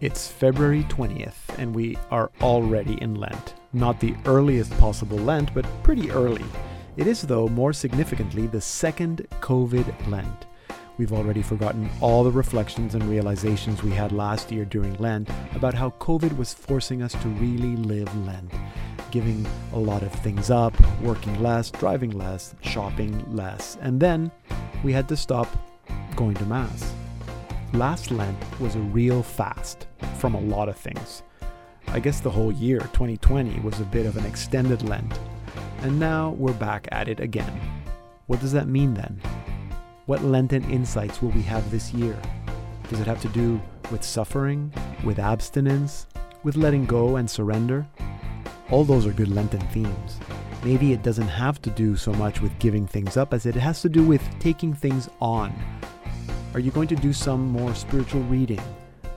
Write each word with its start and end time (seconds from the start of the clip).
It's 0.00 0.28
February 0.28 0.84
20th, 0.84 1.58
and 1.58 1.74
we 1.74 1.98
are 2.10 2.30
already 2.40 2.94
in 3.02 3.16
Lent. 3.16 3.52
Not 3.74 4.00
the 4.00 4.14
earliest 4.24 4.70
possible 4.78 5.18
Lent, 5.18 5.52
but 5.52 5.66
pretty 5.82 6.10
early. 6.10 6.44
It 6.96 7.06
is, 7.06 7.20
though, 7.20 7.48
more 7.48 7.74
significantly, 7.74 8.46
the 8.46 8.62
second 8.62 9.26
COVID 9.42 10.08
Lent. 10.08 10.46
We've 10.96 11.12
already 11.12 11.42
forgotten 11.42 11.90
all 12.00 12.24
the 12.24 12.30
reflections 12.30 12.94
and 12.94 13.04
realizations 13.04 13.82
we 13.82 13.90
had 13.90 14.10
last 14.10 14.50
year 14.50 14.64
during 14.64 14.94
Lent 14.94 15.28
about 15.54 15.74
how 15.74 15.90
COVID 15.90 16.34
was 16.38 16.54
forcing 16.54 17.02
us 17.02 17.12
to 17.12 17.28
really 17.28 17.76
live 17.76 18.08
Lent, 18.26 18.50
giving 19.10 19.46
a 19.74 19.78
lot 19.78 20.02
of 20.02 20.12
things 20.12 20.50
up, 20.50 20.74
working 21.02 21.42
less, 21.42 21.70
driving 21.70 22.12
less, 22.12 22.54
shopping 22.62 23.22
less, 23.36 23.76
and 23.82 24.00
then 24.00 24.30
we 24.82 24.94
had 24.94 25.10
to 25.10 25.16
stop 25.16 25.46
going 26.16 26.36
to 26.36 26.46
Mass. 26.46 26.94
Last 27.72 28.10
Lent 28.10 28.60
was 28.60 28.74
a 28.74 28.80
real 28.80 29.22
fast 29.22 29.86
from 30.18 30.34
a 30.34 30.40
lot 30.40 30.68
of 30.68 30.76
things. 30.76 31.22
I 31.86 32.00
guess 32.00 32.18
the 32.18 32.30
whole 32.30 32.50
year, 32.50 32.80
2020, 32.80 33.60
was 33.60 33.78
a 33.78 33.84
bit 33.84 34.06
of 34.06 34.16
an 34.16 34.26
extended 34.26 34.82
Lent. 34.82 35.20
And 35.82 36.00
now 36.00 36.30
we're 36.30 36.52
back 36.52 36.88
at 36.90 37.06
it 37.06 37.20
again. 37.20 37.60
What 38.26 38.40
does 38.40 38.50
that 38.52 38.66
mean 38.66 38.94
then? 38.94 39.20
What 40.06 40.24
Lenten 40.24 40.68
insights 40.68 41.22
will 41.22 41.30
we 41.30 41.42
have 41.42 41.70
this 41.70 41.94
year? 41.94 42.20
Does 42.88 42.98
it 42.98 43.06
have 43.06 43.22
to 43.22 43.28
do 43.28 43.60
with 43.92 44.02
suffering, 44.02 44.72
with 45.04 45.20
abstinence, 45.20 46.08
with 46.42 46.56
letting 46.56 46.86
go 46.86 47.16
and 47.16 47.30
surrender? 47.30 47.86
All 48.70 48.82
those 48.82 49.06
are 49.06 49.12
good 49.12 49.28
Lenten 49.28 49.60
themes. 49.68 50.18
Maybe 50.64 50.92
it 50.92 51.04
doesn't 51.04 51.28
have 51.28 51.62
to 51.62 51.70
do 51.70 51.96
so 51.96 52.12
much 52.14 52.40
with 52.40 52.58
giving 52.58 52.88
things 52.88 53.16
up 53.16 53.32
as 53.32 53.46
it 53.46 53.54
has 53.54 53.80
to 53.82 53.88
do 53.88 54.02
with 54.02 54.22
taking 54.40 54.74
things 54.74 55.08
on, 55.20 55.54
are 56.52 56.60
you 56.60 56.72
going 56.72 56.88
to 56.88 56.96
do 56.96 57.12
some 57.12 57.46
more 57.46 57.74
spiritual 57.74 58.22
reading? 58.22 58.60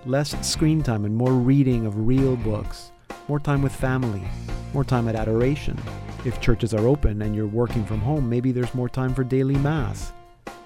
Less 0.05 0.35
screen 0.47 0.83
time 0.83 1.03
and 1.03 1.15
more 1.15 1.31
reading 1.33 1.87
of 1.87 2.07
real 2.07 2.35
books? 2.35 2.91
More 3.27 3.39
time 3.39 3.63
with 3.63 3.73
family? 3.73 4.21
More 4.73 4.83
time 4.83 5.07
at 5.07 5.15
adoration? 5.15 5.79
If 6.25 6.39
churches 6.39 6.75
are 6.75 6.87
open 6.87 7.23
and 7.23 7.35
you're 7.35 7.47
working 7.47 7.85
from 7.85 8.01
home, 8.01 8.29
maybe 8.29 8.51
there's 8.51 8.75
more 8.75 8.89
time 8.89 9.15
for 9.15 9.23
daily 9.23 9.55
Mass. 9.55 10.13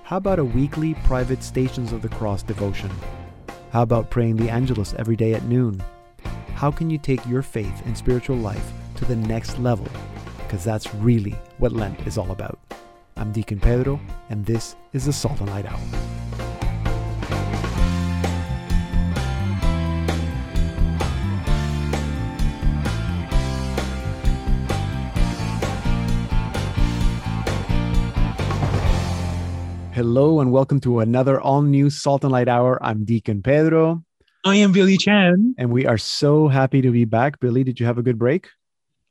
How 0.04 0.18
about 0.18 0.40
a 0.40 0.46
weekly 0.46 0.94
private 1.06 1.42
Stations 1.42 1.94
of 1.94 2.02
the 2.02 2.10
Cross 2.10 2.44
devotion? 2.44 2.92
How 3.72 3.84
about 3.84 4.10
praying 4.10 4.36
the 4.36 4.50
Angelus 4.50 4.94
every 4.98 5.16
day 5.16 5.34
at 5.34 5.44
noon? 5.44 5.82
How 6.54 6.72
can 6.72 6.90
you 6.90 6.98
take 6.98 7.26
your 7.26 7.42
faith 7.42 7.86
and 7.86 7.98
spiritual 7.98 8.38
life 8.38 8.74
to 8.96 9.06
the 9.06 9.16
next 9.16 9.58
level? 9.60 9.88
Because 10.40 10.66
that's 10.66 10.94
really 10.96 11.36
what 11.60 11.72
Lent 11.72 12.06
is 12.06 12.18
all 12.18 12.32
about. 12.32 12.60
I'm 13.16 13.32
Deacon 13.32 13.60
Pedro, 13.60 14.00
and 14.30 14.46
this 14.46 14.76
is 14.92 15.06
the 15.06 15.14
Salt 15.14 15.40
and 15.40 15.50
Light 15.50 15.66
Hour. 15.66 15.80
Hello 29.98 30.42
and 30.42 30.52
welcome 30.52 30.80
to 30.82 31.00
another 31.00 31.42
all 31.42 31.64
new 31.64 31.90
Salt 31.90 32.24
and 32.24 32.32
Light 32.32 32.48
Hour. 32.48 32.78
I'm 32.86 33.04
Deacon 33.04 33.42
Pedro. 33.42 34.04
I 34.46 34.58
am 34.58 34.72
Billy 34.72 34.96
Chan. 34.96 35.56
And 35.58 35.72
we 35.72 35.88
are 35.88 35.98
so 35.98 36.48
happy 36.48 36.84
to 36.84 36.92
be 36.92 37.04
back. 37.04 37.40
Billy, 37.40 37.64
did 37.64 37.80
you 37.80 37.88
have 37.88 37.98
a 37.98 38.04
good 38.04 38.20
break? 38.20 38.48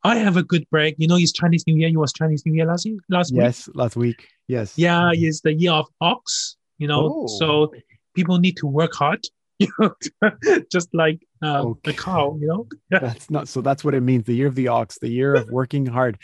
I 0.05 0.15
have 0.19 0.37
a 0.37 0.45
good 0.45 0.65
break. 0.71 0.95
You 0.97 1.09
know, 1.09 1.17
it's 1.17 1.33
Chinese 1.33 1.65
New 1.67 1.75
Year. 1.75 1.89
You 1.89 1.99
was 1.99 2.13
Chinese 2.13 2.47
New 2.47 2.55
Year 2.55 2.67
last 2.67 2.87
year, 2.87 2.99
last 3.09 3.33
yes, 3.33 3.35
week. 3.35 3.43
Yes, 3.43 3.69
last 3.75 3.97
week. 3.97 4.29
Yes. 4.47 4.79
Yeah, 4.79 5.01
mm-hmm. 5.01 5.25
it's 5.25 5.41
the 5.41 5.55
year 5.55 5.73
of 5.73 5.89
ox. 6.01 6.57
You 6.79 6.87
know, 6.87 7.25
oh. 7.25 7.27
so 7.27 7.73
people 8.15 8.39
need 8.39 8.57
to 8.59 8.69
work 8.69 8.95
hard. 8.95 9.27
You 9.61 9.69
know, 9.79 9.95
just 10.71 10.95
like 10.95 11.21
uh, 11.43 11.63
okay. 11.63 11.93
the 11.93 11.97
cow. 11.97 12.37
You 12.39 12.47
know. 12.47 12.67
that's 12.91 13.31
not 13.31 13.49
so. 13.49 13.63
That's 13.63 13.83
what 13.83 13.95
it 13.95 14.03
means. 14.03 14.25
The 14.25 14.35
year 14.35 14.49
of 14.49 14.55
the 14.55 14.69
ox. 14.69 14.99
The 14.99 15.09
year 15.09 15.35
of 15.35 15.49
working 15.49 15.87
hard. 15.87 16.19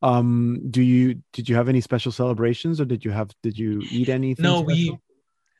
Um, 0.00 0.60
do 0.70 0.80
you 0.82 1.20
did 1.34 1.50
you 1.50 1.56
have 1.56 1.68
any 1.68 1.82
special 1.82 2.12
celebrations, 2.12 2.80
or 2.80 2.86
did 2.86 3.04
you 3.04 3.10
have 3.10 3.30
did 3.42 3.58
you 3.58 3.82
eat 3.90 4.08
anything? 4.08 4.42
No, 4.42 4.62
special? 4.62 4.66
we. 4.66 4.98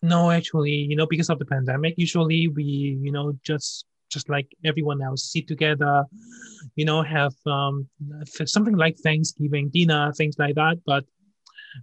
No, 0.01 0.31
actually, 0.31 0.71
you 0.71 0.97
know, 0.97 1.07
because 1.07 1.29
of 1.29 1.39
the 1.39 1.45
pandemic, 1.45 1.95
usually 1.99 2.49
we, 2.49 2.99
you 3.03 3.13
know, 3.13 3.37
just 3.43 3.85
just 4.09 4.31
like 4.31 4.47
everyone 4.65 5.03
else, 5.03 5.31
sit 5.31 5.47
together, 5.47 6.05
you 6.77 6.85
know, 6.85 7.03
have 7.03 7.35
um, 7.47 7.89
something 8.47 8.77
like 8.77 8.97
Thanksgiving 8.97 9.69
dinner, 9.69 10.13
things 10.13 10.37
like 10.39 10.55
that. 10.55 10.79
But 10.87 11.05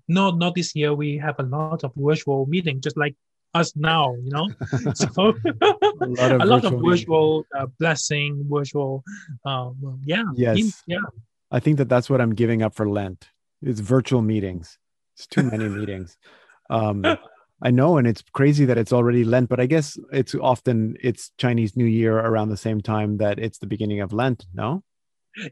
not 0.08 0.38
not 0.38 0.56
this 0.56 0.76
year. 0.76 0.94
We 0.94 1.18
have 1.18 1.36
a 1.40 1.44
lot 1.44 1.84
of 1.84 1.92
virtual 1.96 2.46
meeting, 2.48 2.82
just 2.82 2.98
like 2.98 3.16
us 3.56 3.76
now, 3.76 4.14
you 4.16 4.30
know. 4.30 4.48
so 4.94 5.34
a 5.62 6.06
lot 6.06 6.32
of 6.32 6.42
a 6.42 6.46
lot 6.46 6.62
virtual, 6.62 6.76
of 6.76 6.86
virtual 6.86 7.46
uh, 7.58 7.66
blessing, 7.80 8.46
virtual, 8.50 9.04
um, 9.46 10.00
yeah, 10.06 10.24
yes, 10.36 10.58
in, 10.58 10.72
yeah. 10.88 10.98
I 11.52 11.60
think 11.60 11.78
that 11.78 11.90
that's 11.90 12.10
what 12.10 12.22
I'm 12.22 12.36
giving 12.36 12.62
up 12.62 12.76
for 12.76 12.88
Lent. 12.88 13.30
It's 13.62 13.80
virtual 13.80 14.22
meetings. 14.22 14.78
It's 15.16 15.26
too 15.26 15.44
many 15.44 15.68
meetings. 15.80 16.18
Um, 16.70 17.06
I 17.62 17.72
know, 17.72 17.98
and 17.98 18.06
it's 18.06 18.22
crazy 18.34 18.66
that 18.66 18.78
it's 18.78 18.92
already 18.92 19.24
Lent, 19.24 19.50
but 19.50 19.60
I 19.60 19.66
guess 19.66 19.98
it's 20.12 20.36
often 20.36 20.98
it's 21.02 21.32
Chinese 21.38 21.78
New 21.78 21.86
Year 21.86 22.20
around 22.20 22.50
the 22.50 22.58
same 22.58 22.82
time 22.82 23.18
that 23.18 23.40
it's 23.40 23.58
the 23.58 23.68
beginning 23.68 24.02
of 24.02 24.12
Lent. 24.12 24.46
No. 24.54 24.84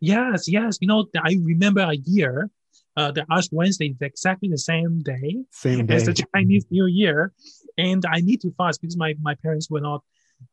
Yes, 0.02 0.48
yes. 0.48 0.78
You 0.82 0.88
know, 0.88 1.08
I 1.18 1.38
remember 1.42 1.82
a 1.82 1.96
year. 1.96 2.50
Uh, 2.96 3.12
the 3.12 3.26
Ash 3.32 3.48
Wednesday 3.52 3.88
is 3.88 3.98
exactly 4.02 4.50
the 4.50 4.58
same 4.58 5.00
day, 5.00 5.38
same 5.50 5.88
day 5.88 5.96
as 5.96 6.06
the 6.06 6.14
Chinese 6.36 6.66
New 6.70 6.86
Year, 6.86 7.34
and 7.78 8.06
I 8.06 8.20
need 8.22 8.42
to 8.42 8.52
fast 8.58 8.82
because 8.82 8.98
my 8.98 9.16
my 9.22 9.36
parents 9.36 9.70
were 9.70 9.82
not 9.82 10.04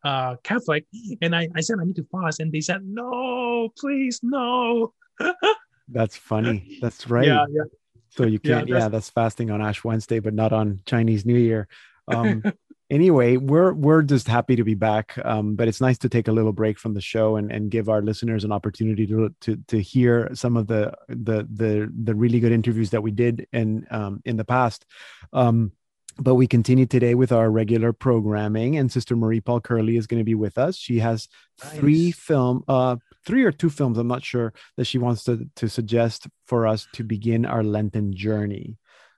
uh, 0.05 0.37
Catholic, 0.43 0.87
and 1.23 1.35
I 1.35 1.49
I 1.55 1.61
said 1.61 1.79
I 1.81 1.85
need 1.85 1.97
to 1.97 2.07
fast, 2.11 2.41
and 2.41 2.53
they 2.53 2.61
said 2.61 2.83
no, 2.85 3.71
please 3.79 4.21
no. 4.23 4.93
That's 5.89 6.17
funny. 6.17 6.79
That's 6.81 7.09
right. 7.09 7.27
Yeah, 7.27 7.47
yeah. 7.51 7.65
So 8.11 8.25
you 8.25 8.39
can't, 8.39 8.69
yeah, 8.69 8.75
that's, 8.75 8.85
yeah, 8.85 8.89
that's 8.89 9.11
fasting 9.11 9.51
on 9.51 9.63
Ash 9.63 9.85
Wednesday, 9.85 10.19
but 10.19 10.35
not 10.35 10.53
on 10.53 10.81
Chinese 10.85 11.25
New 11.25 11.37
Year. 11.37 11.69
Um, 12.09 12.43
anyway, 12.91 13.37
we're 13.37 13.73
we're 13.73 14.03
just 14.03 14.27
happy 14.27 14.57
to 14.57 14.65
be 14.65 14.75
back. 14.75 15.17
Um, 15.25 15.55
but 15.55 15.69
it's 15.69 15.81
nice 15.81 15.99
to 15.99 16.09
take 16.09 16.29
a 16.29 16.33
little 16.33 16.53
break 16.53 16.79
from 16.79 16.95
the 16.95 17.01
show 17.01 17.37
and, 17.37 17.51
and 17.53 17.71
give 17.71 17.89
our 17.89 18.03
listeners 18.03 18.45
an 18.45 18.53
opportunity 18.53 19.07
to 19.07 19.35
to 19.43 19.57
to 19.69 19.81
hear 19.81 20.31
some 20.35 20.57
of 20.57 20.67
the 20.67 20.93
the 21.09 21.47
the 21.53 21.93
the 22.03 22.15
really 22.15 22.41
good 22.41 22.53
interviews 22.53 22.91
that 22.91 23.03
we 23.03 23.13
did 23.13 23.47
in 23.53 23.87
um, 23.91 24.21
in 24.25 24.37
the 24.37 24.45
past. 24.45 24.85
Um, 25.33 25.73
but 26.21 26.35
we 26.35 26.47
continue 26.47 26.85
today 26.85 27.15
with 27.15 27.33
our 27.33 27.51
regular 27.51 27.93
programming 27.93 28.77
and 28.77 28.93
sister 28.93 29.17
marie 29.17 29.41
paul 29.41 29.61
curley 29.61 29.97
is 29.97 30.07
going 30.07 30.21
to 30.21 30.25
be 30.25 30.35
with 30.35 30.59
us. 30.59 30.77
She 30.77 30.99
has 30.99 31.29
nice. 31.65 31.79
three 31.79 32.11
film 32.13 32.63
uh 32.69 32.97
three 33.27 33.45
or 33.45 33.53
two 33.53 33.71
films 33.71 33.99
i'm 33.99 34.07
not 34.07 34.23
sure 34.23 34.53
that 34.77 34.85
she 34.85 34.99
wants 34.99 35.25
to 35.25 35.49
to 35.57 35.69
suggest 35.69 36.29
for 36.47 36.67
us 36.67 36.87
to 36.93 37.03
begin 37.03 37.45
our 37.47 37.65
lenten 37.65 38.15
journey. 38.15 38.77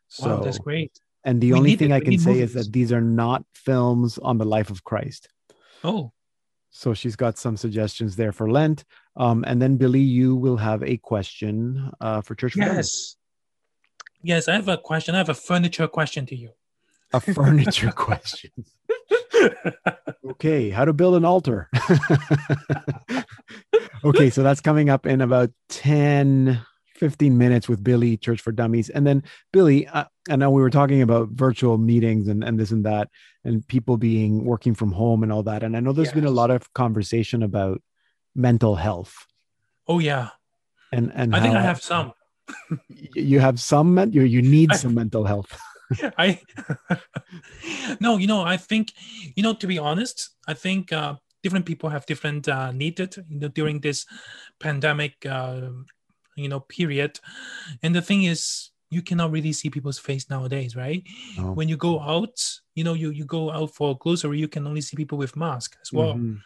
So 0.08 0.36
wow, 0.36 0.42
that's 0.42 0.58
great. 0.58 0.92
and 1.24 1.40
the 1.40 1.52
we 1.52 1.58
only 1.58 1.76
thing 1.76 1.90
it. 1.90 1.96
i 1.96 2.00
can 2.00 2.18
say 2.18 2.34
movies. 2.34 2.54
is 2.54 2.66
that 2.66 2.72
these 2.72 2.92
are 2.92 3.00
not 3.00 3.44
films 3.52 4.18
on 4.18 4.38
the 4.38 4.44
life 4.44 4.70
of 4.70 4.84
christ. 4.84 5.28
Oh. 5.84 6.12
So 6.74 6.94
she's 6.94 7.16
got 7.16 7.36
some 7.36 7.58
suggestions 7.58 8.16
there 8.16 8.32
for 8.32 8.50
lent. 8.50 8.84
Um 9.16 9.44
and 9.46 9.60
then 9.60 9.76
billy 9.76 10.00
you 10.00 10.36
will 10.36 10.56
have 10.56 10.82
a 10.82 10.96
question 10.98 11.90
uh 12.00 12.20
for 12.20 12.34
church 12.34 12.56
yes. 12.56 13.16
Yes 14.22 14.46
i 14.46 14.54
have 14.54 14.68
a 14.68 14.78
question. 14.78 15.16
I 15.16 15.18
have 15.18 15.28
a 15.28 15.34
furniture 15.34 15.88
question 15.88 16.26
to 16.26 16.36
you 16.36 16.50
a 17.12 17.20
furniture 17.20 17.92
question. 17.96 18.50
okay, 20.30 20.70
how 20.70 20.84
to 20.84 20.92
build 20.92 21.14
an 21.14 21.24
altar. 21.24 21.68
okay, 24.04 24.30
so 24.30 24.42
that's 24.42 24.60
coming 24.60 24.90
up 24.90 25.06
in 25.06 25.20
about 25.20 25.50
10, 25.70 26.60
15 26.96 27.38
minutes 27.38 27.68
with 27.68 27.82
Billy, 27.82 28.16
Church 28.16 28.40
for 28.40 28.52
Dummies. 28.52 28.90
And 28.90 29.06
then, 29.06 29.24
Billy, 29.52 29.86
uh, 29.88 30.04
I 30.30 30.36
know 30.36 30.50
we 30.50 30.62
were 30.62 30.70
talking 30.70 31.02
about 31.02 31.30
virtual 31.30 31.78
meetings 31.78 32.28
and, 32.28 32.44
and 32.44 32.58
this 32.58 32.70
and 32.70 32.84
that, 32.84 33.08
and 33.44 33.66
people 33.66 33.96
being 33.96 34.44
working 34.44 34.74
from 34.74 34.92
home 34.92 35.22
and 35.22 35.32
all 35.32 35.42
that. 35.44 35.62
And 35.62 35.76
I 35.76 35.80
know 35.80 35.92
there's 35.92 36.08
yes. 36.08 36.14
been 36.14 36.26
a 36.26 36.30
lot 36.30 36.50
of 36.50 36.72
conversation 36.74 37.42
about 37.42 37.82
mental 38.34 38.76
health. 38.76 39.26
Oh, 39.88 39.98
yeah. 39.98 40.28
And, 40.92 41.10
and 41.14 41.34
I 41.34 41.40
think 41.40 41.54
I 41.54 41.62
have 41.62 41.82
some. 41.82 42.12
you 42.88 43.40
have 43.40 43.58
some, 43.58 44.12
you, 44.12 44.22
you 44.22 44.42
need 44.42 44.72
some 44.74 44.94
mental 44.94 45.24
health. 45.24 45.58
I 46.18 46.40
no, 48.00 48.16
you 48.16 48.26
know, 48.26 48.42
I 48.42 48.56
think, 48.56 48.92
you 49.36 49.42
know, 49.42 49.54
to 49.54 49.66
be 49.66 49.78
honest, 49.78 50.30
I 50.46 50.54
think 50.54 50.92
uh, 50.92 51.16
different 51.42 51.66
people 51.66 51.90
have 51.90 52.06
different 52.06 52.48
uh, 52.48 52.72
needed 52.72 53.16
you 53.28 53.40
know, 53.40 53.48
during 53.48 53.80
this 53.80 54.06
pandemic, 54.60 55.14
uh, 55.26 55.68
you 56.36 56.48
know, 56.48 56.60
period. 56.60 57.20
And 57.82 57.94
the 57.94 58.02
thing 58.02 58.24
is, 58.24 58.70
you 58.90 59.00
cannot 59.00 59.30
really 59.30 59.52
see 59.52 59.70
people's 59.70 59.98
face 59.98 60.28
nowadays, 60.28 60.76
right? 60.76 61.02
No. 61.38 61.52
When 61.52 61.66
you 61.66 61.78
go 61.78 61.98
out, 61.98 62.36
you 62.74 62.84
know, 62.84 62.92
you 62.92 63.10
you 63.10 63.24
go 63.24 63.50
out 63.50 63.74
for 63.74 63.96
grocery, 63.96 64.38
you 64.38 64.48
can 64.48 64.66
only 64.66 64.82
see 64.82 64.96
people 64.96 65.16
with 65.16 65.34
mask 65.34 65.78
as 65.80 65.90
well. 65.92 66.14
Mm-hmm. 66.14 66.36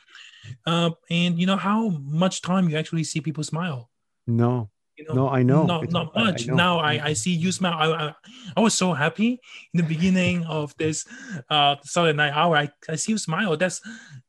Uh, 0.65 0.91
and 1.11 1.41
you 1.41 1.47
know 1.47 1.57
how 1.57 1.89
much 1.89 2.43
time 2.43 2.69
you 2.69 2.77
actually 2.77 3.03
see 3.03 3.21
people 3.21 3.43
smile. 3.43 3.91
No, 4.29 4.71
You 4.97 5.05
know, 5.07 5.15
No, 5.15 5.29
I 5.29 5.43
know. 5.43 5.67
Not, 5.67 5.83
It's- 5.85 5.93
not 5.93 6.13
I- 6.15 6.21
I 6.21 6.25
much. 6.25 6.47
know. 6.47 6.55
now 6.55 6.79
I, 6.79 6.93
I 7.09 7.13
see 7.13 7.33
you 7.33 7.53
smile. 7.53 7.75
I, 7.93 8.07
I, 8.09 8.15
I 8.57 8.61
was 8.61 8.75
so 8.75 8.93
happy 8.95 9.41
in 9.75 9.77
the 9.79 9.83
beginning 9.83 10.45
of 10.47 10.75
this 10.79 11.05
uh 11.51 11.77
Salt 11.85 12.09
and 12.09 12.19
Light 12.19 12.33
hour. 12.33 12.57
I, 12.57 12.71
I 12.89 12.97
see 12.97 13.13
you 13.13 13.19
smile. 13.19 13.57
That's 13.57 13.81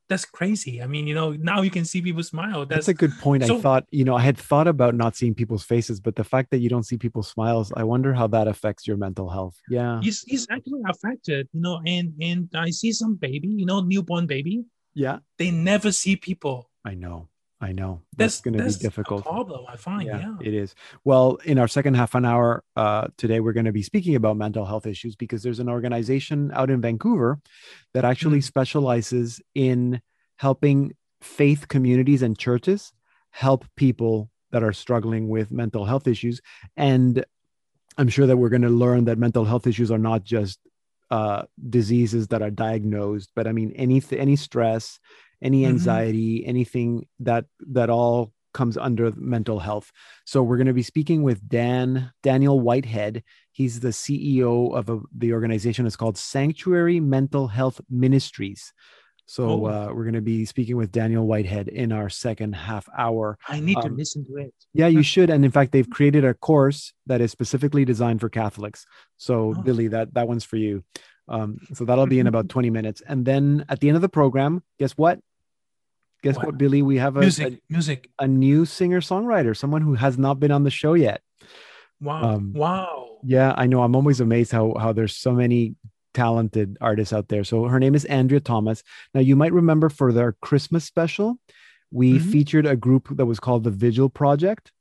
that's 0.08 0.24
crazy. 0.24 0.80
I 0.82 0.86
mean, 0.86 1.06
you 1.06 1.14
know, 1.14 1.32
now 1.32 1.60
you 1.60 1.70
can 1.70 1.84
see 1.84 2.00
people 2.00 2.22
smile. 2.22 2.64
That's, 2.64 2.86
That's, 2.86 2.88
a 2.88 2.94
good 2.94 3.12
point. 3.20 3.42
I 3.44 3.60
thought, 3.60 3.84
you 3.90 4.04
know, 4.04 4.16
I 4.16 4.22
had 4.22 4.38
thought 4.38 4.66
about 4.66 4.94
not 4.94 5.14
seeing 5.16 5.34
people's 5.34 5.64
faces, 5.64 6.00
but 6.00 6.16
the 6.16 6.24
fact 6.24 6.50
that 6.50 6.60
you 6.60 6.70
don't 6.70 6.84
see 6.84 6.96
people's 6.96 7.28
smiles, 7.28 7.70
I 7.76 7.84
wonder 7.84 8.14
how 8.14 8.26
that 8.28 8.48
affects 8.48 8.86
your 8.86 8.96
mental 8.96 9.28
health. 9.28 9.56
Yeah. 9.68 10.00
he's, 10.02 10.22
he's 10.26 10.46
actually 10.50 10.80
affected, 10.88 11.46
you 11.52 11.60
know, 11.60 11.82
and 11.86 12.14
and 12.22 12.48
I 12.54 12.70
see 12.70 12.90
some 12.92 13.16
baby, 13.16 13.48
you 13.48 13.66
know, 13.66 13.80
newborn 13.82 14.26
baby, 14.26 14.64
Yeah. 14.94 15.18
they 15.36 15.50
never 15.50 15.92
see 15.92 16.16
people. 16.16 16.70
I 16.86 16.94
know. 16.94 17.28
I 17.60 17.72
know. 17.72 18.02
That's, 18.16 18.36
That's 18.36 18.40
going 18.42 18.58
to 18.58 18.78
be 18.78 18.82
difficult. 18.84 19.24
problem, 19.24 19.64
I 19.68 19.76
find. 19.76 20.06
Yeah. 20.06 20.36
it 20.40 20.54
is. 20.54 20.76
Well, 21.04 21.38
in 21.44 21.58
our 21.58 21.66
second 21.66 21.94
half 21.94 22.14
an 22.14 22.24
hour 22.24 22.62
uh, 22.76 23.08
today, 23.16 23.40
we're 23.40 23.52
going 23.52 23.66
to 23.66 23.72
be 23.72 23.82
speaking 23.82 24.14
about 24.14 24.36
mental 24.36 24.64
health 24.64 24.86
issues 24.86 25.16
because 25.16 25.42
there's 25.42 25.58
an 25.58 25.68
organization 25.68 26.52
out 26.54 26.70
in 26.70 26.80
Vancouver 26.80 27.40
that 27.94 28.04
actually 28.04 28.42
specializes 28.42 29.40
in 29.56 30.00
helping 30.36 30.94
faith 31.20 31.66
communities 31.66 32.22
and 32.22 32.38
churches 32.38 32.92
help 33.30 33.64
people 33.76 34.30
that 34.52 34.62
are 34.62 34.72
struggling 34.72 35.28
with 35.28 35.50
mental 35.50 35.84
health 35.84 36.06
issues. 36.06 36.40
And 36.76 37.24
I'm 37.96 38.08
sure 38.08 38.26
that 38.26 38.36
we're 38.36 38.48
going 38.48 38.62
to 38.62 38.68
learn 38.68 39.06
that 39.06 39.18
mental 39.18 39.44
health 39.44 39.66
issues 39.66 39.90
are 39.90 39.98
not 39.98 40.22
just 40.22 40.60
uh, 41.10 41.42
diseases 41.68 42.28
that 42.28 42.42
are 42.42 42.50
diagnosed, 42.50 43.30
but 43.34 43.46
I 43.46 43.52
mean 43.52 43.72
any 43.72 44.02
any 44.12 44.36
stress, 44.36 45.00
any 45.42 45.62
Mhm. 45.62 45.68
anxiety, 45.68 46.44
anything 46.46 47.06
that 47.20 47.46
that 47.70 47.90
all 47.90 48.32
comes 48.54 48.76
under 48.76 49.12
mental 49.16 49.58
health. 49.60 49.92
So 50.24 50.42
we're 50.42 50.56
going 50.56 50.66
to 50.68 50.72
be 50.72 50.82
speaking 50.82 51.22
with 51.22 51.46
Dan 51.48 52.10
Daniel 52.22 52.58
Whitehead. 52.58 53.22
He's 53.52 53.80
the 53.80 53.92
CEO 53.92 54.74
of 54.74 54.88
a, 54.88 55.00
the 55.16 55.32
organization. 55.32 55.86
It's 55.86 55.96
called 55.96 56.16
Sanctuary 56.16 56.98
Mental 56.98 57.48
Health 57.48 57.80
Ministries. 57.90 58.72
So 59.26 59.44
Oh. 59.44 59.66
uh, 59.66 59.92
we're 59.94 60.04
going 60.04 60.14
to 60.14 60.22
be 60.22 60.46
speaking 60.46 60.76
with 60.78 60.90
Daniel 60.90 61.26
Whitehead 61.26 61.68
in 61.68 61.92
our 61.92 62.08
second 62.08 62.54
half 62.54 62.88
hour. 62.96 63.38
I 63.46 63.60
need 63.60 63.74
to 63.82 63.88
Um, 63.88 63.96
listen 63.96 64.24
to 64.24 64.36
it. 64.38 64.54
Yeah, 64.72 64.86
you 64.88 65.02
should. 65.12 65.28
And 65.28 65.44
in 65.44 65.50
fact, 65.50 65.70
they've 65.72 65.88
created 65.88 66.24
a 66.24 66.32
course 66.32 66.94
that 67.06 67.20
is 67.20 67.30
specifically 67.30 67.84
designed 67.84 68.20
for 68.20 68.30
Catholics. 68.30 68.86
So 69.18 69.54
Oh. 69.56 69.62
Billy, 69.62 69.88
that 69.88 70.14
that 70.14 70.26
one's 70.26 70.44
for 70.44 70.56
you. 70.56 70.82
Um, 71.28 71.58
so 71.74 71.84
that'll 71.84 72.06
be 72.06 72.18
in 72.20 72.26
about 72.34 72.48
20 72.48 72.70
minutes. 72.70 73.02
And 73.06 73.26
then 73.26 73.66
at 73.68 73.80
the 73.80 73.88
end 73.88 73.96
of 73.96 74.02
the 74.02 74.08
program, 74.08 74.62
guess 74.78 74.92
what? 74.92 75.20
Guess 76.22 76.36
what, 76.36 76.46
What? 76.46 76.58
Billy? 76.58 76.82
We 76.82 76.96
have 76.96 77.16
a, 77.16 77.20
Music, 77.20 77.60
music. 77.70 78.10
a, 78.18 78.24
a 78.24 78.28
new 78.28 78.64
singer-songwriter, 78.64 79.56
someone 79.56 79.82
who 79.82 79.94
has 79.94 80.18
not 80.18 80.40
been 80.40 80.50
on 80.50 80.64
the 80.64 80.70
show 80.70 80.94
yet. 80.94 81.22
Wow. 82.00 82.22
Um, 82.34 82.52
wow. 82.54 83.18
Yeah, 83.24 83.54
I 83.56 83.66
know. 83.66 83.82
I'm 83.82 83.94
always 83.96 84.20
amazed 84.20 84.52
how 84.52 84.74
how 84.78 84.92
there's 84.92 85.14
so 85.16 85.32
many 85.32 85.74
talented 86.14 86.76
artists 86.80 87.12
out 87.12 87.28
there. 87.28 87.44
So 87.44 87.64
her 87.64 87.78
name 87.80 87.94
is 87.94 88.04
Andrea 88.06 88.40
Thomas. 88.40 88.82
Now 89.14 89.20
you 89.20 89.36
might 89.36 89.52
remember 89.52 89.88
for 89.88 90.12
their 90.12 90.32
Christmas 90.40 90.84
special, 90.84 91.38
we 91.90 92.18
Mhm. 92.18 92.32
featured 92.32 92.66
a 92.66 92.76
group 92.76 93.08
that 93.16 93.26
was 93.26 93.38
called 93.40 93.64
the 93.64 93.70
Vigil 93.70 94.08
Project. 94.08 94.72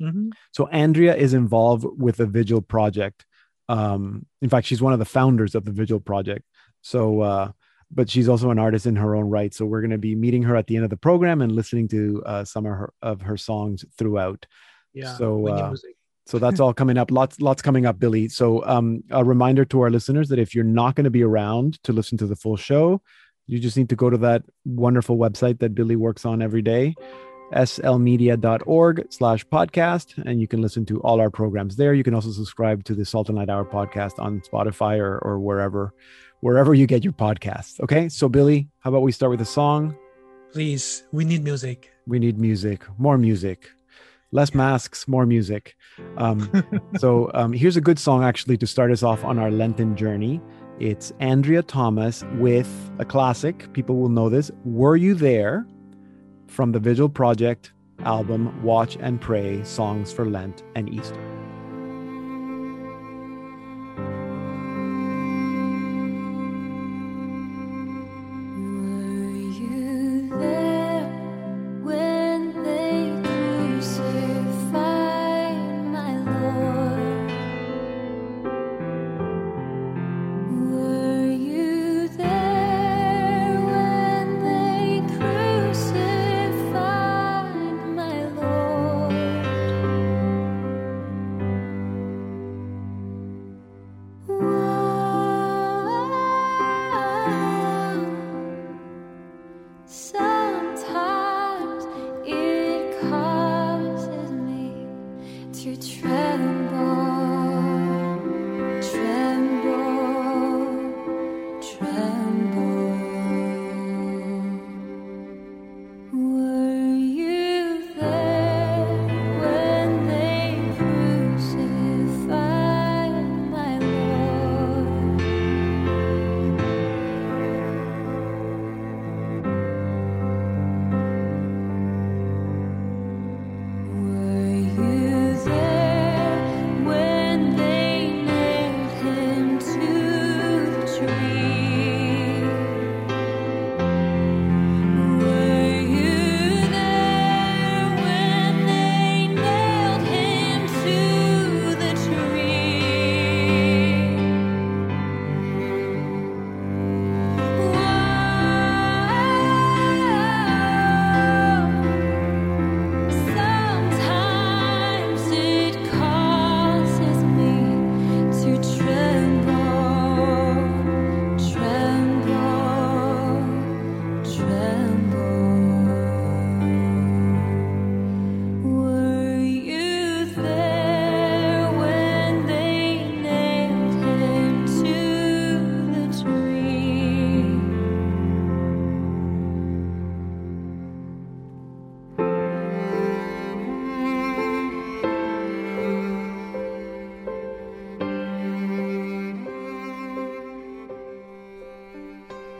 Mhm. 0.00 0.30
So 0.52 0.66
Andrea 0.68 1.14
is 1.16 1.34
involved 1.34 1.84
with 1.96 2.16
the 2.16 2.26
Vigil 2.26 2.62
Project. 2.62 3.26
Um, 3.68 4.26
in 4.40 4.48
fact, 4.48 4.66
she's 4.66 4.80
one 4.82 4.92
of 4.92 4.98
the 4.98 5.04
founders 5.04 5.54
of 5.54 5.64
the 5.64 5.72
Vigil 5.72 6.00
Project. 6.00 6.44
So, 6.82 7.20
uh, 7.20 7.52
but 7.90 8.10
she's 8.10 8.28
also 8.28 8.50
an 8.50 8.58
artist 8.58 8.86
in 8.86 8.96
her 8.96 9.14
own 9.14 9.30
right. 9.30 9.52
So 9.54 9.64
we're 9.64 9.80
going 9.80 9.90
to 9.90 9.98
be 9.98 10.14
meeting 10.14 10.42
her 10.42 10.56
at 10.56 10.66
the 10.66 10.76
end 10.76 10.84
of 10.84 10.90
the 10.90 10.96
program 10.96 11.40
and 11.40 11.52
listening 11.52 11.88
to 11.88 12.22
uh, 12.26 12.44
some 12.44 12.66
of 12.66 12.72
her 12.72 12.92
of 13.02 13.22
her 13.22 13.36
songs 13.36 13.84
throughout. 13.96 14.46
Yeah. 14.92 15.16
So, 15.16 15.48
uh. 15.48 15.74
So 16.26 16.38
that's 16.38 16.60
all 16.60 16.74
coming 16.74 16.98
up. 16.98 17.10
Lots, 17.10 17.40
lots 17.40 17.62
coming 17.62 17.86
up, 17.86 17.98
Billy. 17.98 18.28
So 18.28 18.64
um, 18.66 19.02
a 19.10 19.24
reminder 19.24 19.64
to 19.66 19.80
our 19.80 19.90
listeners 19.90 20.28
that 20.28 20.38
if 20.38 20.54
you're 20.54 20.64
not 20.64 20.94
going 20.94 21.04
to 21.04 21.10
be 21.10 21.22
around 21.22 21.82
to 21.84 21.92
listen 21.92 22.18
to 22.18 22.26
the 22.26 22.36
full 22.36 22.56
show, 22.56 23.00
you 23.46 23.58
just 23.58 23.78
need 23.78 23.88
to 23.88 23.96
go 23.96 24.10
to 24.10 24.18
that 24.18 24.42
wonderful 24.66 25.16
website 25.16 25.58
that 25.60 25.74
Billy 25.74 25.96
works 25.96 26.26
on 26.26 26.42
every 26.42 26.60
day, 26.60 26.94
slmedia.org 27.52 29.06
slash 29.10 29.46
podcast. 29.46 30.22
And 30.24 30.40
you 30.40 30.48
can 30.48 30.62
listen 30.62 30.84
to 30.86 31.00
all 31.00 31.20
our 31.20 31.30
programs 31.30 31.76
there. 31.76 31.94
You 31.94 32.04
can 32.04 32.14
also 32.14 32.30
subscribe 32.30 32.84
to 32.84 32.94
the 32.94 33.04
Salt 33.04 33.28
and 33.28 33.38
Light 33.38 33.48
Hour 33.48 33.64
podcast 33.64 34.18
on 34.18 34.40
Spotify 34.40 34.98
or, 34.98 35.18
or 35.18 35.38
wherever, 35.38 35.94
wherever 36.40 36.74
you 36.74 36.86
get 36.86 37.04
your 37.04 37.12
podcasts. 37.12 37.80
Okay. 37.80 38.08
So 38.08 38.28
Billy, 38.28 38.68
how 38.80 38.90
about 38.90 39.02
we 39.02 39.12
start 39.12 39.30
with 39.30 39.40
a 39.40 39.46
song? 39.46 39.96
Please, 40.52 41.04
we 41.12 41.24
need 41.24 41.44
music. 41.44 41.92
We 42.06 42.18
need 42.18 42.38
music, 42.38 42.84
more 42.98 43.18
music, 43.18 43.70
less 44.32 44.54
masks, 44.54 45.06
more 45.06 45.26
music. 45.26 45.76
Um, 46.16 46.50
so 46.98 47.30
um, 47.34 47.52
here's 47.52 47.76
a 47.76 47.82
good 47.82 47.98
song 47.98 48.24
actually 48.24 48.56
to 48.58 48.66
start 48.66 48.90
us 48.90 49.02
off 49.02 49.24
on 49.24 49.38
our 49.38 49.50
Lenten 49.50 49.94
journey. 49.94 50.40
It's 50.80 51.12
Andrea 51.20 51.62
Thomas 51.62 52.24
with 52.34 52.68
a 52.98 53.04
classic. 53.04 53.70
People 53.72 53.96
will 53.96 54.08
know 54.08 54.28
this. 54.28 54.50
Were 54.64 54.96
You 54.96 55.14
There? 55.14 55.66
From 56.48 56.72
the 56.72 56.80
Vigil 56.80 57.08
Project 57.08 57.72
album 58.00 58.62
Watch 58.62 58.96
and 59.00 59.20
Pray 59.20 59.62
Songs 59.64 60.12
for 60.12 60.24
Lent 60.24 60.64
and 60.74 60.92
Easter. 60.92 61.37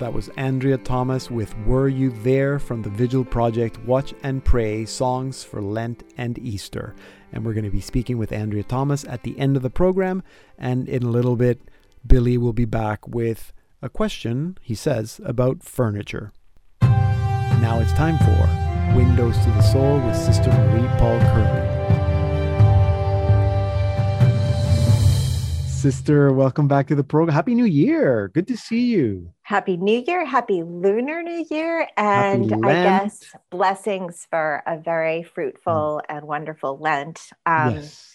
That 0.09 0.15
was 0.15 0.31
Andrea 0.39 0.79
Thomas 0.79 1.31
with 1.31 1.55
Were 1.67 1.87
You 1.87 2.09
There 2.09 2.59
from 2.59 2.81
the 2.81 2.89
Vigil 2.89 3.27
Project 3.27 3.79
Watch 3.85 4.15
and 4.23 4.43
Pray 4.43 4.87
Songs 4.87 5.45
for 5.45 5.61
Lent 5.61 6.03
and 6.17 6.39
Easter. 6.39 6.95
And 7.31 7.45
we're 7.45 7.53
going 7.53 7.67
to 7.67 7.71
be 7.71 7.83
speaking 7.83 8.17
with 8.17 8.33
Andrea 8.33 8.63
Thomas 8.63 9.05
at 9.05 9.23
the 9.23 9.39
end 9.39 9.55
of 9.55 9.63
the 9.63 9.69
program. 9.69 10.23
And 10.57 10.89
in 10.89 11.03
a 11.03 11.11
little 11.11 11.37
bit, 11.37 11.61
Billy 12.07 12.39
will 12.39 12.55
be 12.55 12.65
back 12.65 13.07
with 13.07 13.53
a 13.83 13.91
question, 13.91 14.57
he 14.63 14.75
says, 14.75 15.21
about 15.27 15.63
furniture. 15.63 16.33
Now 16.81 17.79
it's 17.79 17.93
time 17.93 18.17
for 18.17 18.97
Windows 18.97 19.37
to 19.41 19.51
the 19.51 19.61
Soul 19.61 20.01
with 20.01 20.17
Sister 20.17 20.51
Marie 20.51 20.89
Paul 20.97 21.21
Curley. 21.21 21.78
Sister, 25.83 26.33
welcome 26.33 26.67
back 26.67 26.89
to 26.89 26.97
the 26.97 27.05
program. 27.05 27.33
Happy 27.33 27.55
New 27.55 27.65
Year. 27.65 28.33
Good 28.35 28.49
to 28.49 28.57
see 28.57 28.87
you. 28.87 29.33
Happy 29.43 29.77
New 29.77 30.03
Year, 30.05 30.25
happy 30.25 30.65
Lunar 30.65 31.23
New 31.23 31.47
Year, 31.49 31.87
and 31.97 32.53
I 32.67 32.73
guess 32.73 33.25
blessings 33.51 34.27
for 34.29 34.65
a 34.67 34.77
very 34.77 35.23
fruitful 35.23 36.03
and 36.09 36.27
wonderful 36.27 36.79
Lent. 36.79 37.21
Um, 37.47 37.75
yes. 37.77 38.13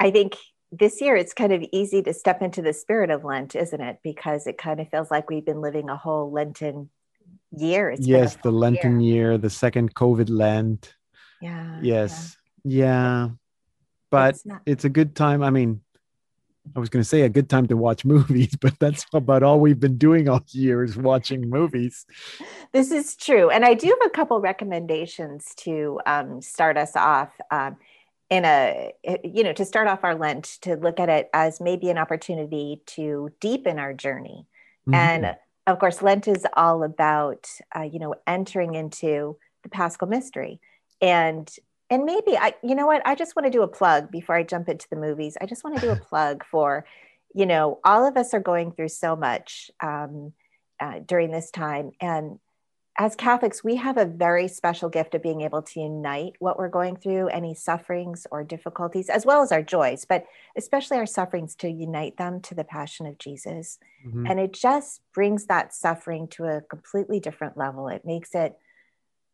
I 0.00 0.10
think 0.10 0.34
this 0.72 1.00
year 1.00 1.14
it's 1.14 1.32
kind 1.32 1.52
of 1.52 1.62
easy 1.72 2.02
to 2.02 2.12
step 2.12 2.42
into 2.42 2.62
the 2.62 2.72
spirit 2.72 3.10
of 3.10 3.22
Lent, 3.22 3.54
isn't 3.54 3.80
it? 3.80 3.98
Because 4.02 4.48
it 4.48 4.58
kind 4.58 4.80
of 4.80 4.88
feels 4.90 5.08
like 5.08 5.30
we've 5.30 5.46
been 5.46 5.60
living 5.60 5.88
a 5.88 5.96
whole 5.96 6.32
Lenten 6.32 6.90
year. 7.56 7.90
It's 7.90 8.08
Yes, 8.08 8.36
the 8.42 8.50
Lenten 8.50 9.00
year. 9.00 9.28
year, 9.30 9.38
the 9.38 9.50
second 9.50 9.94
COVID 9.94 10.28
Lent. 10.30 10.96
Yeah. 11.40 11.78
Yes. 11.80 12.36
Yeah. 12.64 13.28
But 14.10 14.34
It's 14.34 14.46
not- 14.46 14.62
it's 14.66 14.84
a 14.84 14.88
good 14.88 15.14
time. 15.14 15.44
I 15.44 15.50
mean, 15.50 15.82
I 16.74 16.80
was 16.80 16.88
going 16.88 17.02
to 17.02 17.08
say 17.08 17.22
a 17.22 17.28
good 17.28 17.48
time 17.48 17.66
to 17.68 17.76
watch 17.76 18.04
movies, 18.04 18.56
but 18.60 18.78
that's 18.78 19.04
about 19.12 19.42
all 19.42 19.60
we've 19.60 19.80
been 19.80 19.98
doing 19.98 20.28
all 20.28 20.42
year 20.48 20.84
is 20.84 20.96
watching 20.96 21.48
movies. 21.48 22.06
This 22.72 22.90
is 22.90 23.16
true. 23.16 23.50
And 23.50 23.64
I 23.64 23.74
do 23.74 23.86
have 23.86 24.06
a 24.06 24.10
couple 24.10 24.40
recommendations 24.40 25.54
to 25.58 26.00
um, 26.06 26.40
start 26.42 26.76
us 26.76 26.96
off 26.96 27.30
um, 27.50 27.76
in 28.30 28.44
a, 28.44 28.92
you 29.24 29.42
know, 29.42 29.52
to 29.52 29.64
start 29.64 29.88
off 29.88 30.04
our 30.04 30.14
Lent, 30.14 30.44
to 30.62 30.76
look 30.76 31.00
at 31.00 31.08
it 31.08 31.30
as 31.32 31.60
maybe 31.60 31.88
an 31.90 31.98
opportunity 31.98 32.82
to 32.86 33.30
deepen 33.40 33.78
our 33.78 33.94
journey. 33.94 34.46
Mhm. 34.88 34.94
And 34.94 35.36
of 35.66 35.78
course, 35.78 36.02
Lent 36.02 36.28
is 36.28 36.46
all 36.54 36.82
about, 36.82 37.48
uh, 37.74 37.82
you 37.82 37.98
know, 37.98 38.14
entering 38.26 38.74
into 38.74 39.36
the 39.62 39.68
Paschal 39.68 40.08
mystery. 40.08 40.60
And 41.00 41.48
and 41.90 42.04
maybe 42.04 42.36
I, 42.36 42.54
you 42.62 42.74
know 42.74 42.86
what, 42.86 43.02
I 43.06 43.14
just 43.14 43.34
want 43.36 43.46
to 43.46 43.50
do 43.50 43.62
a 43.62 43.68
plug 43.68 44.10
before 44.10 44.36
I 44.36 44.42
jump 44.42 44.68
into 44.68 44.88
the 44.90 44.96
movies. 44.96 45.36
I 45.40 45.46
just 45.46 45.64
want 45.64 45.76
to 45.76 45.82
do 45.82 45.90
a 45.90 45.96
plug 46.08 46.44
for, 46.44 46.84
you 47.34 47.46
know, 47.46 47.80
all 47.84 48.06
of 48.06 48.16
us 48.16 48.34
are 48.34 48.40
going 48.40 48.72
through 48.72 48.88
so 48.88 49.16
much 49.16 49.70
um, 49.82 50.32
uh, 50.80 51.00
during 51.06 51.30
this 51.30 51.50
time, 51.50 51.92
and 52.00 52.38
as 53.00 53.14
Catholics, 53.14 53.62
we 53.62 53.76
have 53.76 53.96
a 53.96 54.04
very 54.04 54.48
special 54.48 54.88
gift 54.88 55.14
of 55.14 55.22
being 55.22 55.42
able 55.42 55.62
to 55.62 55.80
unite 55.80 56.32
what 56.40 56.58
we're 56.58 56.68
going 56.68 56.96
through, 56.96 57.28
any 57.28 57.54
sufferings 57.54 58.26
or 58.32 58.42
difficulties, 58.42 59.08
as 59.08 59.24
well 59.24 59.40
as 59.40 59.52
our 59.52 59.62
joys, 59.62 60.04
but 60.04 60.24
especially 60.56 60.96
our 60.96 61.06
sufferings, 61.06 61.54
to 61.54 61.70
unite 61.70 62.16
them 62.16 62.40
to 62.40 62.56
the 62.56 62.64
passion 62.64 63.06
of 63.06 63.16
Jesus. 63.18 63.78
Mhm. 64.04 64.28
And 64.28 64.40
it 64.40 64.52
just 64.52 65.00
brings 65.14 65.46
that 65.46 65.72
suffering 65.72 66.26
to 66.28 66.46
a 66.46 66.60
completely 66.60 67.20
different 67.20 67.56
level. 67.56 67.86
It 67.86 68.04
makes 68.04 68.34
it, 68.34 68.58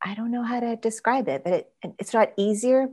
I 0.05 0.15
don't 0.15 0.31
know 0.31 0.43
how 0.43 0.61
to 0.61 0.77
describe 0.77 1.29
it, 1.29 1.43
but 1.45 1.53
it, 1.53 1.73
it's 1.99 2.13
not 2.13 2.33
easier, 2.37 2.89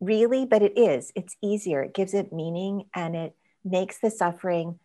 really, 0.00 0.46
but 0.46 0.62
it 0.62 0.78
is. 0.78 1.12
It's 1.16 1.36
easier. 1.42 1.82
It 1.82 1.92
gives 1.94 2.14
it 2.14 2.32
meaning 2.32 2.84
and 2.94 3.16
it 3.16 3.34
makes 3.64 3.98
the 3.98 4.10
suffering, 4.10 4.78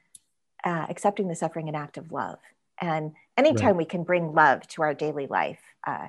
uh, 0.66 0.88
accepting 0.90 1.28
the 1.28 1.36
suffering, 1.36 1.70
an 1.70 1.76
act 1.76 1.98
of 1.98 2.12
love. 2.12 2.40
And 2.82 3.14
anytime 3.38 3.78
we 3.78 3.86
can 3.86 4.04
bring 4.04 4.34
love 4.34 4.68
to 4.70 4.82
our 4.82 4.94
daily 4.94 5.28
life, 5.28 5.62
uh, 5.86 6.08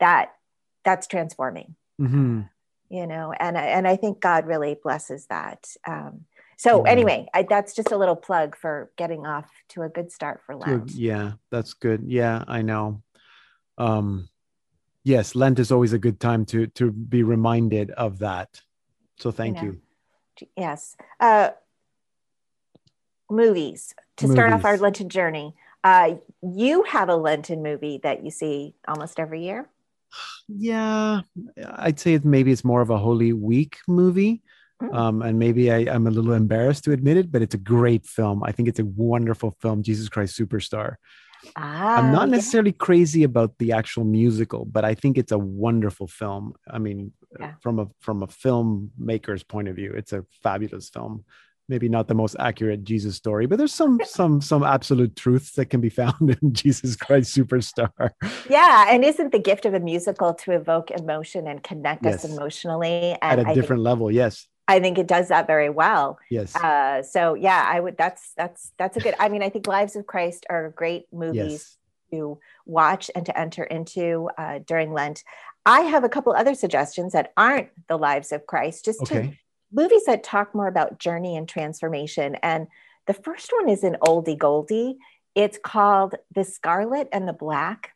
that 0.00 0.34
that's 0.84 1.06
transforming 1.06 1.76
Mhm. 1.98 2.50
you 2.90 3.06
know 3.06 3.32
and 3.32 3.56
I- 3.56 3.66
and 3.68 3.88
i 3.88 3.96
think 3.96 4.20
god 4.20 4.44
really 4.46 4.74
blesses 4.74 5.26
that 5.26 5.74
um 5.86 6.26
so 6.58 6.82
anyway 6.82 7.26
I, 7.32 7.44
that's 7.44 7.74
just 7.74 7.90
a 7.92 7.96
little 7.96 8.16
plug 8.16 8.54
for 8.56 8.90
getting 8.96 9.24
off 9.24 9.48
to 9.70 9.82
a 9.82 9.88
good 9.88 10.12
start 10.12 10.42
for 10.44 10.54
lent 10.56 10.90
Yeah, 10.90 11.32
that's 11.50 11.72
good. 11.74 12.02
Yeah, 12.06 12.44
I 12.46 12.60
know. 12.62 13.02
Um, 13.78 14.28
yes, 15.04 15.34
Lent 15.34 15.58
is 15.58 15.70
always 15.70 15.92
a 15.92 15.98
good 15.98 16.18
time 16.18 16.44
to 16.46 16.66
to 16.68 16.90
be 16.90 17.22
reminded 17.22 17.90
of 17.92 18.18
that. 18.18 18.60
So 19.16 19.30
thank 19.30 19.56
know. 19.56 19.62
you. 19.62 19.80
yes 20.56 20.96
uh 21.20 21.50
movies 23.30 23.94
to 24.16 24.28
start 24.28 24.52
off 24.52 24.64
our 24.64 24.76
lenten 24.76 25.08
journey 25.08 25.54
uh 25.84 26.14
you 26.42 26.82
have 26.82 27.08
a 27.08 27.16
lenten 27.16 27.62
movie 27.62 28.00
that 28.02 28.24
you 28.24 28.30
see 28.30 28.74
almost 28.88 29.20
every 29.20 29.44
year 29.44 29.68
Yeah, 30.48 31.22
I'd 31.76 31.98
say 31.98 32.14
it 32.14 32.24
maybe 32.24 32.52
it's 32.52 32.64
more 32.64 32.80
of 32.80 32.90
a 32.90 32.98
Holy 32.98 33.32
Week 33.32 33.78
movie. 33.88 34.42
Mm. 34.82 34.94
Um, 34.94 35.22
and 35.22 35.38
maybe 35.38 35.70
I, 35.70 35.78
I'm 35.92 36.06
a 36.06 36.10
little 36.10 36.32
embarrassed 36.32 36.84
to 36.84 36.92
admit 36.92 37.16
it, 37.16 37.32
but 37.32 37.42
it's 37.42 37.54
a 37.54 37.58
great 37.58 38.06
film. 38.06 38.42
I 38.42 38.52
think 38.52 38.68
it's 38.68 38.80
a 38.80 38.84
wonderful 38.84 39.56
film, 39.60 39.82
Jesus 39.82 40.08
Christ 40.08 40.38
Superstar. 40.38 40.96
Ah, 41.56 41.96
I'm 41.98 42.12
not 42.12 42.28
yeah. 42.28 42.36
necessarily 42.36 42.72
crazy 42.72 43.22
about 43.24 43.58
the 43.58 43.72
actual 43.72 44.04
musical, 44.04 44.64
but 44.64 44.84
I 44.84 44.94
think 44.94 45.18
it's 45.18 45.32
a 45.32 45.38
wonderful 45.38 46.06
film. 46.06 46.54
I 46.70 46.78
mean, 46.78 47.12
Yeah. 47.40 47.54
from 47.62 47.78
a 47.80 47.86
from 48.00 48.22
a 48.22 48.28
filmmaker's 48.28 49.42
point 49.42 49.68
of 49.68 49.76
view, 49.76 49.92
it's 49.96 50.12
a 50.12 50.24
fabulous 50.42 50.88
film. 50.90 51.24
Maybe 51.66 51.88
not 51.88 52.08
the 52.08 52.14
most 52.14 52.36
accurate 52.38 52.84
Jesus 52.84 53.16
story, 53.16 53.46
but 53.46 53.56
there's 53.58 53.72
some 53.72 53.98
some 54.18 54.40
some 54.40 54.62
absolute 54.62 55.16
truths 55.16 55.52
that 55.52 55.66
can 55.70 55.80
be 55.80 55.88
found 55.90 56.36
in 56.42 56.52
Jesus 56.52 56.94
Christ 56.96 57.34
Superstar. 57.36 58.10
yeah 58.50 58.86
and 58.92 59.04
isn't 59.04 59.32
the 59.32 59.38
gift 59.38 59.64
of 59.66 59.74
a 59.74 59.80
musical 59.80 60.34
to 60.34 60.52
evoke 60.52 60.90
emotion 60.90 61.46
and 61.48 61.62
connect 61.62 62.04
us 62.06 62.22
Yes. 62.22 62.32
emotionally 62.32 63.12
At 63.22 63.38
and 63.38 63.40
a 63.40 63.42
I 63.42 63.44
think, 63.46 63.54
different 63.56 63.82
level, 63.82 64.10
yes, 64.10 64.46
I 64.66 64.80
think 64.80 64.98
it 64.98 65.06
does 65.06 65.28
that 65.28 65.46
very 65.46 65.70
well. 65.70 66.18
Yes, 66.30 66.56
uh 66.56 67.02
so 67.02 67.34
yeah 67.34 67.64
i 67.68 67.78
would 67.78 67.96
that's 67.96 68.32
that's 68.36 68.72
that's 68.78 68.96
a 68.96 69.00
good 69.00 69.14
i 69.18 69.28
mean 69.28 69.42
i 69.42 69.48
think 69.48 69.66
lives 69.66 69.96
of 69.96 70.06
christ 70.06 70.46
are 70.48 70.70
great 70.70 71.06
movies 71.12 71.42
yes. 71.52 71.76
to 72.12 72.38
watch 72.66 73.10
and 73.14 73.26
to 73.26 73.38
enter 73.38 73.64
into 73.64 74.30
uh, 74.38 74.60
during 74.66 74.92
lent. 74.92 75.24
I 75.66 75.80
have 75.80 76.04
a 76.04 76.08
couple 76.08 76.32
other 76.34 76.54
suggestions 76.54 77.12
that 77.14 77.32
aren't 77.36 77.68
the 77.88 77.96
lives 77.96 78.32
of 78.32 78.46
christ 78.46 78.84
just 78.84 79.04
to 79.06 79.32
movies 79.74 80.04
that 80.06 80.22
talk 80.22 80.54
more 80.54 80.68
about 80.68 80.98
journey 80.98 81.36
and 81.36 81.48
transformation. 81.48 82.36
And 82.36 82.68
the 83.06 83.14
first 83.14 83.52
one 83.52 83.68
is 83.68 83.84
an 83.84 83.96
oldie 84.00 84.38
goldie. 84.38 84.98
It's 85.34 85.58
called 85.58 86.14
the 86.34 86.44
scarlet 86.44 87.08
and 87.12 87.28
the 87.28 87.32
black. 87.32 87.90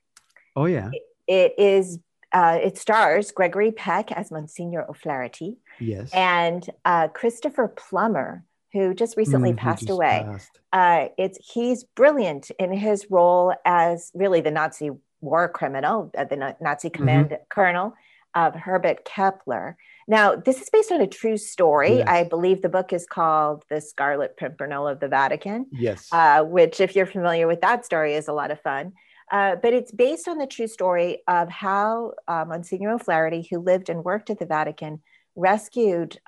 Oh 0.57 0.67
yeah, 0.67 0.91
it 1.27 1.55
is 1.57 2.01
uh, 2.33 2.59
it 2.63 2.77
stars 2.77 3.31
gregory 3.31 3.71
peck 3.71 4.13
as 4.13 4.31
monsignor 4.31 4.85
o'flaherty 4.89 5.57
yes. 5.81 6.11
and 6.13 6.69
uh, 6.85 7.09
Christopher 7.09 7.69
Plummer, 7.69 8.45
who 8.73 8.95
just 8.95 9.17
recently 9.17 9.53
Mm, 9.53 9.57
passed 9.59 9.83
just 9.83 9.93
away. 9.93 10.23
passed. 10.27 10.61
Uh, 10.73 11.09
it's 11.17 11.39
he's 11.53 11.85
brilliant 11.85 12.51
in 12.59 12.73
his 12.73 13.07
role 13.11 13.55
as 13.65 14.11
really 14.15 14.41
the 14.41 14.51
Nazi 14.51 14.91
war 15.21 15.49
criminal, 15.49 16.11
uh, 16.17 16.25
the 16.25 16.37
Na- 16.37 16.53
Nazi 16.61 16.89
Mm-hmm. 16.89 16.97
command 16.97 17.39
colonel 17.49 17.95
of 18.35 18.55
Herbert 18.55 19.05
Kappler. 19.05 19.75
Now, 20.07 20.37
this 20.37 20.61
is 20.63 20.71
based 20.71 20.93
on 20.93 21.01
a 21.01 21.07
true 21.07 21.37
story. 21.37 21.99
Yes. 21.99 22.09
I 22.09 22.25
believe 22.25 22.63
the 22.63 22.69
book 22.69 22.93
is 22.93 23.07
called 23.07 23.65
"The 23.69 23.81
Scarlet 23.81 24.37
Pimpernel 24.37 24.87
of 24.87 25.01
the 25.01 25.09
Vatican." 25.09 25.67
Yes. 25.73 26.09
uh, 26.13 26.43
which, 26.45 26.81
if 26.81 26.95
you're 26.95 27.07
familiar 27.07 27.47
with 27.47 27.61
that 27.63 27.85
story, 27.85 28.15
is 28.15 28.29
a 28.29 28.33
lot 28.33 28.51
of 28.51 28.61
fun. 28.61 28.93
Uh, 29.31 29.57
but 29.57 29.75
it's 29.75 29.93
based 29.93 30.27
on 30.29 30.39
the 30.39 30.47
true 30.47 30.67
story 30.67 31.19
of 31.29 31.51
how 31.51 32.13
uh, 32.27 32.45
Monsignor 32.49 32.93
O'Flaherty, 32.93 33.47
who 33.51 33.59
lived 33.59 33.91
and 33.91 34.03
worked 34.03 34.31
at 34.31 34.39
the 34.39 34.47
Vatican, 34.47 35.03
rescued, 35.39 36.21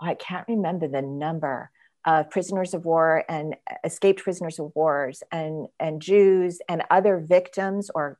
I 0.00 0.14
can't 0.14 0.46
remember 0.48 0.86
the 0.86 1.02
number 1.02 1.70
of 2.04 2.30
prisoners 2.30 2.74
of 2.74 2.84
war 2.84 3.24
and 3.28 3.56
escaped 3.84 4.22
prisoners 4.22 4.58
of 4.58 4.72
wars 4.74 5.22
and, 5.32 5.66
and 5.80 6.00
Jews 6.00 6.60
and 6.68 6.82
other 6.90 7.18
victims 7.18 7.90
or 7.94 8.18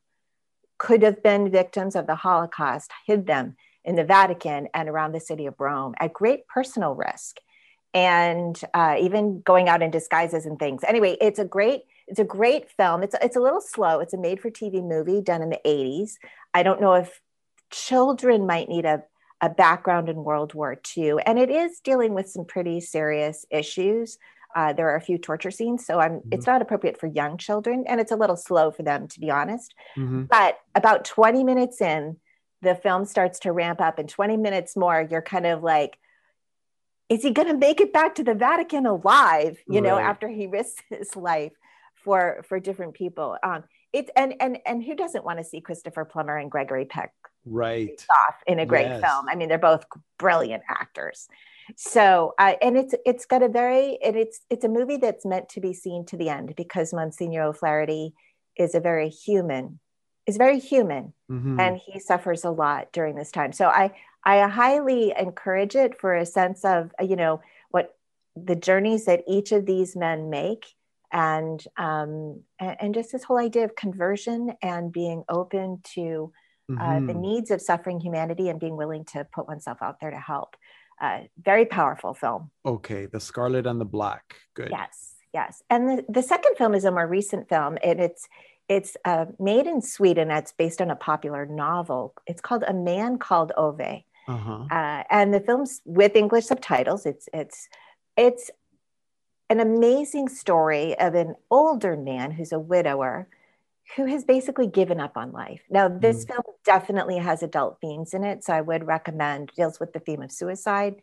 could 0.78 1.02
have 1.02 1.22
been 1.22 1.50
victims 1.50 1.96
of 1.96 2.06
the 2.06 2.14
Holocaust, 2.14 2.90
hid 3.06 3.26
them 3.26 3.56
in 3.84 3.96
the 3.96 4.04
Vatican 4.04 4.68
and 4.74 4.88
around 4.88 5.12
the 5.12 5.20
city 5.20 5.46
of 5.46 5.58
Rome 5.58 5.94
at 6.00 6.12
great 6.12 6.46
personal 6.46 6.94
risk 6.94 7.38
and 7.94 8.60
uh, 8.74 8.96
even 9.00 9.40
going 9.40 9.68
out 9.68 9.82
in 9.82 9.90
disguises 9.90 10.46
and 10.46 10.58
things. 10.58 10.82
Anyway, 10.86 11.16
it's 11.20 11.38
a 11.38 11.44
great 11.44 11.82
it's 12.06 12.20
a 12.20 12.24
great 12.24 12.70
film. 12.70 13.02
It's 13.02 13.14
it's 13.22 13.36
a 13.36 13.40
little 13.40 13.60
slow. 13.60 14.00
It's 14.00 14.14
a 14.14 14.18
made 14.18 14.40
for 14.40 14.50
TV 14.50 14.82
movie 14.86 15.20
done 15.20 15.42
in 15.42 15.50
the 15.50 15.60
80s. 15.64 16.12
I 16.54 16.62
don't 16.62 16.80
know 16.80 16.94
if 16.94 17.20
children 17.70 18.46
might 18.46 18.68
need 18.68 18.86
a 18.86 19.02
a 19.40 19.48
background 19.48 20.08
in 20.08 20.24
World 20.24 20.54
War 20.54 20.76
II, 20.96 21.16
and 21.24 21.38
it 21.38 21.50
is 21.50 21.80
dealing 21.80 22.14
with 22.14 22.28
some 22.28 22.44
pretty 22.44 22.80
serious 22.80 23.46
issues. 23.50 24.18
Uh, 24.54 24.72
there 24.72 24.88
are 24.90 24.96
a 24.96 25.00
few 25.00 25.18
torture 25.18 25.50
scenes, 25.50 25.86
so 25.86 26.00
I'm. 26.00 26.22
It's 26.32 26.46
not 26.46 26.62
appropriate 26.62 26.98
for 26.98 27.06
young 27.06 27.36
children, 27.36 27.84
and 27.86 28.00
it's 28.00 28.12
a 28.12 28.16
little 28.16 28.36
slow 28.36 28.70
for 28.70 28.82
them, 28.82 29.06
to 29.08 29.20
be 29.20 29.30
honest. 29.30 29.74
Mhm. 29.96 30.28
But 30.28 30.58
about 30.74 31.04
20 31.04 31.44
minutes 31.44 31.80
in, 31.80 32.16
the 32.62 32.74
film 32.74 33.04
starts 33.04 33.38
to 33.40 33.52
ramp 33.52 33.80
up, 33.80 33.98
and 33.98 34.08
20 34.08 34.36
minutes 34.36 34.76
more, 34.76 35.06
you're 35.08 35.22
kind 35.22 35.46
of 35.46 35.62
like, 35.62 35.98
is 37.08 37.22
he 37.22 37.30
going 37.30 37.48
to 37.48 37.56
make 37.56 37.80
it 37.80 37.92
back 37.92 38.16
to 38.16 38.24
the 38.24 38.34
Vatican 38.34 38.86
alive? 38.86 39.58
You 39.68 39.80
know, 39.80 39.98
after 39.98 40.28
he 40.28 40.46
risks 40.46 40.82
his 40.88 41.14
life 41.14 41.52
for 41.94 42.42
for 42.48 42.58
different 42.58 42.94
people. 42.94 43.36
Um, 43.42 43.64
it's 43.92 44.10
and 44.16 44.34
and 44.40 44.58
and 44.66 44.82
who 44.82 44.94
doesn't 44.94 45.24
want 45.24 45.38
to 45.38 45.44
see 45.44 45.60
Christopher 45.60 46.04
Plummer 46.04 46.36
and 46.36 46.50
Gregory 46.50 46.84
Peck 46.84 47.12
Right. 47.50 48.04
off 48.10 48.36
in 48.46 48.58
a 48.58 48.66
great 48.66 48.86
Yes. 48.88 49.02
film. 49.02 49.28
I 49.28 49.34
mean, 49.34 49.48
they're 49.48 49.58
both 49.58 49.84
brilliant 50.18 50.62
actors. 50.68 51.28
So, 51.76 52.34
uh, 52.38 52.54
and 52.62 52.76
it's 52.78 52.94
it's 53.04 53.26
got 53.26 53.42
a 53.42 53.48
very 53.48 53.98
and 54.02 54.16
it's 54.16 54.40
it's 54.50 54.64
a 54.64 54.68
movie 54.68 54.96
that's 54.96 55.26
meant 55.26 55.48
to 55.50 55.60
be 55.60 55.72
seen 55.74 56.04
to 56.06 56.16
the 56.16 56.28
end 56.30 56.54
because 56.56 56.92
Monsignor 56.94 57.42
O'Flaherty 57.42 58.14
is 58.56 58.74
a 58.74 58.80
very 58.80 59.08
human, 59.10 59.78
is 60.26 60.36
very 60.38 60.58
human, 60.58 61.12
Mhm. 61.30 61.60
and 61.60 61.76
he 61.78 61.98
suffers 62.00 62.44
a 62.44 62.50
lot 62.50 62.90
during 62.92 63.14
this 63.16 63.30
time. 63.30 63.52
So, 63.52 63.68
I 63.68 63.92
I 64.24 64.46
highly 64.48 65.12
encourage 65.16 65.76
it 65.76 65.98
for 66.00 66.14
a 66.14 66.24
sense 66.26 66.64
of 66.64 66.92
you 67.00 67.16
know 67.16 67.40
what 67.70 67.96
the 68.34 68.56
journeys 68.56 69.04
that 69.04 69.24
each 69.26 69.52
of 69.52 69.66
these 69.66 69.94
men 69.96 70.30
make. 70.30 70.66
And, 71.10 71.64
um, 71.78 72.42
and 72.58 72.76
and 72.80 72.94
just 72.94 73.12
this 73.12 73.24
whole 73.24 73.38
idea 73.38 73.64
of 73.64 73.74
conversion 73.74 74.52
and 74.62 74.92
being 74.92 75.24
open 75.30 75.80
to 75.94 76.32
uh, 76.70 77.00
the 77.00 77.14
Mhm. 77.14 77.20
needs 77.20 77.50
of 77.50 77.62
suffering 77.62 77.98
humanity 78.00 78.48
and 78.48 78.60
being 78.60 78.76
willing 78.76 79.04
to 79.06 79.24
put 79.24 79.46
oneself 79.48 79.78
out 79.80 80.00
there 80.00 80.10
to 80.10 80.18
help. 80.18 80.56
Uh, 81.00 81.20
very 81.38 81.64
powerful 81.64 82.12
film. 82.12 82.50
Okay, 82.66 83.06
The 83.06 83.20
Scarlet 83.20 83.66
and 83.66 83.80
the 83.80 83.84
Black. 83.86 84.34
Good. 84.54 84.70
Yes, 84.70 85.14
yes. 85.32 85.62
And 85.70 85.88
the, 85.88 86.04
the 86.08 86.22
second 86.22 86.56
film 86.56 86.74
is 86.74 86.84
a 86.84 86.90
more 86.90 87.06
recent 87.06 87.48
film, 87.48 87.78
and 87.82 88.00
it's 88.00 88.28
it's 88.68 88.98
uh, 89.06 89.24
made 89.38 89.66
in 89.66 89.80
Sweden. 89.80 90.30
It's 90.30 90.52
based 90.52 90.82
on 90.82 90.90
a 90.90 90.96
popular 90.96 91.46
novel. 91.46 92.12
It's 92.26 92.42
called 92.42 92.64
A 92.68 92.74
Man 92.74 93.16
Called 93.18 93.50
Ove, 93.56 94.02
Uh-huh. 94.28 94.66
uh, 94.70 95.04
and 95.08 95.32
the 95.32 95.40
film's 95.40 95.80
with 95.86 96.14
English 96.14 96.44
subtitles. 96.46 97.06
It's 97.06 97.30
it's 97.32 97.68
it's 98.16 98.50
an 99.48 99.60
amazing 99.60 100.28
story 100.28 100.98
of 100.98 101.14
an 101.14 101.34
older 101.50 101.96
man 101.96 102.32
who's 102.32 102.52
a 102.52 102.58
widower 102.58 103.28
who 103.96 104.06
has 104.06 104.24
basically 104.24 104.66
given 104.66 105.00
up 105.00 105.16
on 105.16 105.32
life. 105.32 105.62
Now, 105.70 105.88
this 105.88 106.24
film 106.24 106.42
definitely 106.64 107.18
has 107.18 107.42
adult 107.42 107.80
themes 107.80 108.14
in 108.14 108.24
it, 108.24 108.44
so 108.44 108.52
I 108.52 108.60
would 108.60 108.86
recommend 108.86 109.52
deals 109.56 109.80
with 109.80 109.92
the 109.92 109.98
theme 109.98 110.22
of 110.22 110.30
suicide. 110.30 110.96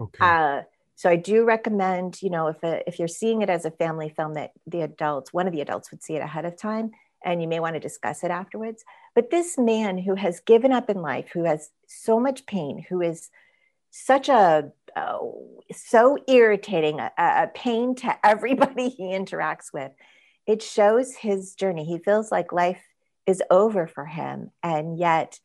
Okay. 0.00 0.18
Uh, 0.20 0.62
so 0.94 1.10
I 1.10 1.16
do 1.16 1.44
recommend, 1.44 2.22
you 2.22 2.30
know, 2.30 2.48
if 2.48 2.62
a, 2.62 2.86
if 2.88 2.98
you're 2.98 3.08
seeing 3.08 3.42
it 3.42 3.50
as 3.50 3.64
a 3.64 3.70
family 3.70 4.08
film, 4.08 4.34
that 4.34 4.52
the 4.66 4.82
adults, 4.82 5.32
one 5.32 5.46
of 5.46 5.52
the 5.52 5.60
adults, 5.60 5.90
would 5.90 6.02
see 6.02 6.14
it 6.16 6.22
ahead 6.22 6.44
of 6.44 6.56
time, 6.56 6.92
and 7.24 7.42
you 7.42 7.48
may 7.48 7.60
want 7.60 7.74
to 7.74 7.80
discuss 7.80 8.22
it 8.22 8.30
afterwards. 8.30 8.84
But 9.14 9.30
this 9.30 9.58
man 9.58 9.98
who 9.98 10.14
has 10.14 10.40
given 10.40 10.72
up 10.72 10.88
in 10.88 11.02
life, 11.02 11.30
who 11.32 11.44
has 11.44 11.70
so 11.86 12.20
much 12.20 12.46
pain, 12.46 12.84
who 12.88 13.00
is 13.00 13.30
such 13.90 14.28
a 14.28 14.72
so 15.72 16.18
irritating, 16.26 17.00
a, 17.00 17.10
a 17.18 17.50
pain 17.54 17.94
to 17.96 18.18
everybody 18.26 18.88
he 18.88 19.04
interacts 19.04 19.72
with. 19.72 19.92
It 20.48 20.62
shows 20.62 21.14
his 21.14 21.54
journey. 21.54 21.84
He 21.84 21.98
feels 21.98 22.32
like 22.32 22.52
life 22.52 22.82
is 23.26 23.42
over 23.50 23.86
for 23.86 24.06
him, 24.06 24.50
and 24.62 24.98
yet 24.98 25.38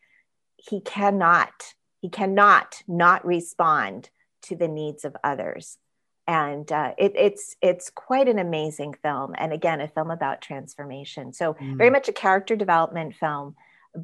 he 0.56 0.80
cannot, 0.80 1.76
he 2.02 2.08
cannot 2.08 2.82
not 2.88 3.26
respond 3.26 4.10
to 4.44 4.56
the 4.56 4.70
needs 4.70 5.04
of 5.04 5.16
others. 5.22 5.78
And 6.26 6.72
uh, 6.72 6.94
it, 6.98 7.12
it's 7.18 7.58
it's 7.62 7.90
quite 7.90 8.30
an 8.30 8.40
amazing 8.40 8.94
film, 9.04 9.36
and 9.38 9.52
again, 9.52 9.82
a 9.82 9.90
film 9.90 10.10
about 10.10 10.42
transformation. 10.42 11.34
So 11.34 11.58
very 11.60 11.90
much 11.90 12.08
a 12.08 12.14
character 12.14 12.56
development 12.56 13.14
film, 13.16 13.58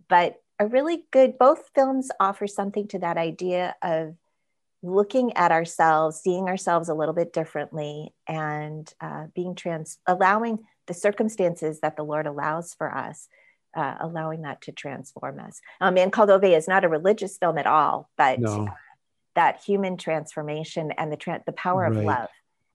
but 0.10 0.42
a 0.60 0.68
really 0.68 1.06
good. 1.12 1.38
Both 1.38 1.72
films 1.74 2.12
offer 2.20 2.46
something 2.46 2.90
to 2.90 3.00
that 3.00 3.18
idea 3.18 3.74
of 3.82 4.16
looking 4.82 5.36
at 5.36 5.52
ourselves, 5.52 6.22
seeing 6.22 6.48
ourselves 6.48 6.90
a 6.90 6.94
little 6.94 7.14
bit 7.14 7.34
differently, 7.34 8.14
and 8.28 8.92
uh, 9.02 9.26
being 9.36 9.56
trans, 9.56 9.98
allowing 10.08 10.60
the 10.88 10.94
circumstances 10.94 11.82
that 11.82 11.98
the 11.98 12.04
Lord 12.04 12.28
allows 12.28 12.74
for 12.74 12.94
us, 12.94 13.28
uh, 13.76 13.96
allowing 14.00 14.42
that 14.44 14.62
to 14.62 14.72
transform 14.72 15.40
us. 15.40 15.60
Um, 15.82 15.96
Man 15.96 16.12
Called 16.12 16.30
Ove 16.30 16.46
is 16.46 16.68
not 16.68 16.86
a 16.86 16.90
religious 16.90 17.38
film 17.38 17.58
at 17.58 17.68
all, 17.68 18.10
but 18.18 18.40
No. 18.40 18.68
uh, 18.68 18.74
that 19.36 19.62
human 19.62 19.96
transformation 19.96 20.92
and 20.92 21.12
the 21.12 21.18
tra- 21.18 21.44
the 21.46 21.52
power 21.52 21.86
of 21.86 21.96
love 21.96 22.30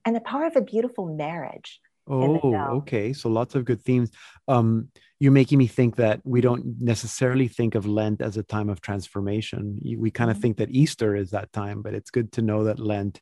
and 0.04 0.14
the 0.14 0.20
power 0.20 0.44
of 0.44 0.56
a 0.56 0.60
beautiful 0.60 1.06
marriage. 1.06 1.80
Oh, 2.06 2.52
okay. 2.78 3.12
So 3.12 3.28
lots 3.28 3.54
of 3.54 3.64
good 3.64 3.82
themes. 3.82 4.10
Um, 4.46 4.88
you're 5.20 5.32
making 5.32 5.58
me 5.58 5.66
think 5.66 5.96
that 5.96 6.20
we 6.24 6.40
don't 6.40 6.80
necessarily 6.80 7.48
think 7.48 7.74
of 7.74 7.86
Lent 7.86 8.20
as 8.20 8.36
a 8.36 8.42
time 8.42 8.68
of 8.68 8.80
transformation. 8.80 9.80
We 9.96 10.10
kind 10.10 10.30
of 10.30 10.36
Mhm. 10.36 10.42
think 10.42 10.56
that 10.58 10.70
Easter 10.70 11.16
is 11.16 11.30
that 11.30 11.52
time, 11.52 11.82
but 11.82 11.94
it's 11.94 12.10
good 12.10 12.32
to 12.32 12.42
know 12.42 12.64
that 12.64 12.78
Lent 12.78 13.20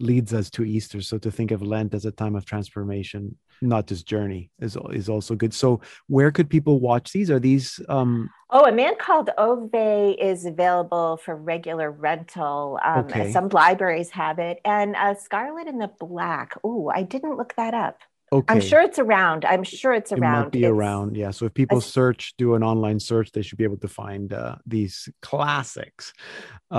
leads 0.00 0.34
us 0.34 0.50
to 0.50 0.64
Easter. 0.64 1.00
So 1.00 1.18
to 1.18 1.30
think 1.30 1.52
of 1.52 1.62
Lent 1.62 1.94
as 1.94 2.04
a 2.04 2.10
time 2.10 2.34
of 2.34 2.44
transformation, 2.44 3.38
not 3.62 3.86
just 3.86 4.06
journey, 4.08 4.50
is 4.58 4.76
is 4.90 5.08
also 5.08 5.36
good. 5.36 5.54
So 5.54 5.80
where 6.08 6.32
could 6.32 6.50
people 6.50 6.80
watch 6.80 7.12
these? 7.12 7.30
Are 7.30 7.38
these 7.38 7.78
um, 7.88 8.28
Oh, 8.50 8.64
a 8.66 8.72
man 8.72 8.94
called 8.98 9.30
Ove 9.38 9.70
is 10.18 10.44
available 10.44 11.16
for 11.18 11.34
regular 11.36 11.90
rental. 11.90 12.78
Um, 12.84 13.04
Okay. 13.04 13.30
Some 13.32 13.48
libraries 13.50 14.10
have 14.10 14.38
it, 14.40 14.58
and 14.64 14.96
uh, 14.96 15.14
Scarlet 15.14 15.68
and 15.68 15.80
the 15.80 15.90
Black. 16.00 16.56
Oh, 16.64 16.90
I 16.92 17.02
didn't 17.04 17.36
look 17.36 17.54
that 17.56 17.74
up. 17.74 17.98
Okay? 18.34 18.52
I'm 18.54 18.60
sure 18.60 18.80
it's 18.88 18.98
around. 18.98 19.44
I'm 19.44 19.62
sure 19.62 19.92
it's 20.00 20.12
around. 20.12 20.34
it 20.34 20.44
might 20.44 20.52
be 20.52 20.64
It's- 20.64 20.72
around 20.76 21.08
yeah 21.22 21.30
so 21.36 21.42
if 21.48 21.52
people 21.54 21.80
search 21.80 22.22
do 22.44 22.48
an 22.58 22.62
online 22.72 22.98
search 23.10 23.28
they 23.32 23.42
should 23.46 23.58
be 23.62 23.68
able 23.70 23.82
to 23.86 23.92
find 24.02 24.26
uh, 24.32 24.56
these 24.74 24.94
classics 25.28 26.04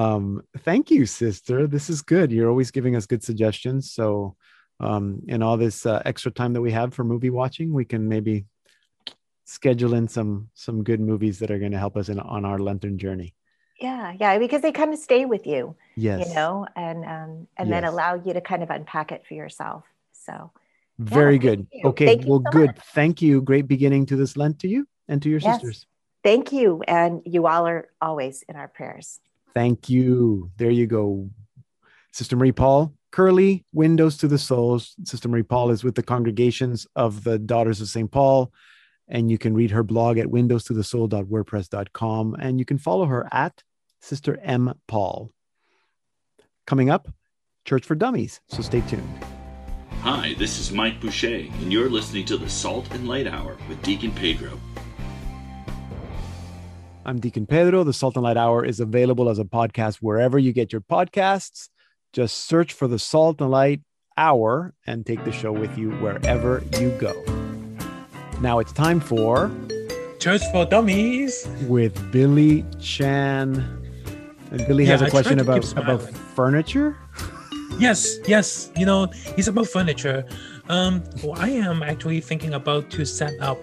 um 0.01 0.25
thank 0.67 0.83
you 0.95 1.05
sister 1.05 1.57
this 1.75 1.89
is 1.93 1.99
good 2.15 2.27
you're 2.33 2.49
always 2.53 2.71
giving 2.77 2.93
us 2.99 3.05
good 3.11 3.23
suggestions 3.23 3.81
so 3.97 4.35
um 4.87 5.05
in 5.33 5.39
all 5.45 5.57
this 5.65 5.77
uh, 5.85 6.01
extra 6.11 6.31
time 6.39 6.51
that 6.53 6.61
we 6.67 6.71
have 6.79 6.89
for 6.93 7.03
movie 7.13 7.33
watching 7.41 7.67
we 7.79 7.85
can 7.93 8.03
maybe 8.15 8.35
schedule 9.45 9.93
in 9.93 10.07
some 10.07 10.49
some 10.53 10.83
good 10.83 10.99
movies 10.99 11.35
that 11.39 11.51
are 11.51 11.59
going 11.59 11.71
to 11.71 11.77
help 11.85 11.95
us 11.95 12.09
in 12.09 12.19
on 12.19 12.43
our 12.45 12.59
lenten 12.59 12.97
journey 12.97 13.31
Yeah, 13.79 14.13
yeah, 14.21 14.39
because 14.39 14.61
they 14.65 14.71
kind 14.81 14.91
of 14.95 14.99
stay 15.09 15.23
with 15.33 15.45
you, 15.53 15.75
yes 16.07 16.19
you 16.21 16.27
know, 16.37 16.53
and 16.75 16.99
um, 17.15 17.31
and 17.59 17.67
then 17.73 17.83
allow 17.91 18.11
you 18.25 18.31
to 18.37 18.41
kind 18.51 18.63
of 18.65 18.69
unpack 18.77 19.07
it 19.15 19.21
for 19.27 19.33
yourself. 19.43 19.83
So 20.25 20.33
very 20.99 21.37
thank 21.39 21.69
good 21.71 21.85
okay 21.85 22.05
Thank 22.05 22.27
well 22.27 22.41
so 22.45 22.51
good 22.51 22.67
much. 22.67 22.79
thank 22.93 23.21
you 23.21 23.41
great 23.41 23.67
beginning 23.67 24.05
to 24.07 24.15
this 24.15 24.37
lent 24.37 24.59
to 24.59 24.67
you 24.67 24.87
and 25.07 25.21
to 25.21 25.29
your 25.29 25.39
Yes. 25.39 25.55
sisters 25.61 25.85
thank 26.23 26.51
you, 26.51 26.81
and 26.87 27.21
you 27.25 27.45
all 27.45 27.67
are 27.67 27.87
always 28.01 28.43
in 28.49 28.55
our 28.55 28.67
prayers. 28.67 29.19
Thank 29.53 29.89
you. 29.91 30.49
There 30.57 30.71
you 30.71 30.87
go. 30.87 31.29
Sister 32.13 32.35
Marie 32.35 32.51
Paul, 32.51 32.95
Curley, 33.11 33.63
Windows 33.73 34.17
to 34.17 34.27
the 34.27 34.39
Souls. 34.39 34.95
Sister 35.03 35.29
Marie 35.29 35.43
Paul 35.43 35.69
is 35.69 35.83
with 35.83 35.93
the 35.93 36.01
congregations 36.01 36.87
of 36.95 37.23
the 37.23 37.37
Daughters 37.37 37.79
of 37.79 37.89
St. 37.89 38.09
Paul. 38.09 38.51
And 39.07 39.29
you 39.29 39.37
can 39.37 39.53
read 39.53 39.69
her 39.69 39.83
blog 39.83 40.17
at 40.17 40.31
windows 40.31 40.63
to 40.63 40.73
the 40.73 40.83
soul.wordpress.com. 40.83 42.35
And 42.39 42.57
you 42.57 42.65
can 42.65 42.79
follow 42.79 43.05
her 43.05 43.29
at 43.31 43.61
Sister 44.01 44.39
M. 44.41 44.73
Paul. 44.87 45.31
Coming 46.65 46.89
up, 46.89 47.07
Church 47.65 47.85
for 47.85 47.93
Dummies. 47.93 48.41
So 48.49 48.63
stay 48.63 48.81
tuned. 48.81 49.07
Hi, 50.05 50.35
this 50.37 50.59
is 50.59 50.71
Mike 50.71 51.01
Boucher, 51.01 51.47
and 51.61 51.73
you're 51.73 51.89
listening 51.89 52.25
to 52.25 52.37
the 52.37 52.47
Salt 52.49 52.91
and 52.93 53.07
Light 53.07 53.25
Hour 53.27 53.57
with 53.67 53.81
Deacon 53.81 54.11
Pedro. 54.11 54.59
I'm 57.05 57.19
Deacon 57.19 57.47
Pedro. 57.47 57.83
The 57.83 57.91
Salt 57.93 58.15
and 58.15 58.23
Light 58.23 58.37
Hour 58.37 58.63
is 58.63 58.79
available 58.79 59.29
as 59.29 59.39
a 59.39 59.43
podcast 59.43 59.95
wherever 60.01 60.37
you 60.37 60.53
get 60.53 60.71
your 60.71 60.81
podcasts. 60.81 61.69
Just 62.13 62.37
search 62.45 62.73
for 62.73 62.87
the 62.87 62.99
Salt 62.99 63.41
and 63.41 63.49
Light 63.49 63.81
Hour 64.15 64.73
and 64.85 65.05
take 65.05 65.23
the 65.25 65.31
show 65.31 65.51
with 65.51 65.75
you 65.77 65.91
wherever 65.93 66.63
you 66.79 66.91
go. 66.99 67.13
Now 68.41 68.59
it's 68.59 68.71
time 68.71 68.99
for 68.99 69.51
Church 70.19 70.41
for 70.51 70.65
Dummies. 70.65 71.47
with 71.67 72.11
Billy 72.11 72.63
Chan. 72.79 73.55
And 74.51 74.67
Billy 74.67 74.85
has 74.85 75.01
Yeah, 75.01 75.05
a 75.05 75.07
I 75.07 75.11
question 75.11 75.39
about 75.39 75.71
about 75.73 76.01
furniture. 76.01 76.95
Yes, 77.77 78.19
yes. 78.25 78.71
You 78.77 78.85
know, 78.85 79.07
it's 79.37 79.47
about 79.47 79.67
furniture. 79.67 80.23
Um, 80.69 81.03
well, 81.23 81.33
I 81.37 81.49
am 81.49 81.83
actually 81.83 82.21
thinking 82.21 82.53
about 82.53 82.89
to 82.91 83.05
set 83.05 83.33
up 83.41 83.59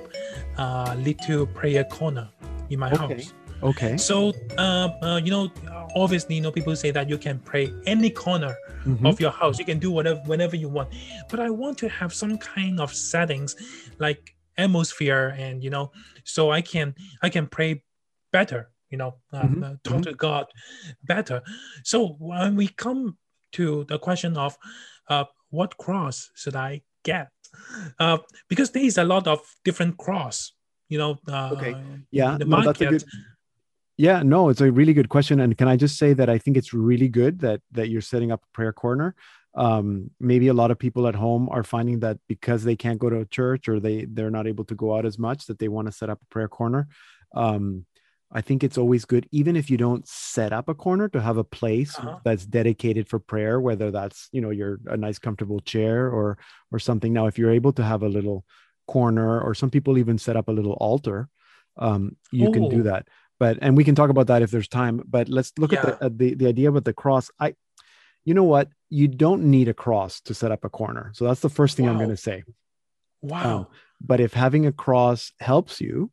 a 0.58 0.94
little 0.96 1.46
prayer 1.46 1.84
corner 1.84 2.28
in 2.70 2.78
my 2.78 2.90
Okay. 2.92 3.14
house. 3.14 3.32
Okay. 3.62 3.96
So, 3.96 4.32
uh, 4.58 4.88
uh, 5.02 5.20
you 5.24 5.30
know, 5.30 5.50
obviously, 5.96 6.36
you 6.36 6.42
know, 6.42 6.52
people 6.52 6.76
say 6.76 6.90
that 6.90 7.08
you 7.08 7.16
can 7.16 7.38
pray 7.38 7.72
any 7.86 8.10
corner 8.10 8.54
Mhm. 8.84 9.06
of 9.06 9.18
your 9.20 9.30
house. 9.30 9.58
You 9.58 9.64
can 9.64 9.78
do 9.78 9.90
whatever 9.90 10.20
whenever 10.26 10.56
you 10.56 10.68
want. 10.68 10.90
But 11.30 11.40
I 11.40 11.48
want 11.50 11.78
to 11.78 11.88
have 11.88 12.12
some 12.12 12.36
kind 12.38 12.80
of 12.80 12.92
settings, 12.94 13.56
like 13.98 14.34
atmosphere, 14.58 15.34
and 15.38 15.62
you 15.64 15.70
know, 15.70 15.90
so 16.24 16.50
I 16.50 16.60
can 16.60 16.94
I 17.22 17.30
can 17.30 17.46
pray 17.46 17.82
better. 18.30 18.70
You 18.90 18.98
know, 18.98 19.14
uh, 19.32 19.44
Mhm, 19.48 19.62
uh, 19.64 19.76
talk 19.84 20.02
to 20.02 20.12
God 20.12 20.46
better. 21.04 21.40
So 21.82 22.08
when 22.18 22.56
we 22.56 22.68
come 22.68 23.16
to 23.52 23.84
the 23.84 23.98
question 23.98 24.36
of 24.36 24.56
uh, 25.08 25.24
what 25.50 25.76
cross 25.76 26.30
should 26.34 26.56
I 26.56 26.82
get, 27.04 27.28
uh, 27.98 28.18
because 28.48 28.70
there 28.70 28.84
is 28.84 28.98
a 28.98 29.04
lot 29.04 29.26
of 29.26 29.40
different 29.64 29.96
cross. 29.98 30.52
You 30.88 30.98
know, 30.98 31.18
uh, 31.28 31.50
Okay. 31.56 31.74
Yeah, 32.10 32.36
the 32.38 32.44
no, 32.44 32.62
that's 32.62 32.80
a 32.80 32.84
market. 32.84 32.90
good- 32.90 33.04
Yeah, 33.98 34.22
no, 34.22 34.48
it's 34.48 34.60
a 34.60 34.70
really 34.72 34.94
good 34.94 35.08
question. 35.08 35.40
And 35.40 35.56
can 35.56 35.68
I 35.68 35.76
just 35.76 35.96
say 35.98 36.14
that 36.14 36.28
I 36.28 36.38
think 36.38 36.56
it's 36.56 36.72
really 36.72 37.08
good 37.08 37.40
that 37.40 37.60
that 37.72 37.88
you're 37.88 38.00
setting 38.12 38.32
up 38.32 38.42
a 38.42 38.50
prayer 38.56 38.72
corner. 38.72 39.14
Um, 39.54 40.10
maybe 40.18 40.48
a 40.48 40.54
lot 40.54 40.70
of 40.70 40.78
people 40.78 41.06
at 41.06 41.14
home 41.14 41.48
are 41.50 41.62
finding 41.62 42.00
that 42.00 42.16
because 42.26 42.64
they 42.64 42.74
can't 42.76 42.98
go 42.98 43.10
to 43.10 43.20
a 43.20 43.26
church 43.26 43.68
or 43.68 43.80
they 43.80 44.06
they're 44.06 44.30
not 44.38 44.46
able 44.46 44.64
to 44.64 44.74
go 44.74 44.96
out 44.96 45.04
as 45.04 45.18
much 45.18 45.46
that 45.46 45.58
they 45.58 45.68
want 45.68 45.86
to 45.88 45.92
set 45.92 46.08
up 46.10 46.20
a 46.22 46.26
prayer 46.34 46.48
corner. 46.48 46.88
Um, 47.34 47.84
I 48.34 48.40
think 48.40 48.64
it's 48.64 48.78
always 48.78 49.04
good, 49.04 49.28
even 49.30 49.56
if 49.56 49.68
you 49.70 49.76
don't 49.76 50.08
set 50.08 50.52
up 50.52 50.68
a 50.68 50.74
corner, 50.74 51.08
to 51.10 51.20
have 51.20 51.36
a 51.36 51.44
place 51.44 51.98
Uh-huh. 51.98 52.18
that's 52.24 52.46
dedicated 52.46 53.08
for 53.08 53.18
prayer, 53.18 53.60
whether 53.60 53.90
that's 53.90 54.28
you 54.32 54.40
know 54.40 54.50
your 54.50 54.80
a 54.86 54.96
nice 54.96 55.18
comfortable 55.18 55.60
chair 55.60 56.08
or 56.10 56.38
or 56.72 56.78
something. 56.78 57.12
Now, 57.12 57.26
if 57.26 57.38
you're 57.38 57.50
able 57.60 57.72
to 57.74 57.82
have 57.84 58.02
a 58.02 58.08
little 58.08 58.44
corner, 58.86 59.40
or 59.40 59.54
some 59.54 59.70
people 59.70 59.98
even 59.98 60.18
set 60.18 60.36
up 60.36 60.48
a 60.48 60.52
little 60.52 60.72
altar, 60.80 61.28
um, 61.76 62.16
you 62.30 62.50
can 62.50 62.68
do 62.68 62.82
that. 62.84 63.06
But 63.38 63.58
and 63.60 63.76
we 63.76 63.84
can 63.84 63.94
talk 63.94 64.10
about 64.10 64.26
that 64.28 64.42
if 64.42 64.50
there's 64.50 64.68
time. 64.68 65.02
But 65.06 65.28
let's 65.28 65.52
look 65.58 65.72
at 65.72 65.82
the, 65.82 66.04
at 66.06 66.18
the 66.18 66.34
the 66.34 66.46
idea 66.48 66.70
with 66.72 66.84
the 66.84 66.92
cross. 66.94 67.30
I, 67.38 67.54
you 68.24 68.34
know 68.34 68.44
what, 68.44 68.68
you 68.88 69.08
don't 69.08 69.44
need 69.50 69.68
a 69.68 69.74
cross 69.74 70.20
to 70.22 70.32
set 70.34 70.50
up 70.52 70.64
a 70.64 70.68
corner. 70.70 71.10
So 71.14 71.24
that's 71.26 71.40
the 71.40 71.50
first 71.50 71.76
thing 71.76 71.88
I'm 71.88 71.98
going 71.98 72.16
to 72.16 72.16
say. 72.16 72.44
Wow. 73.20 73.56
Um, 73.58 73.66
but 74.00 74.20
if 74.20 74.32
having 74.32 74.64
a 74.66 74.72
cross 74.72 75.32
helps 75.40 75.80
you, 75.80 76.10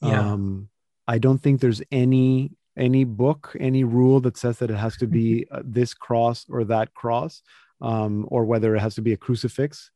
Yeah. 0.00 0.32
um, 0.32 0.68
I 1.06 1.18
don't 1.18 1.38
think 1.38 1.60
there's 1.60 1.82
any 1.90 2.52
any 2.76 3.04
book, 3.04 3.54
any 3.60 3.84
rule 3.84 4.20
that 4.20 4.36
says 4.38 4.58
that 4.58 4.70
it 4.70 4.76
has 4.76 4.96
to 4.96 5.06
be 5.06 5.46
uh, 5.50 5.60
this 5.62 5.92
cross 5.92 6.46
or 6.48 6.64
that 6.64 6.94
cross, 6.94 7.42
um, 7.82 8.26
or 8.28 8.44
whether 8.46 8.74
it 8.74 8.80
has 8.80 8.94
to 8.94 9.02
be 9.02 9.12
a 9.12 9.16
crucifix, 9.16 9.90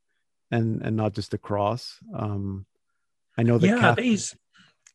and 0.50 0.82
and 0.82 0.96
not 0.96 1.14
just 1.14 1.34
a 1.34 1.38
cross. 1.38 1.98
Um, 2.14 2.66
I 3.38 3.42
know 3.42 3.58
that 3.58 3.66
yeah, 3.66 3.78
Catholic- 3.78 4.36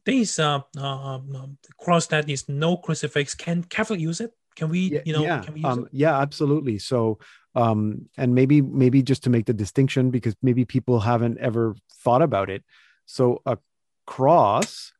there 0.06 0.16
is 0.16 0.40
uh, 0.40 0.62
uh, 0.78 0.82
um, 0.82 1.36
um, 1.36 1.58
cross 1.78 2.08
that 2.08 2.30
is 2.30 2.50
no 2.50 2.78
crucifix. 2.78 3.36
Can 3.36 3.64
Catholic 3.64 4.00
use 4.00 4.22
it? 4.22 4.32
Can 4.56 4.70
we, 4.70 4.80
yeah, 4.80 5.02
you 5.06 5.14
know, 5.14 5.24
yeah, 5.24 5.42
can 5.42 5.54
we 5.54 5.62
use 5.62 5.70
um, 5.72 5.86
it? 5.86 5.90
yeah, 5.92 6.20
absolutely. 6.20 6.78
So, 6.78 7.20
um, 7.56 8.10
and 8.18 8.36
maybe 8.36 8.62
maybe 8.62 9.02
just 9.02 9.24
to 9.24 9.30
make 9.30 9.46
the 9.46 9.54
distinction 9.54 10.12
because 10.12 10.36
maybe 10.42 10.66
people 10.66 11.00
haven't 11.00 11.38
ever 11.40 11.76
thought 12.04 12.22
about 12.22 12.50
it. 12.50 12.64
So 13.06 13.42
a 13.46 13.58
cross, 14.06 14.92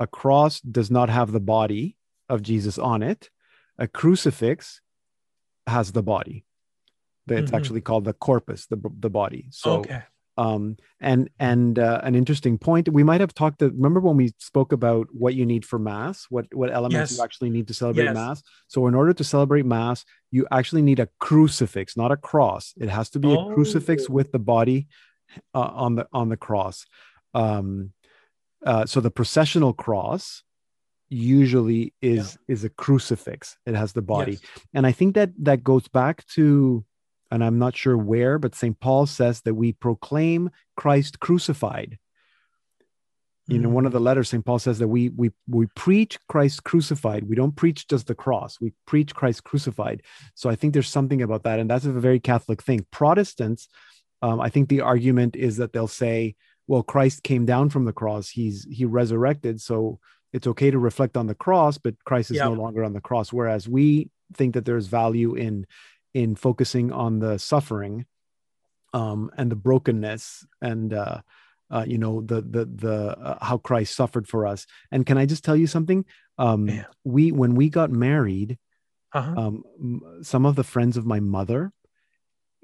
a 0.00 0.06
cross 0.06 0.60
does 0.60 0.90
not 0.90 1.08
have 1.08 1.32
the 1.32 1.40
body 1.40 1.96
of 2.28 2.42
Jesus 2.42 2.78
on 2.78 3.02
it. 3.02 3.30
A 3.78 3.86
crucifix 3.86 4.80
has 5.66 5.92
the 5.92 6.02
body. 6.02 6.44
It's 7.28 7.50
Mhm. 7.50 7.56
actually 7.56 7.80
called 7.80 8.04
the 8.04 8.12
corpus, 8.12 8.66
the 8.66 8.76
the 9.00 9.10
body. 9.10 9.46
So 9.50 9.76
okay. 9.80 10.02
um 10.36 10.76
and 11.00 11.30
and 11.38 11.78
uh, 11.78 12.00
an 12.02 12.14
interesting 12.14 12.58
point 12.58 12.88
we 12.88 13.04
might 13.04 13.20
have 13.20 13.32
talked 13.32 13.60
to, 13.60 13.66
remember 13.70 14.00
when 14.00 14.16
we 14.16 14.32
spoke 14.38 14.72
about 14.72 15.06
what 15.12 15.34
you 15.34 15.46
need 15.46 15.64
for 15.64 15.78
mass 15.78 16.26
what 16.28 16.46
what 16.52 16.70
elements 16.72 17.10
Yes. 17.12 17.18
you 17.18 17.24
actually 17.24 17.50
need 17.50 17.68
to 17.68 17.74
celebrate 17.74 18.04
Yes. 18.06 18.14
mass 18.14 18.42
so 18.66 18.86
in 18.88 18.94
order 18.96 19.12
to 19.14 19.24
celebrate 19.24 19.64
mass 19.64 20.04
you 20.32 20.44
actually 20.50 20.82
need 20.82 20.98
a 20.98 21.08
crucifix 21.20 21.96
not 21.96 22.10
a 22.10 22.16
cross 22.16 22.74
it 22.84 22.88
has 22.88 23.08
to 23.10 23.18
be 23.20 23.32
a 23.32 23.36
crucifix 23.54 24.06
Oh. 24.10 24.12
with 24.12 24.32
the 24.32 24.40
body 24.40 24.88
uh, 25.54 25.70
on 25.84 25.94
the 25.94 26.08
on 26.12 26.28
the 26.30 26.36
cross 26.36 26.84
um 27.32 27.92
uh, 28.64 28.86
so 28.86 29.00
the 29.00 29.10
processional 29.10 29.72
cross 29.72 30.42
usually 31.10 31.92
is 32.00 32.38
is 32.48 32.64
a 32.64 32.70
crucifix 32.70 33.56
it 33.66 33.74
has 33.74 33.92
the 33.92 34.02
body 34.02 34.32
Yes. 34.32 34.40
and 34.72 34.86
I 34.86 34.92
think 34.92 35.14
that 35.14 35.30
that 35.44 35.62
goes 35.62 35.86
back 35.88 36.26
to, 36.28 36.84
and 37.30 37.44
I'm 37.44 37.58
not 37.58 37.76
sure 37.76 37.96
where, 37.96 38.38
but 38.38 38.54
St. 38.54 38.78
Paul 38.80 39.06
says 39.06 39.42
that 39.42 39.54
we 39.54 39.72
proclaim 39.72 40.50
Christ 40.76 41.20
crucified. 41.20 41.98
You 43.46 43.58
know, 43.58 43.68
one 43.68 43.84
of 43.84 43.92
the 43.92 44.00
letters, 44.00 44.30
St. 44.30 44.42
Paul 44.42 44.58
says 44.58 44.78
that 44.78 44.88
we 44.88 45.10
we 45.10 45.30
we 45.46 45.66
preach 45.76 46.18
Christ 46.28 46.64
crucified. 46.64 47.28
We 47.28 47.36
don't 47.36 47.54
preach 47.54 47.86
just 47.86 48.06
the 48.06 48.14
cross. 48.14 48.58
We 48.58 48.72
preach 48.86 49.14
Christ 49.14 49.44
crucified. 49.44 50.02
So 50.34 50.48
I 50.48 50.56
think 50.56 50.72
there's 50.72 50.88
something 50.88 51.20
about 51.20 51.42
that, 51.42 51.58
and 51.60 51.68
that's 51.68 51.84
a 51.84 51.92
very 51.92 52.20
Catholic 52.20 52.62
thing. 52.62 52.86
Protestants, 52.90 53.68
um, 54.22 54.40
I 54.40 54.48
think 54.48 54.68
the 54.70 54.80
argument 54.80 55.36
is 55.36 55.58
that 55.58 55.74
they'll 55.74 55.86
say, 56.04 56.36
"Well, 56.66 56.82
Christ 56.82 57.22
came 57.22 57.44
down 57.46 57.70
from 57.70 57.84
the 57.84 57.92
cross. 57.92 58.30
He's 58.30 58.66
he 58.70 58.84
resurrected, 58.84 59.60
so 59.60 59.98
it's 60.32 60.46
okay 60.46 60.70
to 60.70 60.78
reflect 60.78 61.16
on 61.16 61.26
the 61.26 61.34
cross, 61.34 61.78
but 61.78 61.94
Christ 62.04 62.30
is 62.30 62.36
Yeah. 62.38 62.46
no 62.48 62.54
longer 62.54 62.82
on 62.84 62.92
the 62.92 63.00
cross." 63.00 63.32
Whereas 63.32 63.68
we 63.68 64.10
think 64.32 64.54
that 64.54 64.64
there's 64.64 64.86
value 64.86 65.34
in 65.34 65.66
in 66.14 66.34
focusing 66.36 66.92
on 66.92 67.18
the 67.18 67.38
suffering 67.38 68.06
um, 68.92 69.30
and 69.36 69.50
the 69.50 69.56
brokenness 69.56 70.46
and 70.60 70.92
uh, 70.94 71.20
uh, 71.70 71.84
you 71.86 71.98
know 71.98 72.20
the 72.20 72.40
the 72.40 72.64
the 72.66 73.18
uh, 73.18 73.44
how 73.44 73.58
Christ 73.58 73.94
suffered 73.96 74.28
for 74.28 74.46
us. 74.46 74.66
And 74.90 75.04
can 75.06 75.18
I 75.18 75.26
just 75.26 75.44
tell 75.44 75.56
you 75.56 75.66
something? 75.66 76.04
Um. 76.38 76.68
We 77.04 77.32
when 77.32 77.54
we 77.54 77.68
got 77.68 77.90
married, 77.90 78.58
Uh-huh. 79.12 79.34
um, 79.40 79.62
some 80.22 80.44
of 80.46 80.56
the 80.56 80.64
friends 80.64 80.96
of 80.96 81.06
my 81.06 81.20
mother, 81.20 81.72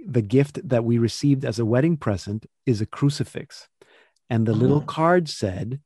the 0.04 0.22
gift 0.22 0.58
that 0.68 0.84
we 0.84 0.98
received 0.98 1.44
as 1.44 1.58
a 1.58 1.64
wedding 1.64 1.96
present 1.96 2.46
is 2.66 2.80
a 2.80 2.86
crucifix, 2.86 3.68
and 4.30 4.46
the 4.46 4.54
little 4.54 4.78
Oh. 4.78 4.92
card 4.98 5.28
said, 5.28 5.80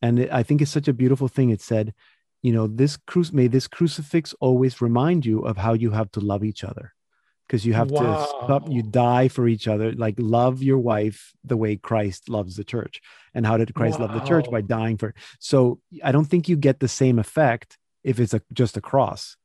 and 0.00 0.18
it, 0.18 0.32
I 0.32 0.42
think 0.42 0.60
it's 0.60 0.70
such 0.70 0.88
a 0.88 0.92
beautiful 0.92 1.28
thing. 1.28 1.50
It 1.50 1.60
said, 1.60 1.94
you 2.42 2.52
know, 2.52 2.66
this 2.66 2.96
cruci 2.96 3.32
may 3.32 3.46
this 3.48 3.66
crucifix 3.68 4.34
always 4.40 4.80
remind 4.80 5.24
you 5.24 5.40
of 5.40 5.56
how 5.56 5.72
you 5.72 5.90
have 5.92 6.10
to 6.12 6.20
love 6.20 6.44
each 6.44 6.62
other, 6.64 6.92
because 7.46 7.64
you 7.64 7.72
have 7.72 7.88
to 7.88 8.26
stop, 8.44 8.68
you 8.68 8.82
die 8.82 9.28
for 9.28 9.46
each 9.48 9.66
other, 9.68 9.92
like 9.92 10.16
love 10.18 10.62
your 10.62 10.78
wife 10.78 11.32
the 11.44 11.56
way 11.56 11.76
Christ 11.76 12.28
loves 12.28 12.56
the 12.56 12.64
church. 12.64 13.00
And 13.34 13.46
how 13.46 13.56
did 13.56 13.74
Christ 13.74 14.00
love 14.00 14.12
the 14.12 14.26
church 14.26 14.50
by 14.50 14.60
dying 14.60 14.96
for? 14.98 15.10
it. 15.10 15.16
So 15.38 15.80
I 16.02 16.10
don't 16.12 16.26
think 16.26 16.48
you 16.48 16.56
get 16.56 16.80
the 16.80 16.88
same 16.88 17.18
effect 17.18 17.78
if 18.02 18.18
it's 18.18 18.34
a 18.34 18.42
just 18.52 18.76
a 18.76 18.80
cross. 18.80 19.36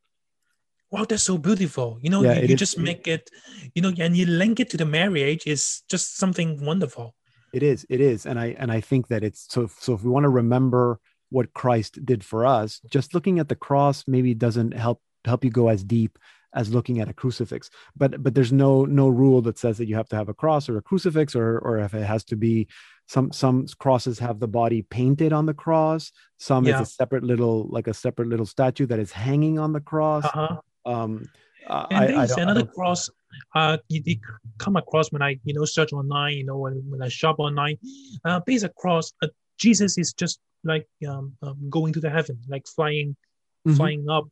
Wow, 0.90 1.06
that's 1.06 1.24
so 1.24 1.38
beautiful. 1.38 2.00
You 2.02 2.10
know, 2.10 2.24
Yeah, 2.24 2.40
you, 2.40 2.48
you 2.48 2.56
just 2.56 2.78
make 2.80 3.08
it, 3.08 3.30
you 3.76 3.82
know, 3.82 3.92
and 4.00 4.16
you 4.18 4.26
link 4.26 4.60
it 4.60 4.70
to 4.72 4.78
the 4.78 4.86
marriage 4.86 5.46
is 5.46 5.84
just 5.90 6.18
something 6.18 6.64
wonderful. 6.66 7.14
It 7.54 7.64
is, 7.64 7.86
it 7.90 8.02
is, 8.02 8.26
and 8.26 8.40
I 8.40 8.48
and 8.60 8.72
I 8.72 8.82
think 8.82 9.08
that 9.08 9.24
it's 9.24 9.48
so. 9.50 9.68
So 9.80 9.94
if 9.94 10.04
we 10.04 10.10
want 10.10 10.24
to 10.26 10.30
remember 10.30 11.00
what 11.30 11.54
Christ 11.54 12.06
did 12.06 12.24
for 12.24 12.46
us, 12.46 12.80
just 12.90 13.14
looking 13.14 13.40
at 13.40 13.50
the 13.50 13.56
cross 13.56 14.04
maybe 14.08 14.34
doesn't 14.34 14.74
help 14.74 15.02
help 15.26 15.44
you 15.44 15.50
go 15.52 15.68
as 15.70 15.84
deep 15.84 16.18
as 16.54 16.74
looking 16.74 17.00
at 17.00 17.10
a 17.10 17.14
crucifix. 17.14 17.70
But 17.96 18.22
but 18.24 18.34
there's 18.34 18.52
no 18.54 18.86
no 18.86 19.08
rule 19.08 19.42
that 19.44 19.58
says 19.58 19.78
that 19.78 19.88
you 19.88 19.96
have 19.96 20.10
to 20.10 20.16
have 20.16 20.30
a 20.30 20.34
cross 20.34 20.70
or 20.70 20.78
a 20.78 20.82
crucifix 20.82 21.36
or 21.36 21.60
or 21.60 21.80
if 21.80 21.94
it 21.94 22.04
has 22.06 22.24
to 22.26 22.36
be 22.36 22.68
some 23.08 23.32
some 23.32 23.66
crosses 23.80 24.20
have 24.20 24.40
the 24.40 24.48
body 24.48 24.82
painted 24.82 25.32
on 25.34 25.46
the 25.46 25.54
cross. 25.54 26.12
Some 26.38 26.66
Yeah. 26.66 26.82
is 26.82 26.90
a 26.90 26.92
separate 26.92 27.24
little 27.24 27.68
like 27.70 27.88
a 27.88 27.94
separate 27.94 28.28
little 28.30 28.46
statue 28.46 28.86
that 28.88 29.00
is 29.00 29.12
hanging 29.12 29.60
on 29.60 29.72
the 29.74 29.82
cross. 29.82 30.26
Uh-huh. 30.26 30.58
Um, 30.86 31.30
And 31.70 32.16
I- 32.18 32.24
I 32.24 32.28
another 32.42 32.66
cross. 32.66 33.10
Uh, 33.56 33.78
you 33.90 34.02
did 34.02 34.20
come 34.58 34.76
across 34.76 35.12
when 35.12 35.22
I, 35.22 35.40
you 35.44 35.54
know, 35.54 35.66
search 35.66 35.94
online. 35.94 36.38
You 36.38 36.46
know, 36.46 36.58
when, 36.58 36.84
when 36.90 37.02
I 37.02 37.08
shop 37.10 37.40
online, 37.40 37.78
uh, 38.26 38.42
there's 38.46 38.64
a 38.64 38.70
cross. 38.70 39.14
Uh, 39.22 39.28
Jesus 39.58 39.98
is 39.98 40.14
just 40.14 40.40
like 40.64 40.88
um, 41.08 41.34
um 41.42 41.58
going 41.70 41.94
to 41.94 42.00
the 42.00 42.10
heaven, 42.10 42.38
like 42.48 42.66
flying, 42.68 43.16
Mhm. 43.68 43.78
flying 43.78 44.10
up 44.10 44.26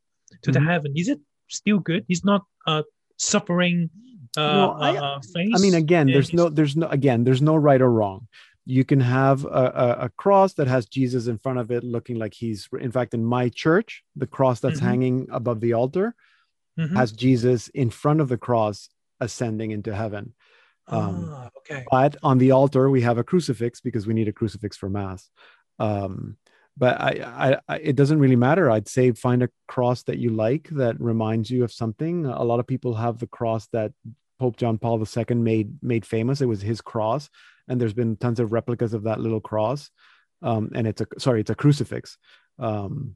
to 0.43 0.51
the 0.51 0.59
Mhm. 0.59 0.67
heaven. 0.67 0.93
Is 0.95 1.07
it 1.09 1.19
still 1.47 1.79
good? 1.79 2.05
He's 2.07 2.23
not 2.25 2.43
uh 2.67 2.83
suffering. 3.17 3.89
Uh, 4.37 4.53
No, 4.53 4.71
I- 4.71 4.97
uh, 4.97 5.19
face. 5.33 5.53
I 5.55 5.59
mean, 5.59 5.75
again, 5.75 6.07
there's 6.07 6.33
no, 6.33 6.49
there's 6.49 6.75
no, 6.75 6.87
again, 6.89 7.23
there's 7.23 7.41
no 7.41 7.55
right 7.55 7.81
or 7.81 7.89
wrong. 7.91 8.27
You 8.65 8.83
can 8.83 8.99
have 8.99 9.45
a, 9.45 9.47
a, 9.47 10.05
a 10.05 10.09
cross 10.09 10.53
that 10.55 10.67
has 10.67 10.87
Jesus 10.87 11.27
in 11.27 11.37
front 11.37 11.59
of 11.59 11.71
it, 11.71 11.83
looking 11.83 12.17
like 12.17 12.33
he's. 12.33 12.67
In 12.81 12.91
fact, 12.91 13.13
in 13.13 13.23
my 13.23 13.49
church, 13.49 14.03
the 14.15 14.27
cross 14.27 14.59
that's 14.59 14.79
Mhm. 14.79 14.83
hanging 14.83 15.27
above 15.31 15.61
the 15.61 15.73
altar 15.73 16.15
Mhm. 16.77 16.95
has 16.95 17.11
Jesus 17.11 17.69
in 17.69 17.89
front 17.91 18.19
of 18.19 18.27
the 18.27 18.37
cross 18.37 18.89
ascending 19.19 19.71
into 19.71 19.93
heaven. 19.95 20.33
Um, 20.87 21.29
ah, 21.33 21.49
okay. 21.57 21.83
but 21.89 22.15
on 22.21 22.37
the 22.37 22.51
altar, 22.51 22.89
we 22.89 23.01
have 23.01 23.17
a 23.17 23.23
crucifix 23.23 23.81
because 23.81 24.05
we 24.05 24.13
need 24.13 24.27
a 24.27 24.33
crucifix 24.33 24.77
for 24.77 24.89
mass. 24.89 25.29
Um, 25.79 26.37
but 26.77 26.99
I, 26.99 27.09
I, 27.23 27.73
I, 27.73 27.77
it 27.77 27.95
doesn't 27.95 28.19
really 28.19 28.35
matter. 28.35 28.69
I'd 28.69 28.87
say 28.87 29.11
find 29.13 29.41
a 29.43 29.49
cross 29.67 30.03
that 30.03 30.17
you 30.17 30.29
like 30.29 30.69
that 30.71 30.99
reminds 30.99 31.49
you 31.49 31.63
of 31.63 31.71
something. 31.71 32.25
A 32.25 32.43
lot 32.43 32.59
of 32.59 32.67
people 32.67 32.93
have 32.95 33.17
the 33.17 33.27
cross 33.27 33.67
that 33.67 33.93
Pope 34.39 34.57
John 34.57 34.77
Paul 34.77 34.99
II 34.99 35.35
made 35.35 35.81
made 35.81 36.05
famous. 36.05 36.41
It 36.41 36.47
was 36.47 36.61
his 36.61 36.81
cross, 36.81 37.29
and 37.67 37.79
there's 37.79 37.93
been 37.93 38.17
tons 38.17 38.39
of 38.39 38.51
replicas 38.51 38.93
of 38.93 39.03
that 39.03 39.21
little 39.21 39.39
cross. 39.39 39.89
Um, 40.41 40.71
and 40.75 40.85
it's 40.85 41.01
a 41.01 41.07
sorry, 41.17 41.39
it's 41.41 41.49
a 41.49 41.55
crucifix. 41.55 42.17
Um, 42.59 43.15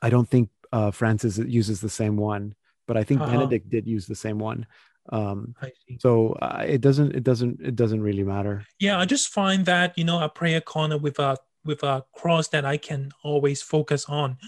I 0.00 0.08
don't 0.10 0.28
think 0.28 0.50
uh, 0.72 0.92
Francis 0.92 1.38
uses 1.38 1.80
the 1.80 1.88
same 1.88 2.16
one, 2.16 2.54
but 2.86 2.96
I 2.96 3.02
think 3.02 3.20
Uh-huh. 3.20 3.32
Benedict 3.32 3.68
did 3.68 3.86
use 3.88 4.06
the 4.06 4.14
same 4.14 4.38
one. 4.38 4.66
Um, 5.10 5.54
so 5.98 6.32
uh, 6.42 6.64
it 6.66 6.80
doesn't 6.80 7.14
it 7.14 7.22
doesn't 7.24 7.60
it 7.60 7.76
doesn't 7.76 8.02
really 8.02 8.24
matter. 8.24 8.64
Yeah, 8.78 8.98
I 8.98 9.04
just 9.04 9.28
find 9.28 9.64
that 9.66 9.96
you 9.96 10.04
know 10.04 10.22
a 10.22 10.28
prayer 10.28 10.60
corner 10.60 10.98
with 10.98 11.18
a 11.18 11.36
with 11.64 11.82
a 11.82 12.04
cross 12.14 12.48
that 12.48 12.64
I 12.64 12.76
can 12.76 13.10
always 13.24 13.60
focus 13.62 14.04
on. 14.08 14.38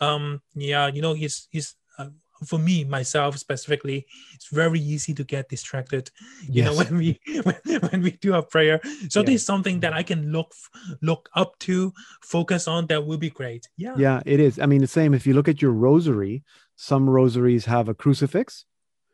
Um, 0.00 0.42
yeah, 0.54 0.86
you 0.88 1.02
know, 1.02 1.14
he's 1.14 1.48
he's. 1.50 1.74
Uh, 1.98 2.08
for 2.48 2.58
me 2.58 2.84
myself 2.84 3.38
specifically, 3.38 4.04
it's 4.34 4.48
very 4.48 4.80
easy 4.80 5.14
to 5.14 5.24
get 5.24 5.48
distracted. 5.48 6.10
You 6.42 6.64
know, 6.64 6.74
when 6.80 6.96
we 6.98 7.18
when, 7.44 7.56
when 7.90 8.02
we 8.02 8.10
do 8.10 8.34
a 8.34 8.42
prayer. 8.42 8.80
So 9.08 9.20
Yeah. 9.20 9.26
there's 9.26 9.46
something 9.46 9.80
that 9.80 9.92
I 9.94 10.02
can 10.02 10.32
look 10.32 10.52
look 11.00 11.28
up 11.34 11.56
to, 11.60 11.92
focus 12.22 12.66
on. 12.68 12.86
That 12.88 13.06
will 13.06 13.18
be 13.18 13.30
great. 13.30 13.68
Yeah. 13.76 13.94
Yeah, 13.96 14.20
it 14.26 14.40
is. 14.40 14.58
I 14.58 14.66
mean, 14.66 14.80
the 14.80 14.88
same. 14.88 15.14
If 15.14 15.26
you 15.26 15.32
look 15.34 15.48
at 15.48 15.62
your 15.62 15.70
rosary, 15.72 16.42
some 16.76 17.08
rosaries 17.08 17.64
have 17.66 17.88
a 17.88 17.94
crucifix, 17.94 18.66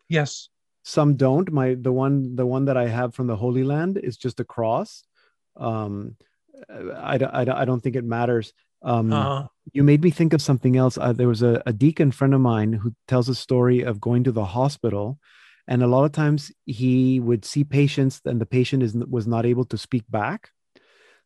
Yes. 0.08 0.48
Some 0.82 1.16
don't. 1.16 1.50
My 1.52 1.74
the 1.74 1.92
one 1.92 2.36
the 2.36 2.46
one 2.46 2.64
that 2.66 2.76
I 2.76 2.88
have 2.88 3.14
from 3.14 3.26
the 3.26 3.36
Holy 3.36 3.64
Land 3.64 3.98
is 3.98 4.16
just 4.16 4.40
a 4.40 4.44
cross. 4.44 5.04
Um, 5.56 6.16
I, 6.96 7.18
don't- 7.18 7.34
I, 7.34 7.44
don't- 7.44 7.56
I 7.56 7.64
don't 7.64 7.80
think 7.82 7.96
it 7.96 8.04
matters. 8.04 8.52
Um, 8.82 9.12
Uh, 9.12 9.46
you 9.72 9.82
made 9.84 10.02
me 10.02 10.10
think 10.10 10.32
of 10.32 10.42
something 10.42 10.76
else. 10.76 10.96
Uh, 10.98 11.12
there 11.12 11.28
was 11.28 11.42
a, 11.42 11.62
a 11.66 11.72
deacon 11.72 12.10
friend 12.12 12.34
of 12.34 12.40
mine 12.40 12.72
who 12.72 12.94
tells 13.08 13.28
a 13.28 13.34
story 13.34 13.82
of 13.82 14.00
going 14.00 14.24
to 14.24 14.32
the 14.32 14.44
hospital, 14.44 15.18
and 15.68 15.82
a 15.82 15.86
lot 15.86 16.04
of 16.04 16.12
times 16.12 16.50
he 16.66 17.20
would 17.20 17.44
see 17.44 17.62
patients, 17.64 18.20
and 18.24 18.40
the 18.40 18.46
patient 18.46 18.82
is 18.82 18.94
was 18.94 19.26
not 19.26 19.44
able 19.46 19.64
to 19.66 19.76
speak 19.78 20.04
back. 20.08 20.50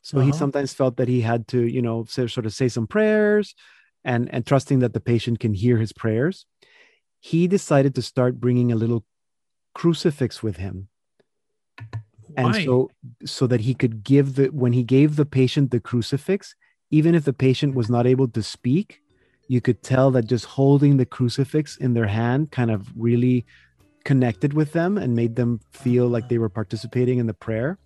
So 0.03 0.19
he 0.21 0.31
Uh-huh. 0.31 0.39
sometimes 0.39 0.75
felt 0.75 0.97
that 0.99 1.09
he 1.09 1.21
had 1.23 1.47
to, 1.49 1.61
you 1.67 1.81
know, 1.81 2.05
say, 2.05 2.27
sort 2.27 2.45
of 2.47 2.53
say 2.53 2.69
some 2.69 2.87
prayers, 2.87 3.55
and 4.05 4.29
and 4.35 4.45
trusting 4.45 4.81
that 4.81 4.93
the 4.93 5.01
patient 5.01 5.39
can 5.39 5.55
hear 5.55 5.79
his 5.79 5.93
prayers. 5.93 6.47
He 7.21 7.47
decided 7.49 7.95
to 7.95 8.03
start 8.03 8.41
bringing 8.41 8.71
a 8.73 8.77
little 8.77 9.05
crucifix 9.75 10.43
with 10.43 10.57
him. 10.57 10.89
And 12.37 12.49
why? 12.49 12.65
so 12.65 12.91
so 13.25 13.47
that 13.47 13.61
he 13.61 13.75
could 13.75 14.03
give 14.03 14.35
the 14.35 14.47
when 14.47 14.73
he 14.73 14.83
gave 14.83 15.17
the 15.17 15.27
patient 15.27 15.71
the 15.71 15.79
crucifix 15.79 16.55
even 16.91 17.15
if 17.15 17.25
the 17.25 17.33
patient 17.33 17.75
was 17.75 17.89
not 17.89 18.07
able 18.07 18.29
to 18.29 18.43
speak 18.43 19.03
you 19.49 19.61
could 19.61 19.83
tell 19.83 20.11
that 20.11 20.27
just 20.27 20.45
holding 20.45 20.97
the 20.97 21.07
crucifix 21.07 21.77
in 21.77 21.95
their 21.95 22.07
hand 22.07 22.51
kind 22.51 22.71
of 22.71 22.89
really 22.97 23.45
connected 24.05 24.53
with 24.53 24.73
them 24.73 24.99
and 24.99 25.15
made 25.15 25.37
them 25.37 25.61
feel 25.73 26.09
like 26.09 26.29
they 26.29 26.39
were 26.39 26.49
participating 26.49 27.19
in 27.19 27.27
the 27.27 27.35
prayer. 27.35 27.79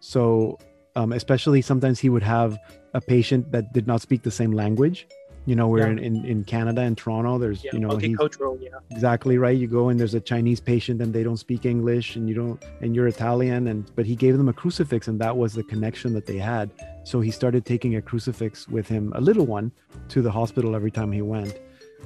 So 0.00 0.58
um, 0.96 1.12
especially 1.12 1.62
sometimes 1.62 1.98
he 1.98 2.08
would 2.08 2.22
have 2.22 2.58
a 2.92 3.00
patient 3.00 3.50
that 3.52 3.72
did 3.72 3.86
not 3.86 4.00
speak 4.00 4.22
the 4.22 4.30
same 4.30 4.52
language 4.52 5.06
you 5.46 5.54
know 5.58 5.68
we're 5.68 5.80
Yeah. 5.86 5.92
in, 5.92 5.98
in 5.98 6.24
in 6.32 6.38
canada 6.44 6.80
and 6.88 6.96
toronto 6.96 7.32
there's 7.42 7.62
yeah, 7.64 7.70
you 7.74 7.80
know 7.80 7.90
multicultural. 7.90 8.54
Yeah. 8.60 8.70
exactly 8.90 9.36
right 9.38 9.56
you 9.62 9.66
go 9.66 9.88
and 9.90 9.96
there's 10.00 10.14
a 10.14 10.20
chinese 10.32 10.60
patient 10.60 11.02
and 11.02 11.12
they 11.16 11.22
don't 11.28 11.36
speak 11.46 11.62
english 11.66 12.16
and 12.16 12.28
you 12.28 12.34
don't 12.42 12.58
and 12.82 12.94
you're 12.96 13.08
italian 13.08 13.66
and 13.68 13.90
but 13.96 14.04
he 14.06 14.16
gave 14.24 14.34
them 14.40 14.48
a 14.48 14.56
crucifix 14.62 15.06
and 15.08 15.20
that 15.20 15.34
was 15.36 15.52
the 15.60 15.62
connection 15.72 16.12
that 16.14 16.26
they 16.30 16.38
had 16.38 16.70
so 17.10 17.20
he 17.20 17.30
started 17.30 17.62
taking 17.66 17.96
a 17.96 18.02
crucifix 18.10 18.66
with 18.68 18.86
him 18.88 19.12
a 19.16 19.20
little 19.20 19.46
one 19.58 19.70
to 20.08 20.22
the 20.22 20.30
hospital 20.30 20.74
every 20.74 20.90
time 20.98 21.10
he 21.12 21.22
went 21.36 21.54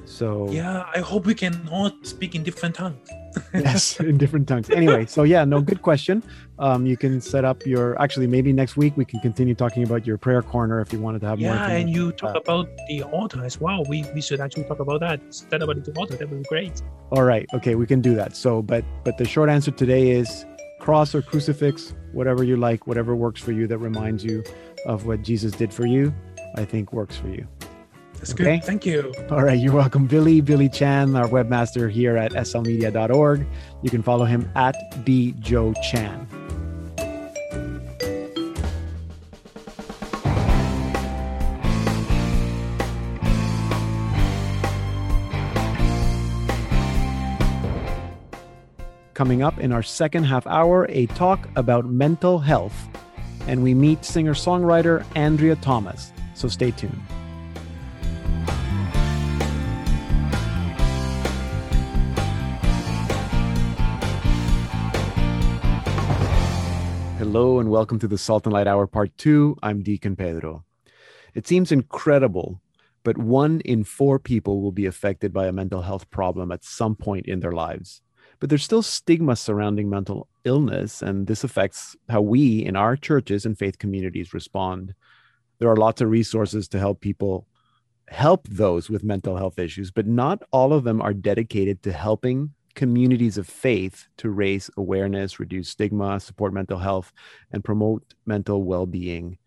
so 0.05 0.49
Yeah. 0.49 0.85
I 0.95 0.99
hope 0.99 1.25
we 1.25 1.35
can 1.35 1.55
all 1.71 1.91
speak 2.03 2.33
in 2.33 2.41
different 2.43 2.73
tongues. 2.75 3.05
yes 3.53 3.99
in 4.09 4.17
different 4.17 4.47
tongues 4.47 4.69
anyway 4.69 5.05
so 5.05 5.23
yeah 5.23 5.43
no 5.45 5.61
good 5.61 5.81
question 5.81 6.21
um 6.59 6.85
you 6.85 6.97
can 6.97 7.19
set 7.21 7.43
up 7.45 7.65
your 7.65 7.99
actually 8.01 8.27
maybe 8.27 8.51
next 8.53 8.77
week 8.77 8.95
we 8.97 9.05
can 9.05 9.19
continue 9.21 9.55
talking 9.55 9.83
about 9.83 10.05
your 10.05 10.17
prayer 10.17 10.41
corner 10.41 10.81
if 10.81 10.91
you 10.93 10.99
wanted 10.99 11.19
to 11.21 11.27
have 11.27 11.39
more 11.39 11.53
Yeah, 11.53 11.67
and 11.69 11.89
you 11.89 12.11
talk 12.11 12.33
that. 12.33 12.41
about 12.41 12.67
the 12.87 13.03
altar 13.03 13.43
as 13.45 13.59
well. 13.59 13.83
We 13.89 14.05
we 14.13 14.21
should 14.21 14.39
actually 14.39 14.63
talk 14.65 14.79
about 14.79 14.99
that. 15.01 15.21
Instead 15.25 15.61
about 15.61 15.83
the 15.83 15.91
altar, 15.93 16.15
that 16.17 16.29
would 16.29 16.43
be 16.43 16.49
great. 16.49 16.81
All 17.11 17.23
right. 17.23 17.45
Okay, 17.53 17.75
we 17.75 17.85
can 17.85 18.01
do 18.01 18.13
that. 18.15 18.35
So, 18.35 18.61
but 18.61 18.83
but 19.03 19.17
the 19.17 19.25
short 19.25 19.49
answer 19.49 19.71
today 19.71 20.11
is 20.11 20.45
cross 20.79 21.13
or 21.15 21.21
crucifix, 21.21 21.93
whatever 22.13 22.43
you 22.43 22.55
like, 22.57 22.87
whatever 22.87 23.15
works 23.15 23.41
for 23.41 23.51
you 23.51 23.67
that 23.67 23.77
reminds 23.79 24.23
you 24.23 24.43
of 24.85 25.05
what 25.05 25.21
Jesus 25.21 25.51
did 25.53 25.73
for 25.73 25.85
you, 25.85 26.13
I 26.55 26.65
think 26.65 26.93
works 26.93 27.15
for 27.17 27.27
you. 27.29 27.47
That's 28.19 28.33
Okay. 28.33 28.43
good. 28.57 28.63
Thank 28.65 28.85
you. 28.85 29.13
All 29.31 29.41
right, 29.43 29.57
you're 29.57 29.73
welcome, 29.73 30.05
Billy. 30.05 30.41
Billy 30.41 30.67
Chan, 30.69 31.15
our 31.15 31.27
webmaster 31.27 31.89
here 31.89 32.17
at 32.17 32.33
slmedia.org. 32.33 33.45
You 33.81 33.89
can 33.89 34.03
follow 34.03 34.25
him 34.25 34.49
at 34.55 34.75
bjoechan. 35.05 36.27
Coming 49.13 49.41
up 49.43 49.59
in 49.59 49.73
our 49.73 49.83
second 49.83 50.23
half 50.23 50.47
hour, 50.47 50.85
a 50.89 51.05
talk 51.07 51.49
about 51.57 51.85
mental 51.85 52.39
health, 52.39 52.87
and 53.47 53.61
we 53.61 53.73
meet 53.73 54.05
singer 54.05 54.33
songwriter 54.33 55.03
Andrea 55.15 55.57
Thomas. 55.57 56.13
So 56.35 56.47
stay 56.47 56.71
tuned. 56.71 57.01
Hello 67.31 67.59
and 67.59 67.69
welcome 67.69 67.99
to 67.99 68.07
the 68.07 68.17
Salt 68.17 68.47
and 68.47 68.53
Light 68.53 68.65
Hour 68.65 68.87
Part 68.87 69.15
2. 69.19 69.57
I'm 69.61 69.83
Deacon 69.83 70.15
Pedro. 70.15 70.65
It 71.35 71.45
seems 71.45 71.71
incredible, 71.71 72.59
but 73.03 73.19
one 73.19 73.61
in 73.61 73.83
four 73.83 74.17
people 74.17 74.63
will 74.63 74.71
be 74.71 74.87
affected 74.87 75.31
by 75.31 75.45
a 75.45 75.51
mental 75.51 75.83
health 75.83 76.09
problem 76.09 76.51
at 76.51 76.63
some 76.63 76.95
point 76.95 77.27
in 77.27 77.39
their 77.39 77.51
lives. 77.51 78.01
But 78.39 78.49
there's 78.49 78.63
still 78.63 78.81
stigma 78.81 79.35
surrounding 79.35 79.91
mental 79.91 80.27
illness, 80.43 81.03
and 81.03 81.27
this 81.27 81.43
affects 81.43 81.95
how 82.09 82.21
we 82.21 82.65
in 82.65 82.75
our 82.75 82.95
churches 82.95 83.45
and 83.45 83.55
faith 83.55 83.77
communities 83.77 84.33
respond. 84.33 84.95
There 85.59 85.69
are 85.69 85.77
lots 85.77 86.01
of 86.01 86.09
resources 86.09 86.67
to 86.69 86.79
help 86.79 86.99
people 86.99 87.45
help 88.07 88.47
those 88.47 88.89
with 88.89 89.03
mental 89.03 89.37
health 89.37 89.59
issues, 89.59 89.91
but 89.91 90.07
not 90.07 90.41
all 90.49 90.73
of 90.73 90.83
them 90.83 90.99
are 90.99 91.13
dedicated 91.13 91.83
to 91.83 91.91
helping 91.91 92.55
communities 92.79 93.37
of 93.37 93.45
faith 93.45 94.07
to 94.15 94.29
raise 94.29 94.69
awareness, 94.77 95.37
reduce 95.37 95.67
stigma, 95.67 96.17
support 96.17 96.53
mental 96.53 96.79
health, 96.79 97.11
and 97.51 97.61
promote 97.61 98.13
mental 98.25 98.63
well 98.63 98.85
being. 98.85 99.37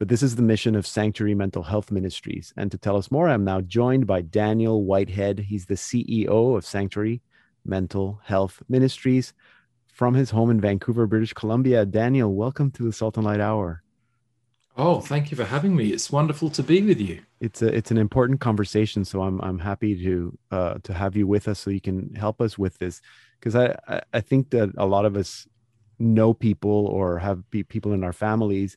But 0.00 0.08
this 0.08 0.20
is 0.20 0.34
the 0.34 0.42
mission 0.42 0.74
of 0.74 0.84
Sanctuary 0.84 1.36
Mental 1.36 1.62
Health 1.62 1.92
Ministries. 1.92 2.52
And 2.56 2.72
to 2.72 2.76
tell 2.76 2.96
us 2.96 3.08
more, 3.08 3.28
I'm 3.28 3.44
now 3.44 3.60
joined 3.60 4.08
by 4.08 4.22
Daniel 4.22 4.82
Whitehead. 4.82 5.38
He's 5.38 5.66
the 5.66 5.76
CEO 5.76 6.56
of 6.56 6.66
Sanctuary 6.66 7.22
Mental 7.64 8.20
Health 8.24 8.60
Ministries 8.68 9.32
from 9.86 10.14
his 10.14 10.30
home 10.30 10.50
in 10.50 10.60
Vancouver, 10.60 11.06
British 11.06 11.34
Columbia. 11.34 11.86
Daniel, 11.86 12.34
welcome 12.34 12.72
to 12.72 12.82
the 12.82 12.92
Salt 12.92 13.16
and 13.16 13.26
Light 13.26 13.40
Hour. 13.40 13.84
Oh, 14.78 15.00
thank 15.00 15.30
you 15.30 15.36
for 15.36 15.44
having 15.44 15.74
me. 15.74 15.88
It's 15.88 16.10
wonderful 16.10 16.50
to 16.50 16.62
be 16.62 16.82
with 16.82 17.00
you. 17.00 17.22
It's 17.40 17.62
a 17.62 17.74
it's 17.74 17.90
an 17.90 17.96
important 17.96 18.40
conversation, 18.40 19.04
so 19.04 19.22
I'm 19.22 19.40
I'm 19.40 19.58
happy 19.58 20.02
to 20.04 20.38
uh, 20.50 20.74
to 20.82 20.92
have 20.92 21.16
you 21.16 21.26
with 21.26 21.48
us 21.48 21.60
so 21.60 21.70
you 21.70 21.80
can 21.80 22.14
help 22.14 22.42
us 22.42 22.58
with 22.58 22.76
this 22.78 23.00
because 23.40 23.56
I, 23.56 24.02
I 24.12 24.20
think 24.20 24.50
that 24.50 24.72
a 24.76 24.84
lot 24.84 25.06
of 25.06 25.16
us 25.16 25.46
know 25.98 26.34
people 26.34 26.86
or 26.88 27.18
have 27.18 27.42
people 27.50 27.92
in 27.92 28.04
our 28.04 28.12
families 28.12 28.76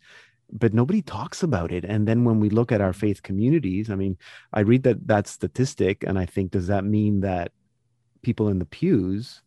but 0.52 0.74
nobody 0.74 1.02
talks 1.02 1.44
about 1.44 1.72
it 1.72 1.84
and 1.84 2.08
then 2.08 2.24
when 2.24 2.40
we 2.40 2.50
look 2.50 2.72
at 2.72 2.82
our 2.82 2.94
faith 2.94 3.22
communities 3.22 3.90
i 3.90 3.96
mean 3.96 4.18
i 4.54 4.62
read 4.62 4.84
that 4.84 5.06
that 5.06 5.28
statistic 5.28 6.04
and 6.08 6.18
i 6.18 6.26
think 6.26 6.52
does 6.52 6.68
that 6.68 6.86
mean 6.86 7.20
that 7.20 7.52
people 8.22 8.48
in 8.48 8.58
the 8.58 8.66
pews 8.66 9.42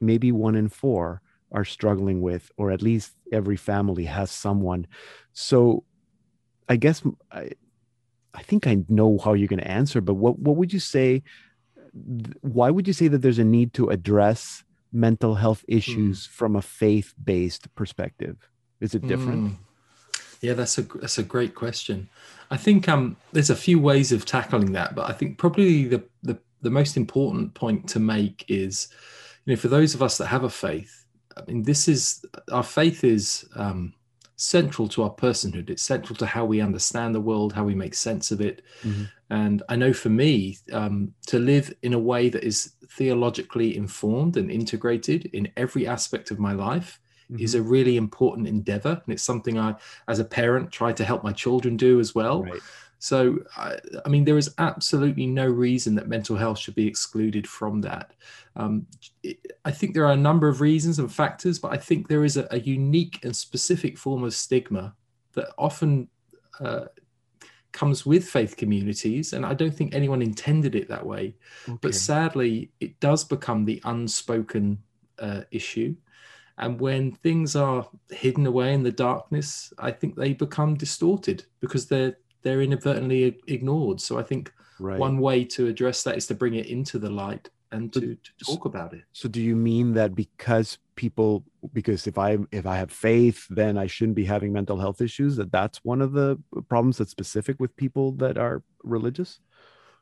maybe 0.00 0.32
one 0.32 0.56
in 0.56 0.68
four 0.68 1.20
are 1.52 1.64
struggling 1.64 2.20
with 2.20 2.50
or 2.56 2.70
at 2.70 2.82
least 2.82 3.12
every 3.32 3.56
family 3.56 4.04
has 4.04 4.30
someone 4.30 4.86
so 5.32 5.84
i 6.70 6.76
guess 6.76 7.02
i 7.32 7.50
i 8.32 8.42
think 8.42 8.66
i 8.66 8.78
know 8.88 9.18
how 9.18 9.34
you're 9.34 9.48
going 9.48 9.60
to 9.60 9.70
answer 9.70 10.00
but 10.00 10.14
what 10.14 10.38
what 10.38 10.56
would 10.56 10.72
you 10.72 10.80
say 10.80 11.22
why 12.40 12.70
would 12.70 12.86
you 12.86 12.92
say 12.94 13.08
that 13.08 13.18
there's 13.18 13.40
a 13.40 13.44
need 13.44 13.74
to 13.74 13.88
address 13.88 14.64
mental 14.92 15.34
health 15.34 15.64
issues 15.68 16.26
from 16.26 16.56
a 16.56 16.62
faith-based 16.62 17.74
perspective 17.74 18.48
is 18.80 18.94
it 18.94 19.06
different 19.06 19.52
Mm. 19.52 19.56
Yeah, 20.40 20.54
that's 20.54 20.78
a 20.78 20.82
that's 20.82 21.18
a 21.18 21.22
great 21.22 21.54
question. 21.54 22.08
I 22.50 22.56
think 22.56 22.88
um, 22.88 23.16
there's 23.32 23.50
a 23.50 23.56
few 23.56 23.78
ways 23.78 24.10
of 24.10 24.24
tackling 24.24 24.72
that, 24.72 24.94
but 24.94 25.08
I 25.08 25.12
think 25.12 25.36
probably 25.36 25.84
the, 25.84 26.02
the 26.22 26.38
the 26.62 26.70
most 26.70 26.96
important 26.96 27.52
point 27.54 27.88
to 27.90 28.00
make 28.00 28.44
is, 28.48 28.88
you 29.44 29.52
know, 29.52 29.60
for 29.60 29.68
those 29.68 29.94
of 29.94 30.02
us 30.02 30.16
that 30.18 30.26
have 30.26 30.44
a 30.44 30.50
faith, 30.50 31.04
I 31.36 31.42
mean, 31.46 31.62
this 31.62 31.88
is 31.88 32.24
our 32.50 32.62
faith 32.62 33.04
is 33.04 33.46
um, 33.54 33.92
central 34.40 34.88
to 34.88 35.02
our 35.02 35.10
personhood. 35.10 35.68
It's 35.68 35.82
central 35.82 36.16
to 36.16 36.26
how 36.26 36.44
we 36.46 36.60
understand 36.60 37.14
the 37.14 37.20
world, 37.20 37.52
how 37.52 37.64
we 37.64 37.74
make 37.74 37.94
sense 37.94 38.30
of 38.30 38.40
it. 38.40 38.62
Mhm. 38.82 39.10
And 39.28 39.62
I 39.68 39.76
know 39.76 39.92
for 39.92 40.08
me, 40.08 40.58
um, 40.72 41.14
to 41.26 41.38
live 41.38 41.72
in 41.82 41.92
a 41.92 41.98
way 41.98 42.28
that 42.30 42.42
is 42.42 42.72
theologically 42.88 43.76
informed 43.76 44.36
and 44.36 44.50
integrated 44.50 45.26
in 45.26 45.48
every 45.56 45.86
aspect 45.86 46.30
of 46.30 46.38
my 46.38 46.52
life 46.52 47.00
is 47.38 47.54
a 47.54 47.62
really 47.62 47.96
important 47.96 48.48
endeavor 48.48 49.00
and 49.04 49.12
it's 49.14 49.22
something 49.22 49.56
i 49.56 49.72
as 50.08 50.18
a 50.18 50.24
parent 50.24 50.72
try 50.72 50.92
to 50.92 51.04
help 51.04 51.22
my 51.22 51.32
children 51.32 51.76
do 51.76 52.00
as 52.00 52.12
well 52.12 52.42
right 52.42 52.60
so 53.00 53.38
I, 53.56 53.78
I 54.04 54.08
mean 54.08 54.24
there 54.24 54.38
is 54.38 54.54
absolutely 54.58 55.26
no 55.26 55.46
reason 55.46 55.96
that 55.96 56.06
mental 56.06 56.36
health 56.36 56.58
should 56.58 56.76
be 56.76 56.86
excluded 56.86 57.48
from 57.48 57.80
that 57.80 58.12
um, 58.54 58.86
it- 59.22 59.52
i 59.64 59.70
think 59.72 59.94
there 59.94 60.06
are 60.06 60.12
a 60.12 60.16
number 60.28 60.46
of 60.48 60.60
reasons 60.60 60.98
and 61.00 61.12
factors 61.12 61.58
but 61.58 61.72
i 61.72 61.76
think 61.76 62.06
there 62.06 62.24
is 62.24 62.36
a, 62.36 62.46
a 62.52 62.60
unique 62.60 63.18
and 63.24 63.34
specific 63.34 63.98
form 63.98 64.22
of 64.22 64.32
stigma 64.34 64.94
that 65.32 65.48
often 65.58 66.08
uh, 66.60 66.86
comes 67.72 68.04
with 68.04 68.28
faith 68.28 68.56
communities, 68.56 69.32
and 69.32 69.46
I 69.46 69.54
don't 69.54 69.74
think 69.74 69.94
anyone 69.94 70.22
intended 70.22 70.74
it 70.74 70.88
that 70.88 71.06
way. 71.06 71.36
Okay. 71.68 71.78
But 71.80 71.94
sadly, 71.94 72.72
it 72.80 72.98
does 73.00 73.24
become 73.24 73.64
the 73.64 73.80
unspoken 73.84 74.78
uh, 75.18 75.42
issue. 75.50 75.94
And 76.58 76.78
when 76.80 77.12
things 77.12 77.56
are 77.56 77.88
hidden 78.10 78.46
away 78.46 78.74
in 78.74 78.82
the 78.82 78.92
darkness, 78.92 79.72
I 79.78 79.92
think 79.92 80.16
they 80.16 80.34
become 80.34 80.74
distorted 80.74 81.44
because 81.60 81.86
they're 81.86 82.16
they're 82.42 82.62
inadvertently 82.62 83.38
ignored. 83.46 84.00
So 84.00 84.18
I 84.18 84.22
think 84.22 84.52
right. 84.78 84.98
one 84.98 85.18
way 85.18 85.44
to 85.44 85.66
address 85.66 86.02
that 86.04 86.16
is 86.16 86.26
to 86.28 86.34
bring 86.34 86.54
it 86.54 86.66
into 86.66 86.98
the 86.98 87.10
light 87.10 87.48
and 87.72 87.92
to, 87.92 88.00
to 88.00 88.44
talk 88.44 88.64
about 88.64 88.92
it. 88.92 89.02
So 89.12 89.28
do 89.28 89.40
you 89.40 89.54
mean 89.54 89.94
that 89.94 90.14
because 90.14 90.78
people 90.96 91.44
because 91.72 92.06
if 92.06 92.18
I 92.18 92.38
if 92.52 92.66
I 92.66 92.76
have 92.76 92.90
faith 92.90 93.46
then 93.48 93.78
I 93.78 93.86
shouldn't 93.86 94.16
be 94.16 94.24
having 94.24 94.52
mental 94.52 94.78
health 94.78 95.00
issues 95.00 95.36
that 95.36 95.52
that's 95.52 95.78
one 95.84 96.02
of 96.02 96.12
the 96.12 96.38
problems 96.68 96.98
that's 96.98 97.10
specific 97.10 97.58
with 97.60 97.76
people 97.76 98.12
that 98.12 98.36
are 98.36 98.62
religious? 98.82 99.40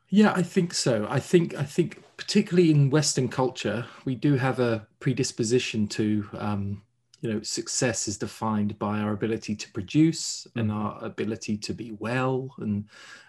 Yeah, 0.09 0.33
I 0.35 0.41
think 0.41 0.73
so. 0.73 1.05
I 1.09 1.19
think 1.19 1.55
I 1.55 1.63
think 1.63 2.03
particularly 2.17 2.71
in 2.71 2.89
Western 2.89 3.29
culture, 3.29 3.85
we 4.05 4.15
do 4.15 4.35
have 4.35 4.59
a 4.59 4.87
predisposition 4.99 5.87
to 5.89 6.27
um, 6.33 6.81
you 7.21 7.31
know 7.33 7.41
success 7.41 8.07
is 8.07 8.17
defined 8.17 8.77
by 8.79 8.99
our 8.99 9.11
ability 9.13 9.55
to 9.55 9.71
produce 9.71 10.47
and 10.55 10.71
our 10.71 11.03
ability 11.03 11.57
to 11.57 11.73
be 11.73 11.91
well 11.99 12.53
and 12.59 12.85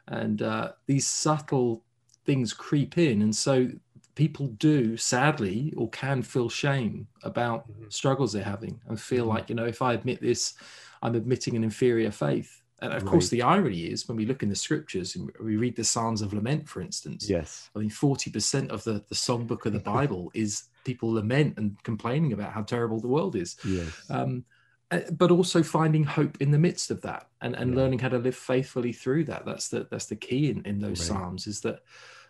and 0.09 0.42
uh, 0.42 0.72
these 0.87 1.07
subtle 1.07 1.85
things 2.24 2.53
creep 2.53 2.98
in 2.98 3.22
and 3.22 3.35
so 3.35 3.68
people 4.14 4.48
do 4.59 4.96
sadly 4.96 5.72
or 5.76 5.88
can 5.90 6.22
feel 6.22 6.48
shame 6.48 7.07
about 7.22 7.66
Mhm. 7.68 7.92
struggles 7.92 8.33
they're 8.33 8.44
having 8.44 8.81
and 8.88 9.00
feel 9.00 9.26
Mhm. 9.26 9.29
like 9.29 9.48
you 9.48 9.55
know 9.55 9.64
if 9.66 9.83
i 9.83 9.92
admit 9.94 10.20
this 10.20 10.55
i'm 11.03 11.14
admitting 11.14 11.57
an 11.57 11.64
inferior 11.64 12.11
faith 12.11 12.60
and 12.83 12.93
of 12.93 13.05
course 13.05 13.29
the 13.29 13.43
irony 13.43 13.83
is 13.85 14.09
when 14.09 14.16
we 14.16 14.27
look 14.27 14.43
in 14.43 14.49
the 14.49 14.57
scriptures 14.57 15.16
and 15.16 15.31
we 15.40 15.57
read 15.57 15.77
the 15.77 15.85
psalms 15.85 16.23
of 16.23 16.33
lament 16.33 16.69
for 16.69 16.81
instance 16.81 17.29
Yes. 17.29 17.71
I 17.75 17.79
mean, 17.79 17.90
forty 17.90 18.31
percent 18.31 18.71
of 18.71 18.83
the 18.85 19.05
the 19.09 19.14
songbook 19.14 19.66
of 19.66 19.73
the 19.73 19.79
Bible 19.97 20.31
is 20.35 20.64
people 20.85 21.12
lament 21.12 21.57
and 21.59 21.81
complaining 21.85 22.33
about 22.33 22.53
how 22.53 22.62
terrible 22.62 23.01
the 23.01 23.09
world 23.09 23.37
is. 23.37 23.57
Yes. 23.64 24.07
Um, 24.09 24.45
uh, 24.90 25.01
but 25.12 25.31
also 25.31 25.62
finding 25.62 26.03
hope 26.03 26.37
in 26.40 26.51
the 26.51 26.59
midst 26.59 26.90
of 26.90 27.01
that, 27.03 27.29
and 27.43 27.55
and 27.55 27.71
Yeah. 27.71 27.77
learning 27.77 28.01
how 28.01 28.09
to 28.09 28.19
live 28.19 28.35
faithfully 28.35 28.93
through 28.93 29.25
that. 29.25 29.45
That's 29.45 29.69
the 29.69 29.87
that's 29.90 30.07
the 30.07 30.16
key 30.16 30.51
in 30.51 30.62
in 30.64 30.81
those 30.81 30.99
Right. 30.99 31.09
psalms 31.09 31.47
is 31.47 31.61
that 31.61 31.79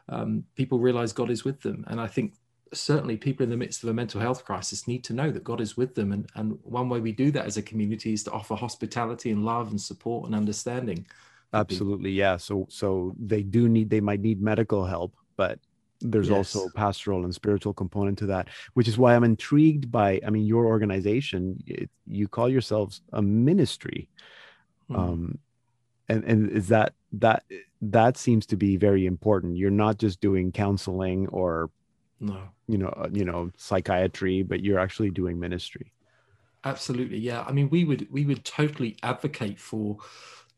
um, 0.08 0.44
people 0.56 0.78
realize 0.78 1.12
God 1.14 1.30
is 1.30 1.44
with 1.44 1.60
them, 1.62 1.84
and 1.86 1.98
I 2.00 2.06
think 2.06 2.34
certainly 2.72 3.16
people 3.16 3.44
in 3.44 3.50
the 3.50 3.56
midst 3.56 3.82
of 3.82 3.88
a 3.88 3.94
mental 3.94 4.20
health 4.20 4.44
crisis 4.44 4.86
need 4.86 5.04
to 5.04 5.12
know 5.12 5.30
that 5.30 5.44
God 5.44 5.60
is 5.60 5.76
with 5.76 5.94
them, 5.94 6.12
and 6.12 6.28
and 6.34 6.58
one 6.62 6.88
way 6.88 7.00
we 7.00 7.12
do 7.12 7.30
that 7.32 7.46
as 7.46 7.56
a 7.56 7.62
community 7.62 8.12
is 8.12 8.24
to 8.24 8.30
offer 8.32 8.54
hospitality 8.54 9.30
and 9.30 9.44
love 9.44 9.70
and 9.70 9.80
support 9.80 10.26
and 10.26 10.34
understanding. 10.34 11.06
Absolutely. 11.52 12.12
Yeah. 12.12 12.36
So 12.36 12.66
so 12.70 13.14
they 13.18 13.42
do 13.42 13.68
need 13.68 13.90
they 13.90 14.00
might 14.00 14.20
need 14.20 14.40
medical 14.40 14.84
help, 14.84 15.14
but 15.36 15.58
there's 16.00 16.30
also 16.30 16.60
Yes. 16.60 16.68
a 16.68 16.70
pastoral 16.72 17.24
and 17.24 17.34
spiritual 17.34 17.74
component 17.74 18.18
to 18.18 18.26
that, 18.26 18.48
which 18.74 18.88
is 18.88 18.96
why 18.96 19.14
I'm 19.14 19.24
intrigued 19.24 19.90
by 19.90 20.20
I 20.26 20.30
mean 20.30 20.46
your 20.46 20.66
organization, 20.66 21.62
it, 21.66 21.90
you 22.06 22.28
call 22.28 22.48
yourselves 22.48 23.02
a 23.12 23.20
ministry. 23.22 24.08
Mm. 24.90 24.96
um 24.98 25.38
and 26.08 26.24
and 26.24 26.50
is 26.50 26.68
that 26.68 26.94
that 27.12 27.44
that 27.82 28.16
seems 28.16 28.46
to 28.46 28.56
be 28.56 28.76
very 28.76 29.06
important 29.06 29.56
you're 29.56 29.70
not 29.70 29.98
just 29.98 30.20
doing 30.20 30.50
counseling 30.52 31.28
or 31.28 31.70
no. 32.20 32.40
You 32.70 32.78
know 32.78 32.88
uh, 32.88 33.08
you 33.12 33.24
know 33.24 33.50
psychiatry 33.56 34.42
but 34.42 34.62
you're 34.64 34.78
actually 34.78 35.10
doing 35.10 35.38
ministry 35.38 35.92
Absolutely, 36.64 37.18
yeah. 37.18 37.42
I 37.46 37.52
mean, 37.52 37.70
we 37.70 37.84
would 37.84 38.06
we 38.10 38.26
would 38.26 38.44
totally 38.44 38.96
advocate 39.02 39.58
for 39.58 39.96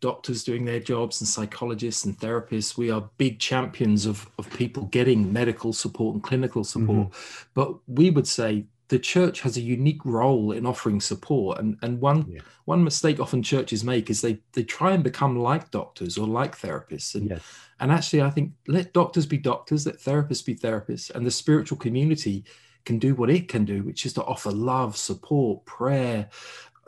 doctors 0.00 0.42
doing 0.42 0.64
their 0.64 0.80
jobs 0.80 1.20
and 1.20 1.28
psychologists 1.28 2.04
and 2.04 2.18
therapists. 2.18 2.76
We 2.76 2.90
are 2.90 3.08
big 3.18 3.38
champions 3.38 4.04
of 4.04 4.28
of 4.36 4.50
people 4.50 4.84
getting 4.86 5.32
medical 5.32 5.72
support 5.72 6.14
and 6.14 6.22
clinical 6.22 6.64
support. 6.64 7.12
But 7.54 7.76
we 7.86 8.10
would 8.10 8.26
say 8.26 8.66
the 8.88 8.98
church 8.98 9.42
has 9.42 9.56
a 9.56 9.60
unique 9.60 10.04
role 10.04 10.50
in 10.50 10.66
offering 10.66 11.00
support. 11.00 11.58
And 11.60 11.78
and 11.82 12.00
one 12.00 12.32
Yeah. 12.32 12.40
one 12.64 12.82
mistake 12.82 13.20
often 13.20 13.42
churches 13.44 13.84
make 13.84 14.10
is 14.10 14.22
they 14.22 14.40
they 14.54 14.64
try 14.64 14.92
and 14.94 15.04
become 15.04 15.38
like 15.38 15.70
doctors 15.70 16.18
or 16.18 16.26
like 16.26 16.58
therapists. 16.58 17.14
And 17.14 17.30
yes 17.30 17.42
and 17.82 17.90
actually, 17.90 18.22
I 18.22 18.30
think 18.30 18.52
let 18.68 18.92
doctors 18.92 19.26
be 19.26 19.38
doctors, 19.38 19.86
let 19.86 19.98
therapists 19.98 20.44
be 20.44 20.54
therapists, 20.54 21.10
and 21.10 21.26
the 21.26 21.32
spiritual 21.32 21.76
community 21.78 22.44
can 22.84 23.00
do 23.00 23.16
what 23.16 23.28
it 23.28 23.48
can 23.48 23.64
do, 23.64 23.82
which 23.82 24.06
is 24.06 24.12
to 24.12 24.22
offer 24.22 24.52
love, 24.52 24.96
support, 24.96 25.64
prayer, 25.66 26.28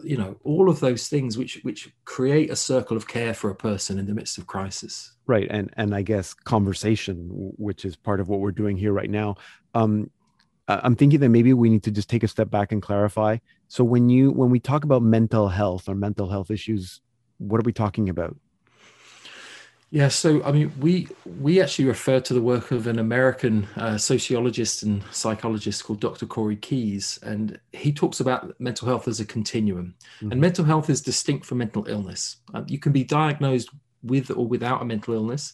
you 0.05 0.17
know, 0.17 0.37
all 0.45 0.71
of 0.71 0.79
those 0.79 1.09
things 1.09 1.37
which 1.37 1.61
which 1.63 1.93
create 2.05 2.49
a 2.49 2.57
circle 2.57 2.97
of 2.97 3.09
care 3.09 3.35
for 3.35 3.51
a 3.51 3.57
person 3.57 3.99
in 3.99 4.07
the 4.07 4.15
midst 4.15 4.39
of 4.39 4.47
crisis. 4.47 5.13
right. 5.27 5.49
And 5.51 5.73
and 5.77 5.95
i 5.95 6.03
guess 6.03 6.33
conversation 6.33 7.29
which 7.59 7.85
is 7.85 7.97
part 7.97 8.21
of 8.21 8.29
what 8.29 8.41
we're 8.41 8.53
doing 8.53 8.77
here 8.77 8.93
right 8.93 9.11
now. 9.11 9.37
Um 9.75 10.11
i'm 10.69 10.97
thinking 10.97 11.21
that 11.21 11.29
maybe 11.29 11.53
we 11.53 11.71
need 11.71 11.83
to 11.85 11.91
just 11.91 12.09
take 12.09 12.23
a 12.23 12.29
step 12.29 12.51
back 12.51 12.73
and 12.73 12.81
clarify. 12.81 13.39
So 13.67 13.83
when 13.83 14.11
you 14.11 14.31
when 14.31 14.51
we 14.51 14.61
talk 14.61 14.85
about 14.85 15.03
mental 15.03 15.49
health 15.49 15.89
or 15.89 15.97
mental 15.97 16.29
health 16.29 16.53
issues 16.53 17.01
what 17.39 17.61
are 17.61 17.65
we 17.65 17.73
talking 17.73 18.09
about 18.09 18.37
Yeah, 19.95 20.09
so 20.09 20.43
I 20.43 20.51
mean, 20.51 20.73
we 20.81 21.07
we 21.39 21.61
actually 21.63 21.85
refer 21.85 22.19
to 22.19 22.35
the 22.35 22.43
work 22.43 22.73
of 22.73 22.89
an 22.89 22.99
American 22.99 23.69
uh, 23.77 23.97
sociologist 23.97 24.83
and 24.83 25.05
psychologist 25.13 25.85
called 25.85 26.01
Dr. 26.01 26.27
Corey 26.27 26.57
Keyes, 26.57 27.21
and 27.23 27.61
he 27.73 27.93
talks 27.93 28.19
about 28.19 28.59
mental 28.59 28.89
health 28.89 29.07
as 29.07 29.21
a 29.21 29.25
continuum. 29.25 29.95
Mhm. 30.21 30.33
And 30.33 30.41
mental 30.41 30.65
health 30.65 30.91
is 30.91 31.01
distinct 31.01 31.47
from 31.47 31.59
mental 31.59 31.87
illness. 31.87 32.39
Uh, 32.53 32.65
you 32.67 32.81
can 32.81 32.91
be 32.91 33.05
diagnosed 33.05 33.69
with 34.03 34.33
or 34.33 34.49
without 34.49 34.83
a 34.83 34.85
mental 34.85 35.15
illness, 35.15 35.53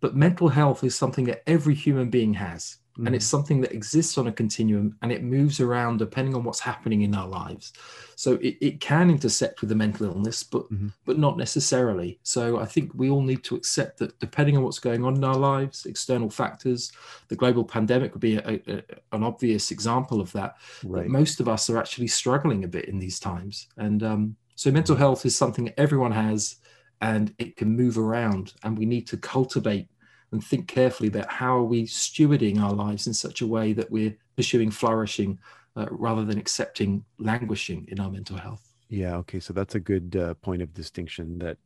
but 0.00 0.14
mental 0.14 0.50
health 0.50 0.84
is 0.84 0.94
something 0.94 1.24
that 1.24 1.42
every 1.48 1.74
human 1.74 2.10
being 2.10 2.34
has, 2.34 2.76
and 2.96 3.14
it's 3.14 3.24
something 3.26 3.60
that 3.62 3.72
exists 3.72 4.18
on 4.18 4.26
a 4.26 4.32
continuum, 4.32 4.96
and 5.00 5.10
it 5.10 5.22
moves 5.22 5.60
around 5.60 5.98
depending 5.98 6.34
on 6.34 6.44
what's 6.44 6.60
happening 6.60 7.02
in 7.02 7.14
our 7.14 7.26
lives. 7.26 7.72
So 8.16 8.34
it, 8.34 8.58
it 8.60 8.80
can 8.80 9.08
intersect 9.08 9.62
with 9.62 9.72
a 9.72 9.74
mental 9.74 10.06
illness, 10.06 10.42
but 10.42 10.70
Mhm. 10.70 10.92
but 11.06 11.18
not 11.18 11.38
necessarily. 11.38 12.18
So 12.22 12.58
I 12.58 12.66
think 12.66 12.92
we 12.94 13.08
all 13.08 13.22
need 13.22 13.42
to 13.44 13.56
accept 13.56 13.98
that 13.98 14.18
depending 14.20 14.56
on 14.56 14.62
what's 14.62 14.78
going 14.78 15.04
on 15.04 15.16
in 15.16 15.24
our 15.24 15.36
lives, 15.36 15.86
external 15.86 16.28
factors, 16.28 16.92
the 17.28 17.36
global 17.36 17.64
pandemic 17.64 18.12
would 18.12 18.20
be 18.20 18.36
a, 18.36 18.60
a, 18.66 18.82
an 19.12 19.22
obvious 19.22 19.70
example 19.70 20.20
of 20.20 20.30
that. 20.32 20.56
that 20.82 20.88
right 20.88 21.08
most 21.08 21.40
of 21.40 21.48
us 21.48 21.70
are 21.70 21.78
actually 21.78 22.08
struggling 22.08 22.64
a 22.64 22.68
bit 22.68 22.84
in 22.86 22.98
these 22.98 23.18
times. 23.18 23.68
And 23.76 24.02
um, 24.02 24.36
so 24.56 24.70
mental 24.70 24.96
health 24.96 25.24
is 25.24 25.36
something 25.36 25.72
everyone 25.78 26.12
has 26.12 26.56
and 27.00 27.32
it 27.38 27.56
can 27.56 27.74
move 27.74 27.96
around. 27.96 28.52
And 28.62 28.78
we 28.78 28.84
need 28.84 29.06
to 29.08 29.16
cultivate 29.16 29.88
and 30.32 30.42
think 30.44 30.68
carefully 30.68 31.08
about 31.08 31.30
how 31.30 31.56
are 31.56 31.64
we 31.64 31.84
stewarding 31.84 32.60
our 32.60 32.72
lives 32.72 33.06
in 33.06 33.14
such 33.14 33.40
a 33.40 33.46
way 33.46 33.72
that 33.72 33.90
we're 33.90 34.16
pursuing 34.36 34.70
flourishing 34.70 35.38
uh, 35.76 35.86
rather 35.90 36.24
than 36.24 36.38
accepting 36.38 37.04
languishing 37.18 37.86
in 37.88 38.00
our 38.00 38.10
mental 38.10 38.36
health. 38.36 38.72
Yeah. 38.88 39.16
Okay. 39.16 39.40
So 39.40 39.52
that's 39.52 39.74
a 39.74 39.80
good 39.80 40.16
uh, 40.16 40.34
point 40.34 40.62
of 40.62 40.72
distinction 40.74 41.38
that 41.38 41.58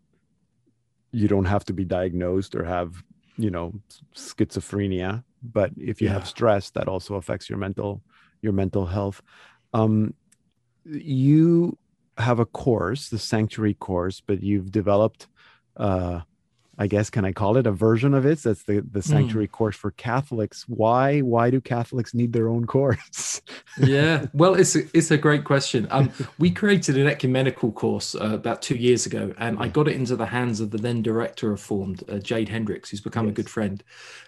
you 1.12 1.28
don't 1.28 1.44
have 1.46 1.64
to 1.66 1.72
be 1.72 1.84
diagnosed 1.84 2.54
or 2.54 2.64
have, 2.64 3.02
you 3.36 3.50
know, 3.50 3.72
schizophrenia, 4.14 5.24
but 5.42 5.70
if 5.76 6.00
you 6.00 6.08
Yeah. 6.08 6.14
have 6.14 6.26
stress, 6.26 6.70
that 6.70 6.88
also 6.88 7.14
affects 7.14 7.48
your 7.48 7.58
mental 7.58 8.02
your 8.42 8.52
mental 8.52 8.84
health. 8.84 9.22
Um, 9.72 10.14
you 10.84 11.78
have 12.18 12.40
a 12.40 12.46
course, 12.46 13.08
the 13.08 13.18
Sanctuary 13.18 13.74
course, 13.74 14.20
but 14.20 14.42
you've 14.42 14.70
developed, 14.70 15.28
uh, 15.76 16.20
I 16.78 16.86
guess, 16.86 17.10
can 17.10 17.24
I 17.24 17.32
call 17.32 17.56
it 17.56 17.66
a 17.66 17.72
version 17.72 18.14
of 18.14 18.26
it? 18.26 18.42
That's 18.42 18.64
the 18.64 18.80
the 18.80 19.02
Sanctuary 19.02 19.48
course 19.48 19.76
for 19.76 19.90
Catholics. 19.92 20.64
Why 20.68 21.20
why 21.20 21.50
do 21.50 21.60
Catholics 21.60 22.14
need 22.14 22.32
their 22.32 22.48
own 22.48 22.66
course? 22.66 23.40
yeah 23.78 24.26
well 24.32 24.54
it's 24.54 24.76
a, 24.76 24.80
it's 24.96 25.10
a 25.10 25.18
great 25.18 25.44
question 25.44 25.86
um 25.90 26.10
we 26.38 26.50
created 26.50 26.96
an 26.96 27.06
ecumenical 27.06 27.72
course 27.72 28.14
uh, 28.14 28.30
about 28.34 28.62
two 28.62 28.76
years 28.76 29.06
ago 29.06 29.34
and 29.38 29.58
i 29.58 29.68
got 29.68 29.88
it 29.88 29.96
into 29.96 30.16
the 30.16 30.26
hands 30.26 30.60
of 30.60 30.70
the 30.70 30.78
then 30.78 31.02
director 31.02 31.52
of 31.52 31.60
formed 31.60 32.02
uh, 32.08 32.18
jade 32.18 32.48
hendricks 32.48 32.90
who's 32.90 33.00
become 33.00 33.28
a 33.28 33.32
good 33.32 33.50
friend 33.50 33.82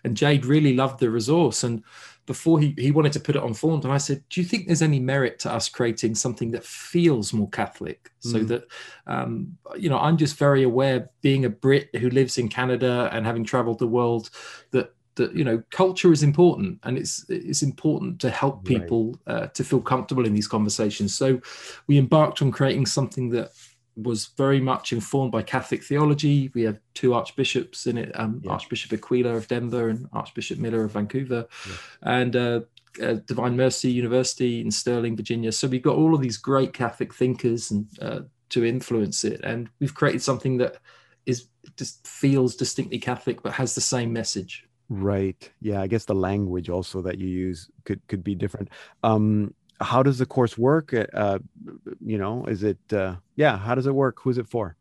and 0.04 0.16
jade 0.16 0.44
really 0.44 0.74
loved 0.74 1.00
the 1.00 1.11
resource 1.11 1.62
and 1.62 1.82
before 2.26 2.58
he, 2.60 2.74
he 2.76 2.90
wanted 2.90 3.12
to 3.12 3.20
put 3.20 3.36
it 3.36 3.42
on 3.42 3.54
formed 3.54 3.84
and 3.84 3.92
i 3.92 3.98
said 3.98 4.22
do 4.30 4.40
you 4.40 4.46
think 4.46 4.66
there's 4.66 4.82
any 4.82 5.00
merit 5.00 5.38
to 5.38 5.52
us 5.52 5.68
creating 5.68 6.14
something 6.14 6.50
that 6.50 6.64
feels 6.64 7.32
more 7.32 7.48
catholic 7.50 8.10
so 8.18 8.40
Mm. 8.40 8.48
that 8.48 8.64
um, 9.06 9.56
you 9.78 9.88
know 9.88 9.98
i'm 9.98 10.16
just 10.16 10.36
very 10.36 10.62
aware 10.64 11.08
being 11.22 11.44
a 11.44 11.50
brit 11.50 11.88
who 11.96 12.10
lives 12.10 12.38
in 12.38 12.48
canada 12.48 13.08
and 13.12 13.24
having 13.24 13.44
traveled 13.44 13.79
the 13.79 13.87
world 13.87 14.31
that 14.72 14.92
that 15.14 15.35
you 15.35 15.44
know 15.44 15.62
culture 15.70 16.12
is 16.12 16.22
important 16.22 16.79
and 16.83 16.98
it's 16.98 17.24
it's 17.29 17.62
important 17.62 18.20
to 18.20 18.29
help 18.31 18.56
Right. 18.56 18.79
people 18.81 19.16
uh, 19.27 19.46
to 19.48 19.64
feel 19.64 19.81
comfortable 19.81 20.27
in 20.27 20.35
these 20.35 20.48
conversations 20.48 21.14
so 21.16 21.40
we 21.87 21.96
embarked 21.98 22.42
on 22.42 22.50
creating 22.50 22.87
something 22.87 23.31
that 23.31 23.50
was 23.97 24.27
very 24.37 24.61
much 24.61 24.92
informed 24.92 25.33
by 25.33 25.42
catholic 25.42 25.83
theology 25.83 26.51
we 26.55 26.63
have 26.63 26.79
two 26.94 27.15
archbishops 27.15 27.87
in 27.87 27.97
it 27.99 28.11
um, 28.19 28.40
Yeah. 28.44 28.53
archbishop 28.53 28.92
aquila 28.92 29.35
of 29.37 29.49
denver 29.49 29.88
and 29.88 30.07
archbishop 30.13 30.59
miller 30.59 30.85
of 30.85 30.92
vancouver 30.92 31.47
Yeah. 31.69 31.75
and 32.03 32.37
uh, 32.37 32.61
uh, 33.03 33.15
divine 33.27 33.57
mercy 33.57 33.90
university 33.90 34.61
in 34.61 34.71
sterling 34.71 35.17
virginia 35.17 35.53
so 35.53 35.67
we've 35.69 35.83
got 35.83 35.97
all 35.97 36.15
of 36.15 36.21
these 36.21 36.37
great 36.37 36.73
catholic 36.73 37.15
thinkers 37.15 37.71
and 37.71 37.87
uh, 38.01 38.21
to 38.49 38.65
influence 38.65 39.25
it 39.25 39.40
and 39.44 39.69
we've 39.81 39.94
created 39.94 40.23
something 40.23 40.59
that 40.59 40.77
is 41.27 41.49
just 41.77 42.07
feels 42.07 42.55
distinctly 42.55 42.99
Catholic 42.99 43.42
but 43.42 43.53
has 43.53 43.75
the 43.75 43.81
same 43.81 44.13
message. 44.13 44.65
Right. 44.88 45.51
Yeah. 45.61 45.81
I 45.83 45.88
guess 45.88 46.05
the 46.05 46.15
language 46.15 46.71
also 46.71 47.03
that 47.03 47.19
you 47.19 47.27
use 47.27 47.69
could 47.85 48.01
could 48.07 48.23
be 48.23 48.37
different. 48.37 48.69
Um, 49.03 49.53
how 49.81 50.02
does 50.02 50.18
the 50.18 50.27
course 50.27 50.56
work? 50.56 50.94
Uh, 50.94 51.38
you 52.04 52.18
know, 52.18 52.44
is 52.46 52.62
it? 52.62 52.79
Uh, 52.92 53.16
yeah. 53.37 53.58
How 53.58 53.74
does 53.74 53.87
it 53.87 53.94
work? 53.94 54.18
Who's 54.20 54.38
it 54.38 54.48
for? 54.48 54.77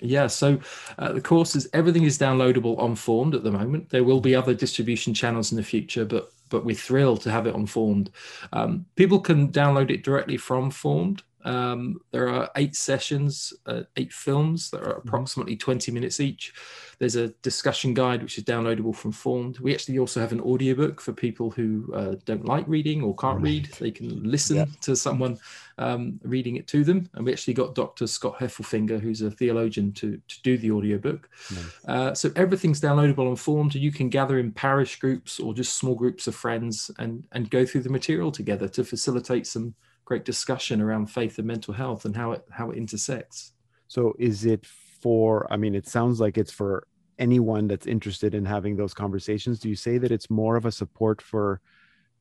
Yeah, 0.00 0.26
so 0.26 0.58
uh, 0.98 1.12
the 1.12 1.20
course 1.20 1.54
is 1.54 1.68
everything 1.72 2.02
is 2.02 2.18
downloadable 2.18 2.78
on 2.78 2.96
Formed 2.96 3.34
at 3.34 3.44
the 3.44 3.52
moment. 3.52 3.90
There 3.90 4.04
will 4.04 4.20
be 4.20 4.34
other 4.34 4.54
distribution 4.54 5.14
channels 5.14 5.52
in 5.52 5.56
the 5.56 5.62
future, 5.62 6.04
but 6.04 6.30
but 6.50 6.64
we're 6.64 6.74
thrilled 6.74 7.20
to 7.22 7.30
have 7.30 7.46
it 7.46 7.54
on 7.54 7.66
Formed. 7.66 8.10
Um, 8.52 8.86
people 8.96 9.18
can 9.18 9.50
download 9.50 9.90
it 9.90 10.04
directly 10.04 10.36
from 10.36 10.70
Formed. 10.70 11.22
Um, 11.44 12.00
there 12.10 12.28
are 12.28 12.50
eight 12.56 12.74
sessions, 12.74 13.52
uh, 13.66 13.82
eight 13.96 14.12
films 14.12 14.70
that 14.70 14.80
are 14.82 14.92
approximately 14.92 15.56
20 15.56 15.92
minutes 15.92 16.20
each. 16.20 16.52
There's 16.98 17.16
a 17.16 17.28
discussion 17.42 17.92
guide 17.92 18.22
which 18.22 18.38
is 18.38 18.44
downloadable 18.44 18.94
from 18.94 19.12
Formed. 19.12 19.58
We 19.58 19.74
actually 19.74 19.98
also 19.98 20.20
have 20.20 20.32
an 20.32 20.40
audiobook 20.40 21.00
for 21.00 21.12
people 21.12 21.50
who 21.50 21.92
uh, 21.94 22.14
don't 22.24 22.44
like 22.46 22.64
reading 22.68 23.02
or 23.02 23.14
can't 23.16 23.42
read. 23.42 23.66
They 23.78 23.90
can 23.90 24.22
listen 24.22 24.56
Yeah. 24.56 24.64
to 24.82 24.96
someone 24.96 25.38
um, 25.76 26.20
reading 26.22 26.56
it 26.56 26.66
to 26.68 26.84
them. 26.84 27.10
And 27.14 27.26
we 27.26 27.32
actually 27.32 27.54
got 27.54 27.74
Dr. 27.74 28.06
Scott 28.06 28.38
Heffelfinger, 28.38 29.00
who's 29.00 29.22
a 29.22 29.30
theologian, 29.30 29.92
to, 29.94 30.20
to 30.28 30.42
do 30.42 30.56
the 30.56 30.70
audiobook. 30.70 31.28
Nice. 31.50 31.84
Uh, 31.86 32.14
so 32.14 32.30
everything's 32.36 32.80
downloadable 32.80 33.28
on 33.28 33.36
Formed. 33.36 33.74
You 33.74 33.90
can 33.92 34.08
gather 34.08 34.38
in 34.38 34.52
parish 34.52 34.98
groups 35.00 35.40
or 35.40 35.52
just 35.52 35.76
small 35.76 35.96
groups 35.96 36.26
of 36.26 36.34
friends 36.34 36.90
and, 36.98 37.26
and 37.32 37.50
go 37.50 37.66
through 37.66 37.82
the 37.82 37.90
material 37.90 38.30
together 38.30 38.68
to 38.68 38.84
facilitate 38.84 39.46
some 39.46 39.74
great 40.04 40.24
discussion 40.24 40.80
around 40.80 41.06
faith 41.06 41.38
and 41.38 41.46
mental 41.46 41.74
health 41.74 42.04
and 42.04 42.16
how 42.16 42.32
it 42.32 42.44
how 42.50 42.70
it 42.70 42.78
intersects. 42.78 43.52
So 43.88 44.14
is 44.18 44.44
it 44.44 44.66
for? 44.66 45.46
I 45.52 45.56
mean, 45.56 45.74
it 45.74 45.86
sounds 45.86 46.20
like 46.20 46.38
it's 46.38 46.52
for 46.52 46.86
anyone 47.18 47.68
that's 47.68 47.86
interested 47.86 48.34
in 48.34 48.44
having 48.44 48.76
those 48.76 48.94
conversations. 48.94 49.58
Do 49.60 49.68
you 49.68 49.76
say 49.76 49.98
that 49.98 50.10
it's 50.10 50.30
more 50.30 50.56
of 50.56 50.66
a 50.66 50.72
support 50.72 51.22
for? 51.22 51.60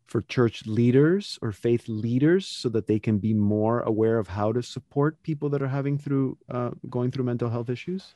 for 0.05 0.21
church 0.23 0.65
leaders 0.65 1.39
or 1.41 1.53
faith 1.53 1.87
leaders 1.87 2.45
so 2.45 2.67
that 2.67 2.87
they 2.87 2.99
can 2.99 3.19
be 3.19 3.33
more 3.33 3.79
aware 3.79 4.19
of 4.19 4.27
how 4.27 4.51
to 4.51 4.61
support 4.61 5.23
people 5.23 5.47
that 5.47 5.61
are 5.61 5.67
having 5.69 5.97
through 5.97 6.37
uh, 6.51 6.71
going 6.89 7.09
through 7.09 7.23
mental 7.23 7.49
health 7.49 7.69
issues 7.69 8.13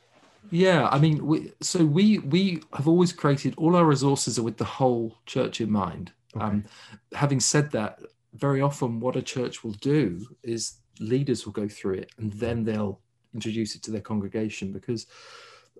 Yeah, 0.50 0.88
I 0.90 0.98
mean, 0.98 1.26
we, 1.26 1.52
so 1.60 1.84
we 1.84 2.18
we 2.18 2.62
have 2.72 2.88
always 2.88 3.12
created 3.12 3.54
all 3.56 3.76
our 3.76 3.84
resources 3.84 4.38
are 4.38 4.42
with 4.42 4.56
the 4.56 4.64
whole 4.64 5.18
church 5.26 5.60
in 5.60 5.70
mind. 5.70 6.12
Um, 6.34 6.64
having 7.12 7.40
said 7.40 7.70
that, 7.72 8.00
very 8.38 8.60
often 8.60 9.00
what 9.00 9.16
a 9.16 9.22
church 9.22 9.64
will 9.64 9.72
do 9.72 10.26
is 10.42 10.78
leaders 11.00 11.44
will 11.44 11.52
go 11.52 11.68
through 11.68 11.94
it 11.94 12.10
and 12.18 12.32
then 12.32 12.64
they'll 12.64 13.00
introduce 13.34 13.74
it 13.74 13.82
to 13.82 13.90
their 13.90 14.00
congregation 14.00 14.72
because 14.72 15.06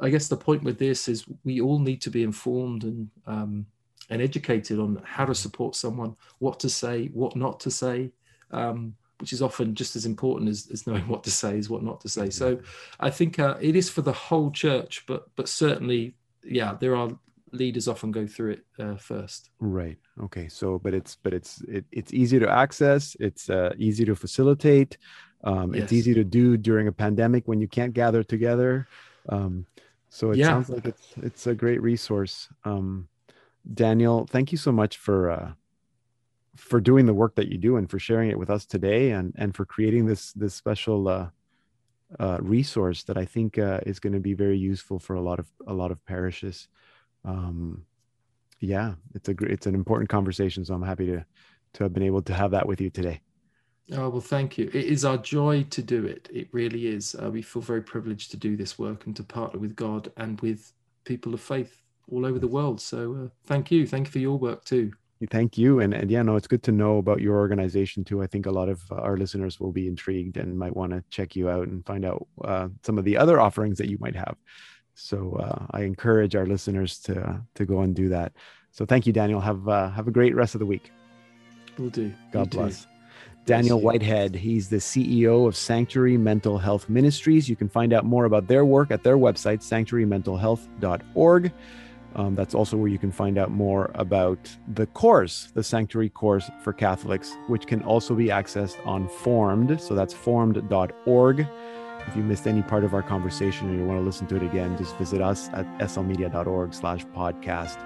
I 0.01 0.11
guess 0.11 0.29
the 0.29 0.37
point 0.37 0.63
with 0.63 0.79
this 0.79 1.09
is 1.09 1.25
we 1.45 1.61
all 1.61 1.79
need 1.79 2.01
to 2.03 2.11
be 2.11 2.23
informed 2.23 2.85
and 2.85 3.11
um, 3.27 3.67
and 4.11 4.23
educated 4.23 4.79
on 4.79 5.03
how 5.05 5.27
to 5.27 5.35
support 5.35 5.77
someone, 5.77 6.17
what 6.39 6.59
to 6.61 6.71
say, 6.71 7.09
what 7.09 7.37
not 7.37 7.61
to 7.61 7.71
say. 7.71 8.11
Um, 8.51 8.95
which 9.21 9.33
is 9.33 9.43
often 9.43 9.75
just 9.75 9.97
as 9.97 10.07
important 10.07 10.49
as, 10.49 10.69
as 10.73 10.87
knowing 10.87 11.07
what 11.09 11.25
to 11.25 11.31
say 11.31 11.59
is 11.59 11.69
what 11.69 11.83
not 11.83 12.01
to 12.01 12.09
say. 12.09 12.31
So 12.31 12.61
I 13.01 13.11
think 13.11 13.41
uh, 13.41 13.57
it 13.61 13.75
is 13.75 13.91
for 13.91 14.01
the 14.01 14.13
whole 14.13 14.53
church, 14.53 15.05
but 15.09 15.29
but 15.35 15.49
certainly, 15.49 16.15
yeah, 16.45 16.77
there 16.79 16.95
are 16.95 17.11
leaders 17.53 17.89
often 17.89 18.11
go 18.11 18.27
through 18.27 18.53
it 18.53 18.65
uh, 18.79 18.97
first. 18.97 19.51
right. 19.61 19.99
Okay. 20.23 20.49
So 20.49 20.79
but 20.79 20.95
it's 20.95 21.17
but 21.17 21.33
it's 21.35 21.61
it, 21.63 21.85
it's 21.93 22.13
easy 22.13 22.39
to 22.39 22.49
access. 22.49 23.17
It's 23.21 23.49
uh, 23.51 23.75
easy 23.79 24.05
to 24.05 24.15
facilitate. 24.15 24.99
Um, 25.45 25.75
it's 25.75 25.93
easy 25.93 26.15
to 26.15 26.25
do 26.25 26.57
during 26.57 26.89
a 26.89 26.93
pandemic 26.93 27.47
when 27.47 27.61
you 27.61 27.69
can't 27.69 27.95
gather 27.95 28.23
together. 28.23 28.89
Um, 29.29 29.67
so 30.11 30.33
it 30.33 30.39
Yeah. 30.39 30.49
sounds 30.49 30.71
like 30.71 30.87
it's 30.87 31.07
it's 31.17 31.47
a 31.47 31.55
great 31.55 31.83
resource. 31.83 32.49
Um, 32.65 33.09
daniel 33.75 34.27
thank 34.31 34.51
you 34.51 34.57
so 34.57 34.73
much 34.73 34.97
for 34.97 35.31
uh, 35.31 35.53
for 36.57 36.81
doing 36.81 37.07
the 37.07 37.15
work 37.15 37.35
that 37.35 37.49
you 37.49 37.59
do 37.59 37.77
and 37.77 37.91
for 37.91 37.99
sharing 37.99 38.31
it 38.31 38.39
with 38.39 38.51
us 38.51 38.65
today 38.67 39.11
and 39.11 39.35
and 39.37 39.55
for 39.55 39.65
creating 39.65 40.07
this 40.07 40.33
this 40.33 40.55
special 40.55 41.07
uh, 41.09 41.29
uh, 42.19 42.39
resource 42.41 43.05
that 43.05 43.19
I 43.19 43.25
think 43.25 43.59
uh, 43.59 43.81
is 43.85 44.01
going 44.01 44.15
to 44.15 44.21
be 44.21 44.35
very 44.35 44.59
useful 44.59 44.99
for 44.99 45.15
a 45.17 45.21
lot 45.21 45.39
of 45.39 45.47
a 45.67 45.75
lot 45.75 45.91
of 45.91 46.05
parishes. 46.07 46.69
Um, 47.25 47.85
yeah, 48.61 48.95
it's 49.15 49.29
a 49.29 49.35
it's 49.45 49.67
an 49.67 49.75
important 49.75 50.09
conversation, 50.09 50.65
so 50.65 50.75
I'm 50.75 50.83
happy 50.83 51.07
to 51.07 51.25
to 51.75 51.85
have 51.85 51.93
been 51.93 52.03
able 52.03 52.23
to 52.23 52.35
have 52.35 52.51
that 52.53 52.67
with 52.67 52.81
you 52.81 52.91
today. 52.91 53.21
Oh 53.93 54.09
well, 54.11 54.21
thank 54.21 54.59
you. 54.59 54.67
It 54.67 54.85
is 54.87 55.05
our 55.05 55.17
joy 55.17 55.65
to 55.71 55.83
do 55.83 56.05
it. 56.05 56.29
It 56.33 56.49
really 56.53 56.89
is. 56.89 57.15
Uh, 57.15 57.31
we 57.31 57.43
feel 57.43 57.63
very 57.63 57.83
privileged 57.83 58.31
to 58.33 58.37
do 58.37 58.57
this 58.57 58.79
work 58.79 59.07
and 59.07 59.17
to 59.17 59.23
partner 59.23 59.59
with 59.59 59.75
God 59.77 60.13
and 60.17 60.41
with 60.41 60.73
people 61.05 61.33
of 61.33 61.41
faith 61.41 61.83
all 62.11 62.27
over 62.27 62.39
the 62.39 62.49
world. 62.49 62.81
So 62.81 63.15
uh, 63.15 63.29
thank 63.47 63.71
you. 63.71 63.87
Thank 63.87 64.09
you 64.09 64.13
for 64.13 64.19
your 64.19 64.39
work 64.39 64.65
too. 64.65 64.93
Thank 65.31 65.59
you, 65.59 65.81
and 65.81 65.95
and 65.95 66.11
yeah, 66.11 66.23
no, 66.23 66.37
it's 66.37 66.47
good 66.47 66.63
to 66.65 66.73
know 66.73 66.99
about 66.99 67.21
your 67.21 67.39
organization 67.39 68.05
too. 68.05 68.23
I 68.23 68.27
think 68.27 68.47
a 68.47 68.53
lot 68.53 68.69
of 68.69 68.81
uh, 68.91 68.97
our 68.97 69.17
listeners 69.17 69.59
will 69.59 69.73
be 69.73 69.89
intrigued 69.89 70.37
and 70.37 70.57
might 70.57 70.77
want 70.77 70.93
to 70.93 71.03
check 71.11 71.35
you 71.35 71.49
out 71.49 71.67
and 71.67 71.85
find 71.85 72.05
out 72.05 72.27
uh, 72.45 72.69
some 72.85 72.99
of 72.99 73.05
the 73.05 73.17
other 73.17 73.41
offerings 73.41 73.79
that 73.79 73.91
you 73.91 73.99
might 74.01 74.15
have. 74.15 74.37
So 74.99 75.35
uh, 75.35 75.67
I 75.71 75.83
encourage 75.83 76.35
our 76.35 76.45
listeners 76.45 76.99
to 77.01 77.41
to 77.55 77.65
go 77.65 77.81
and 77.81 77.95
do 77.95 78.09
that. 78.09 78.33
So 78.73 78.85
thank 78.85 79.07
you, 79.07 79.13
Daniel. 79.13 79.41
Have 79.41 79.69
uh, 79.69 79.91
have 79.91 80.09
a 80.09 80.11
great 80.11 80.35
rest 80.35 80.55
of 80.55 80.59
the 80.59 80.67
week. 80.67 80.91
We'll 81.79 81.91
do. 81.91 82.13
God 82.33 82.51
too. 82.51 82.59
bless. 82.59 82.87
Daniel. 83.45 83.81
Whitehead, 83.81 84.35
he's 84.35 84.69
the 84.69 84.77
CEO 84.77 85.49
of 85.49 85.57
Sanctuary 85.57 86.19
Mental 86.19 86.59
Health 86.59 86.91
Ministries. 86.91 87.49
You 87.49 87.57
can 87.57 87.69
find 87.69 87.95
out 87.95 88.05
more 88.05 88.27
about 88.27 88.47
their 88.47 88.67
work 88.67 88.91
at 88.91 89.03
their 89.03 89.17
website, 89.17 89.61
sanctuarymentalhealth.org. 89.61 91.53
Um, 92.15 92.35
that's 92.35 92.55
also 92.55 92.77
where 92.77 92.89
you 92.89 92.99
can 92.99 93.13
find 93.13 93.39
out 93.39 93.51
more 93.51 93.91
about 93.95 94.39
the 94.75 94.87
course, 94.87 95.51
the 95.55 95.63
Sanctuary 95.63 96.11
course 96.11 96.51
for 96.63 96.75
Catholics, 96.75 97.37
which 97.47 97.67
can 97.67 97.83
also 97.83 98.15
be 98.15 98.27
accessed 98.27 98.85
on 98.87 99.09
Formed. 99.09 99.81
So 99.81 99.95
that's 99.95 100.13
formed.org. 100.13 101.49
If 102.09 102.17
you 102.17 102.23
missed 102.23 102.47
any 102.47 102.63
part 102.63 102.85
of 102.85 102.95
our 102.95 103.03
conversation 103.03 103.69
or 103.69 103.75
you 103.75 103.85
want 103.85 104.01
to 104.01 104.03
listen 104.03 104.27
to 104.29 104.37
it 104.37 104.43
again, 104.43 104.79
just 104.79 104.97
visit 104.97 105.21
us 105.21 105.51
at 105.53 105.67
slmedia.org 105.79 106.73
slash 106.73 107.05
podcast. 107.09 107.77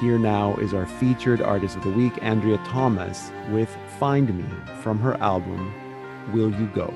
Here 0.00 0.18
now 0.18 0.56
is 0.56 0.74
our 0.74 0.84
featured 0.84 1.40
artist 1.40 1.76
of 1.76 1.84
the 1.84 1.90
week, 1.90 2.12
Andrea 2.22 2.58
Thomas, 2.66 3.30
with 3.50 3.70
Find 4.00 4.36
Me 4.36 4.44
from 4.82 4.98
her 4.98 5.14
album, 5.22 5.72
Will 6.32 6.50
You 6.50 6.66
Go? 6.74 6.92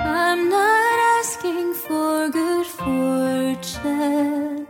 I'm 0.00 0.48
not 0.48 1.20
asking 1.20 1.74
for 1.74 2.28
good 2.30 2.66
fortune. 2.66 4.66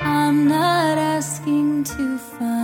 I'm 0.00 0.48
not 0.48 0.98
asking 0.98 1.84
to 1.84 2.18
find 2.18 2.59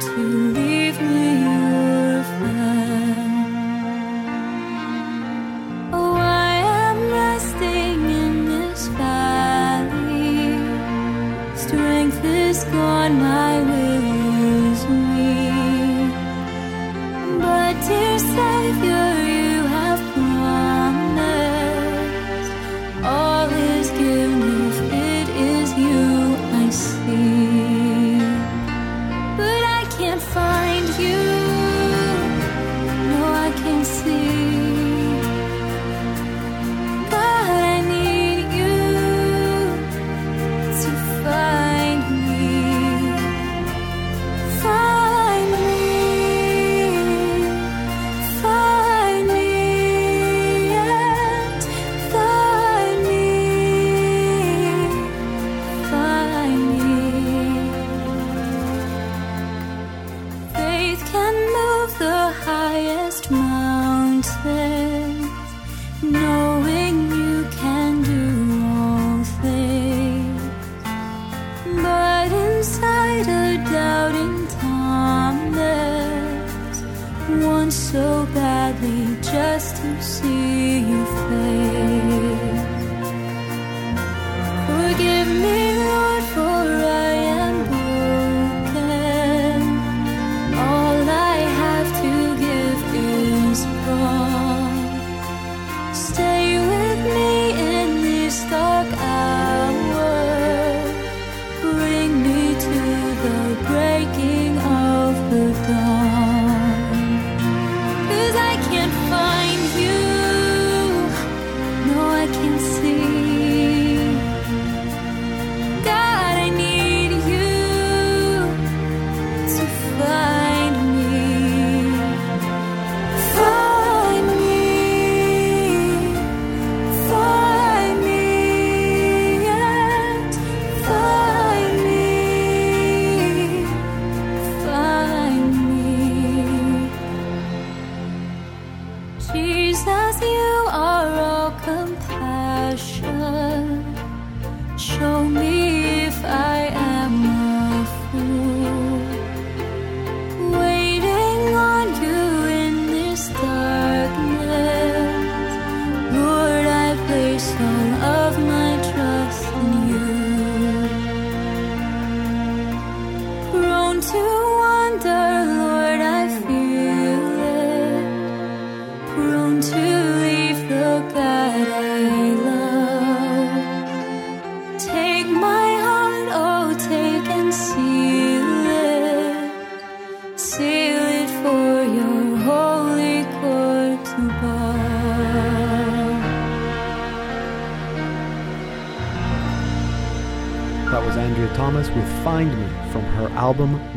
to 0.00 0.16
leave 0.16 0.69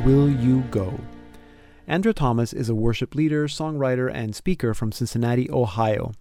Will 0.06 0.30
You 0.30 0.64
Go. 0.70 1.00
Andrea 1.88 2.14
Thomas 2.14 2.52
is 2.52 2.68
a 2.68 2.76
worship 2.76 3.16
leader, 3.16 3.48
songwriter, 3.48 4.12
and 4.14 4.36
speaker 4.36 4.74
from 4.74 4.92
Cincinnati, 4.92 5.50
Ohio. 5.50 6.12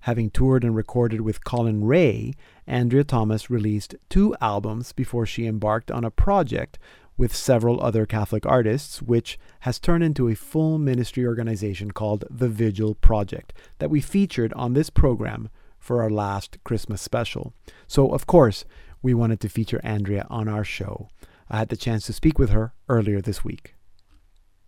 Having 0.00 0.30
toured 0.30 0.64
and 0.64 0.74
recorded 0.74 1.20
with 1.20 1.44
Collin 1.44 1.84
Raye, 1.84 2.34
Andrea 2.66 3.04
Thomas 3.04 3.48
released 3.48 3.94
two 4.08 4.34
albums 4.40 4.92
before 4.92 5.24
she 5.24 5.46
embarked 5.46 5.88
on 5.88 6.02
a 6.02 6.10
project 6.10 6.80
with 7.16 7.32
several 7.32 7.80
other 7.80 8.06
Catholic 8.06 8.44
artists, 8.44 9.00
which 9.02 9.38
has 9.60 9.78
turned 9.78 10.02
into 10.02 10.28
a 10.28 10.34
full 10.34 10.76
ministry 10.76 11.24
organization 11.24 11.92
called 11.92 12.24
The 12.28 12.48
Vigil 12.48 12.96
Project 12.96 13.52
that 13.78 13.90
we 13.90 14.00
featured 14.00 14.52
on 14.54 14.72
this 14.72 14.90
program 14.90 15.48
for 15.78 16.02
our 16.02 16.10
last 16.10 16.58
Christmas 16.64 17.00
special. 17.00 17.52
So, 17.86 18.10
of 18.10 18.26
course, 18.26 18.64
we 19.00 19.14
wanted 19.14 19.38
to 19.40 19.48
feature 19.48 19.80
Andrea 19.84 20.26
on 20.28 20.48
our 20.48 20.64
show. 20.64 21.08
I 21.50 21.58
had 21.58 21.68
the 21.68 21.76
chance 21.76 22.04
to 22.06 22.12
speak 22.12 22.38
with 22.38 22.50
her 22.50 22.74
earlier 22.88 23.20
this 23.20 23.42
week. 23.42 23.74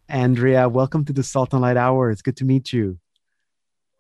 Andrea, 0.09 0.69
welcome 0.69 1.05
to 1.05 1.13
the 1.13 1.23
Salt 1.23 1.53
and 1.53 1.63
Light 1.63 1.77
Hour. 1.77 2.11
It's 2.11 2.23
good 2.23 2.37
to 2.39 2.45
meet 2.45 2.73
you. 2.73 2.99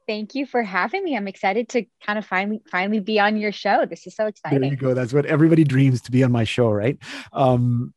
Thank 0.08 0.34
you 0.34 0.44
for 0.44 0.62
having 0.62 1.04
me. 1.04 1.16
I'm 1.16 1.28
excited 1.28 1.68
to 1.70 1.84
kind 2.04 2.18
of 2.18 2.26
finally 2.26 2.62
finally 2.68 2.98
be 2.98 3.20
on 3.20 3.36
your 3.36 3.52
show. 3.52 3.86
This 3.86 4.06
is 4.08 4.16
so 4.16 4.26
exciting. 4.26 4.60
There 4.60 4.66
you 4.66 4.72
exciting. 4.72 4.88
go. 4.88 4.94
That's 4.94 5.12
what 5.12 5.26
everybody 5.26 5.62
dreams 5.62 6.00
to 6.02 6.10
be 6.10 6.24
on 6.24 6.32
my 6.32 6.42
show, 6.42 6.68
right? 6.70 6.98
Um, 7.32 7.94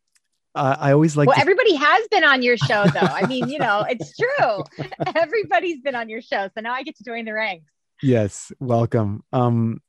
I, 0.53 0.73
I 0.73 0.91
always 0.91 1.17
like 1.17 1.27
well, 1.27 1.35
to- 1.35 1.41
everybody 1.41 1.73
has 1.75 2.07
been 2.09 2.23
on 2.23 2.43
your 2.43 2.57
show 2.57 2.85
though. 2.85 2.99
I 2.99 3.25
mean, 3.25 3.49
you 3.49 3.57
know, 3.57 3.83
it's 3.89 4.15
true. 4.37 4.63
Everybody's 5.15 5.81
been 5.81 5.95
on 5.95 6.07
your 6.07 6.21
show. 6.21 6.49
So 6.53 6.61
now 6.61 6.73
I 6.73 6.83
get 6.83 6.97
to 6.97 7.03
join 7.03 7.25
the 7.25 7.33
ranks. 7.33 7.71
Yes, 8.03 8.51
welcome. 8.59 9.23
Um, 9.31 9.81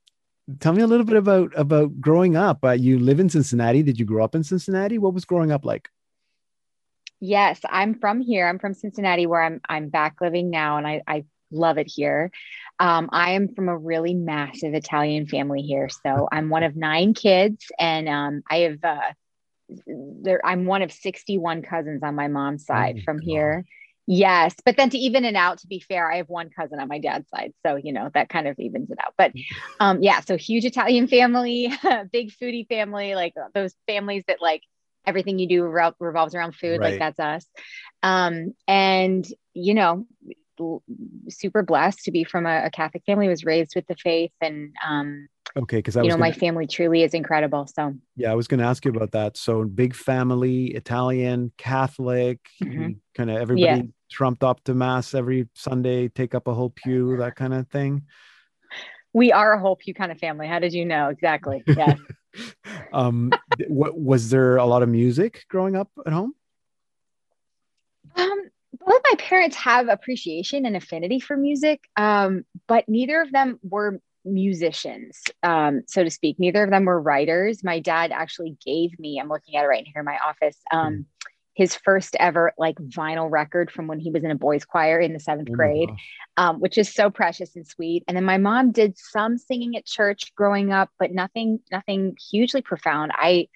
tell 0.61 0.72
me 0.72 0.82
a 0.82 0.86
little 0.86 1.07
bit 1.07 1.16
about 1.16 1.53
about 1.57 2.01
growing 2.01 2.36
up. 2.36 2.64
Uh, 2.64 2.70
you 2.70 2.99
live 2.99 3.20
in 3.20 3.28
Cincinnati. 3.28 3.82
Did 3.82 3.99
you 3.99 4.05
grow 4.05 4.24
up 4.24 4.34
in 4.34 4.45
Cincinnati? 4.45 4.99
What 4.99 5.14
was 5.14 5.24
growing 5.24 5.53
up 5.53 5.64
like? 5.64 5.88
Yes, 7.20 7.61
I'm 7.68 7.95
from 7.95 8.20
here. 8.20 8.47
I'm 8.47 8.59
from 8.59 8.74
Cincinnati 8.74 9.26
where 9.26 9.42
I'm 9.42 9.61
I'm 9.68 9.88
back 9.88 10.16
living 10.20 10.51
now 10.51 10.76
and 10.76 10.86
I, 10.86 11.03
I 11.07 11.24
love 11.51 11.78
it 11.78 11.90
here. 11.90 12.30
Um, 12.78 13.09
I 13.12 13.32
am 13.32 13.55
from 13.55 13.68
a 13.68 13.76
really 13.76 14.14
massive 14.14 14.74
Italian 14.74 15.26
family 15.26 15.62
here. 15.62 15.88
So 15.88 16.28
I'm 16.32 16.51
one 16.51 16.64
of 16.64 16.76
nine 16.76 17.14
kids 17.14 17.64
and 17.78 18.09
um, 18.09 18.42
I 18.51 18.57
have 18.59 18.84
uh, 18.84 19.12
there 19.86 20.40
I'm 20.45 20.66
one 20.66 20.82
of 20.82 20.92
61 20.92 21.62
cousins 21.62 22.03
on 22.03 22.14
my 22.14 22.28
mom's 22.28 22.66
side 22.66 22.97
my 22.97 23.03
from 23.05 23.18
God. 23.18 23.24
here. 23.24 23.64
Yes, 24.07 24.55
but 24.65 24.77
then 24.77 24.91
to 24.91 24.99
even 24.99 25.25
it 25.25 25.35
out, 25.35 25.59
to 25.59 25.67
be 25.67 25.81
fair, 25.81 26.11
I 26.11 26.19
have 26.19 26.29
one 26.29 26.51
cousin 26.51 26.79
on 26.79 26.89
my 26.89 26.99
dad's 26.99 27.29
side, 27.31 27.55
so 27.65 27.77
you 27.77 27.93
know 27.93 28.11
that 28.13 28.29
kind 28.29 28.47
of 28.47 28.59
evens 28.59 28.91
it 28.91 28.99
out. 28.99 29.15
But 29.17 29.33
um, 29.81 30.03
yeah, 30.03 30.21
so 30.21 30.37
huge 30.37 30.65
Italian 30.67 31.09
family, 31.09 31.73
big 32.13 32.31
foodie 32.31 32.69
family, 32.69 33.15
like 33.15 33.33
uh, 33.37 33.49
those 33.55 33.75
families 33.87 34.25
that 34.29 34.43
like 34.43 34.63
everything 35.07 35.39
you 35.39 35.49
do 35.49 35.63
revol- 35.63 35.95
revolves 36.01 36.35
around 36.35 36.55
food, 36.55 36.81
Right. 36.81 36.93
like 36.93 36.99
that's 36.99 37.19
us. 37.21 37.47
Um, 38.03 38.55
and 38.69 39.27
you 39.55 39.73
know, 39.73 40.07
super 41.31 41.63
blessed 41.63 42.05
to 42.05 42.11
be 42.11 42.25
from 42.25 42.45
a, 42.45 42.67
a 42.67 42.71
Catholic 42.71 43.05
family. 43.07 43.29
Was 43.29 43.45
raised 43.45 43.73
with 43.75 43.87
the 43.87 43.97
faith, 43.97 44.33
and 44.43 44.75
um, 44.87 45.29
Okay, 45.57 45.78
because 45.78 45.95
you 45.95 46.03
know, 46.03 46.09
gonna, 46.09 46.18
my 46.18 46.32
family 46.32 46.66
truly 46.66 47.03
is 47.03 47.14
incredible. 47.14 47.66
So 47.66 47.95
yeah, 48.16 48.32
I 48.32 48.34
was 48.34 48.49
going 48.49 48.61
to 48.61 48.66
ask 48.66 48.84
you 48.84 48.90
about 48.90 49.12
that. 49.12 49.36
So 49.36 49.64
big 49.64 49.95
family, 49.95 50.66
Italian, 50.74 51.53
Catholic, 51.59 52.40
Mhm. 52.62 52.99
kind 53.14 53.30
of 53.30 53.36
everybody 53.36 53.88
trumped 54.11 54.42
up 54.45 54.62
to 54.64 54.74
mass 54.74 55.14
every 55.14 55.49
Sunday, 55.55 56.09
take 56.09 56.34
up 56.34 56.49
a 56.49 56.55
whole 56.55 56.70
pew, 56.70 57.16
that 57.18 57.36
kind 57.36 57.55
of 57.55 57.68
thing. 57.68 58.03
we 59.12 59.30
are 59.30 59.53
a 59.53 59.61
whole 59.61 59.76
pew 59.76 59.95
kind 59.95 60.11
of 60.11 60.18
family. 60.18 60.49
How 60.49 60.59
did 60.59 60.72
you 60.72 60.84
know 60.84 61.09
exactly? 61.09 61.64
Yeah. 61.66 61.95
um, 62.92 63.32
what 63.68 63.97
was 63.97 64.30
there 64.30 64.57
a 64.57 64.64
lot 64.66 64.82
of 64.82 64.88
music 64.88 65.45
growing 65.49 65.76
up 65.76 65.88
at 66.05 66.12
home? 66.12 66.34
Um, 68.16 68.51
both 68.84 69.01
my 69.11 69.16
parents 69.18 69.57
have 69.57 69.88
appreciation 69.88 70.66
and 70.66 70.76
affinity 70.76 71.20
for 71.20 71.36
music, 71.36 71.84
um, 71.97 72.45
but 72.66 72.88
neither 72.88 73.20
of 73.20 73.30
them 73.30 73.59
were 73.62 74.01
musicians, 74.25 75.22
um, 75.43 75.83
so 75.87 76.05
to 76.05 76.11
speak. 76.11 76.39
Neither 76.39 76.64
of 76.64 76.70
them 76.70 76.85
were 76.85 77.01
writers. 77.01 77.62
My 77.62 77.81
dad 77.81 78.12
actually 78.12 78.57
gave 78.64 78.99
me, 78.99 79.18
I'm 79.18 79.29
looking 79.29 79.57
at 79.57 79.64
it 79.64 79.68
right 79.68 79.87
here 79.87 80.01
in 80.01 80.07
my 80.07 80.18
office, 80.18 80.59
um, 80.72 81.07
his 81.55 81.77
first 81.77 82.16
ever 82.18 82.53
like 82.59 82.77
vinyl 82.77 83.31
record 83.31 83.70
from 83.70 83.87
when 83.87 84.01
he 84.01 84.11
was 84.11 84.25
in 84.25 84.31
a 84.31 84.35
boys 84.35 84.64
choir 84.64 84.99
in 84.99 85.12
the 85.12 85.20
seventh 85.20 85.51
Oh 85.51 85.55
grade 85.55 85.91
um, 86.37 86.61
which 86.61 86.79
is 86.79 86.93
so 86.93 87.11
precious 87.11 87.55
and 87.57 87.66
sweet. 87.66 88.05
And 88.09 88.16
then 88.16 88.25
my 88.25 88.39
mom 88.39 88.72
did 88.72 88.99
some 88.99 89.39
singing 89.39 89.77
at 89.77 89.87
church 89.87 90.35
growing 90.35 90.72
up, 90.72 90.91
but 90.99 91.12
nothing, 91.12 91.61
nothing 91.70 92.16
hugely 92.31 92.62
profound. 92.62 93.12
I, 93.14 93.49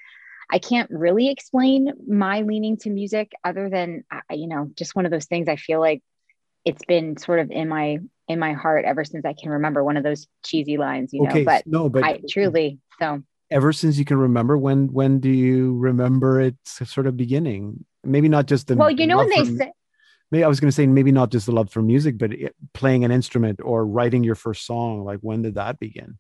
I 0.51 0.59
can't 0.59 0.91
really 0.91 1.29
explain 1.29 1.93
my 2.07 2.43
leaning 2.43 2.77
to 2.79 2.91
music 2.91 3.33
other 3.45 3.69
than, 3.69 4.05
you 4.31 4.49
know, 4.49 4.71
just 4.75 4.95
one 4.95 5.05
of 5.05 5.11
those 5.11 5.27
things. 5.27 5.49
I 5.49 5.57
feel 5.57 5.81
like 5.81 6.03
it's 6.65 6.85
been 6.87 7.17
sort 7.17 7.41
of 7.41 7.51
in 7.51 7.69
my 7.69 7.99
in 8.29 8.39
my 8.39 8.53
heart 8.53 8.85
ever 8.85 9.05
since 9.05 9.25
I 9.25 9.33
can 9.33 9.51
remember. 9.51 9.83
One 9.83 9.97
of 9.97 10.05
those 10.05 10.27
cheesy 10.45 10.77
lines, 10.77 11.13
you 11.13 11.23
know. 11.23 11.45
But 11.45 11.67
no, 11.67 11.89
but 11.89 12.05
I 12.05 12.21
truly 12.29 12.79
so. 12.99 13.23
ever 13.51 13.73
since 13.73 13.99
you 13.99 14.05
can 14.05 14.19
remember, 14.19 14.57
when 14.57 14.93
when 14.93 15.21
do 15.21 15.31
you 15.31 15.77
remember 15.79 16.41
its 16.41 16.89
sort 16.91 17.07
of 17.07 17.17
beginning? 17.17 17.85
Maybe 18.05 18.29
not 18.29 18.47
just 18.47 18.67
the 18.67 18.77
Well, 18.77 18.91
you 18.91 19.07
know 19.07 19.19
when 19.19 19.31
they 19.31 19.45
say 19.45 19.73
maybe 20.31 20.45
I 20.45 20.49
was 20.49 20.61
going 20.61 20.69
to 20.69 20.75
say 20.75 20.87
maybe 20.87 21.13
not 21.13 21.31
just 21.31 21.47
the 21.47 21.53
love 21.53 21.71
for 21.71 21.83
music, 21.83 22.19
but 22.19 22.33
it, 22.33 22.55
playing 22.75 23.05
an 23.05 23.11
instrument 23.11 23.61
or 23.63 23.87
writing 23.87 24.25
your 24.25 24.35
first 24.35 24.67
song. 24.67 25.05
Like 25.05 25.21
when 25.21 25.43
did 25.43 25.55
that 25.55 25.79
begin? 25.79 26.19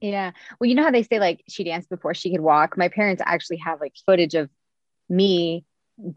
Yeah. 0.00 0.32
Well, 0.60 0.68
you 0.68 0.74
know 0.74 0.82
how 0.82 0.90
they 0.90 1.02
say 1.02 1.18
like 1.18 1.42
she 1.48 1.64
danced 1.64 1.88
before 1.88 2.14
she 2.14 2.30
could 2.30 2.40
walk? 2.40 2.76
My 2.76 2.88
parents 2.88 3.22
actually 3.24 3.58
have 3.58 3.80
like 3.80 3.94
footage 4.04 4.34
of 4.34 4.50
me 5.08 5.64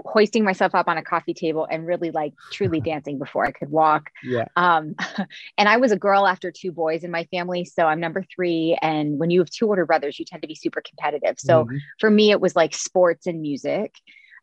hoisting 0.05 0.43
myself 0.43 0.75
up 0.75 0.87
on 0.87 0.97
a 0.97 1.03
coffee 1.03 1.33
table 1.33 1.67
and 1.69 1.85
really 1.85 2.11
like 2.11 2.33
truly 2.51 2.81
dancing 2.91 3.17
before 3.17 3.45
I 3.45 3.51
could 3.51 3.69
walk. 3.69 4.09
Yeah. 4.23 4.45
Um, 4.55 4.95
and 5.57 5.69
I 5.69 5.77
was 5.77 5.91
a 5.91 5.97
girl 5.97 6.27
after 6.27 6.51
two 6.51 6.71
boys 6.71 7.03
in 7.03 7.11
my 7.11 7.25
family. 7.25 7.65
So 7.65 7.85
I'm 7.85 7.99
number 7.99 8.25
three. 8.35 8.77
And 8.81 9.19
when 9.19 9.29
you 9.29 9.39
have 9.39 9.49
two 9.49 9.67
older 9.67 9.85
brothers, 9.85 10.19
you 10.19 10.25
tend 10.25 10.41
to 10.41 10.47
be 10.47 10.55
super 10.55 10.81
competitive. 10.81 11.39
So 11.39 11.65
Mhm. 11.65 11.79
for 11.99 12.09
me, 12.09 12.31
it 12.31 12.41
was 12.41 12.55
like 12.55 12.73
sports 12.75 13.27
and 13.27 13.41
music. 13.41 13.95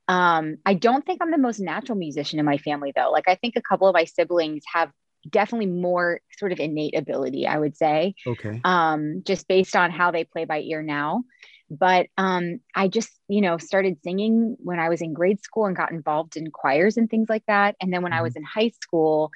Um, 0.09 0.57
I 0.65 0.75
don't 0.75 1.05
think 1.05 1.21
I'm 1.21 1.33
the 1.33 1.39
most 1.39 1.59
natural 1.59 1.99
musician 1.99 2.39
in 2.39 2.45
my 2.45 2.59
family, 2.59 2.93
though. 2.95 3.11
Like, 3.11 3.29
I 3.29 3.35
think 3.35 3.57
a 3.57 3.63
couple 3.63 3.89
of 3.89 3.95
my 3.95 4.05
siblings 4.05 4.63
have 4.73 4.91
definitely 5.29 5.67
more 5.67 6.21
sort 6.39 6.53
of 6.53 6.61
innate 6.61 6.97
ability, 6.97 7.47
I 7.49 7.59
would 7.59 7.77
say, 7.77 8.15
Okay. 8.25 8.61
um, 8.63 9.23
just 9.25 9.49
based 9.49 9.75
on 9.75 9.91
how 9.91 10.13
they 10.13 10.23
play 10.23 10.45
by 10.45 10.61
ear 10.61 10.83
now. 10.83 11.25
But 11.71 12.07
um, 12.17 12.61
I 12.75 12.89
just, 12.89 13.11
you 13.29 13.41
know, 13.41 13.59
started 13.59 13.99
singing 14.03 14.57
when 14.61 14.79
I 14.79 14.89
was 14.89 15.01
in 15.03 15.13
grade 15.13 15.43
school 15.43 15.67
and 15.67 15.77
got 15.77 15.91
involved 15.93 16.37
in 16.37 16.51
choirs 16.51 16.97
and 16.97 17.11
things 17.11 17.29
like 17.29 17.45
that. 17.49 17.77
And 17.81 17.93
then 17.93 18.03
when 18.03 18.13
I 18.13 18.23
was 18.23 18.37
in 18.37 18.45
high 18.45 18.71
school, 18.81 19.31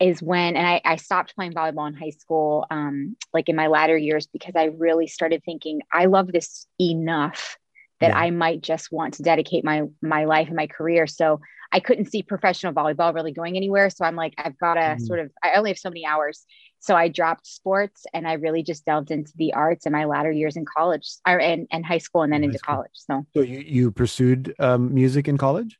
is 0.00 0.20
when, 0.20 0.56
and 0.56 0.66
I, 0.66 0.80
I 0.84 0.96
stopped 0.96 1.34
playing 1.36 1.52
volleyball 1.52 1.86
in 1.86 1.94
high 1.94 2.10
school, 2.10 2.66
um, 2.70 3.16
like 3.32 3.48
in 3.48 3.56
my 3.56 3.68
latter 3.68 3.96
years, 3.96 4.26
because 4.26 4.54
I 4.56 4.64
really 4.64 5.06
started 5.06 5.42
thinking, 5.44 5.82
I 5.92 6.06
love 6.06 6.32
this 6.32 6.66
enough 6.80 7.56
that 8.00 8.10
Yeah. 8.10 8.18
I 8.18 8.30
might 8.30 8.60
just 8.60 8.90
want 8.90 9.14
to 9.14 9.22
dedicate 9.22 9.64
my 9.64 9.82
my 10.02 10.24
life 10.24 10.48
and 10.48 10.56
my 10.56 10.66
career. 10.66 11.06
So 11.06 11.40
I 11.72 11.80
couldn't 11.80 12.10
see 12.10 12.22
professional 12.22 12.72
volleyball 12.72 13.14
really 13.14 13.32
going 13.32 13.56
anywhere. 13.56 13.88
So 13.88 14.04
I'm 14.04 14.16
like, 14.16 14.34
I've 14.36 14.58
got 14.58 14.74
to 14.74 14.96
Mhm. 14.96 15.00
sort 15.00 15.20
of, 15.20 15.30
I 15.42 15.54
only 15.54 15.70
have 15.70 15.78
so 15.78 15.90
many 15.90 16.04
hours. 16.04 16.44
So 16.84 16.94
I 16.94 17.08
dropped 17.08 17.46
sports 17.46 18.04
and 18.12 18.28
I 18.28 18.34
really 18.34 18.62
just 18.62 18.84
delved 18.84 19.10
into 19.10 19.32
the 19.36 19.54
arts 19.54 19.86
in 19.86 19.92
my 19.92 20.04
latter 20.04 20.30
years 20.30 20.54
in 20.54 20.66
college 20.66 21.08
or 21.26 21.40
and, 21.40 21.66
and 21.70 21.82
high 21.84 21.96
school 21.96 22.20
and 22.20 22.30
then 22.30 22.42
High 22.42 22.46
into 22.48 22.58
school. 22.58 22.74
college. 22.74 22.90
So 22.92 23.26
So 23.34 23.40
you 23.40 23.60
you 23.60 23.90
pursued 23.90 24.54
um, 24.58 24.92
music 24.92 25.26
in 25.26 25.38
college? 25.38 25.78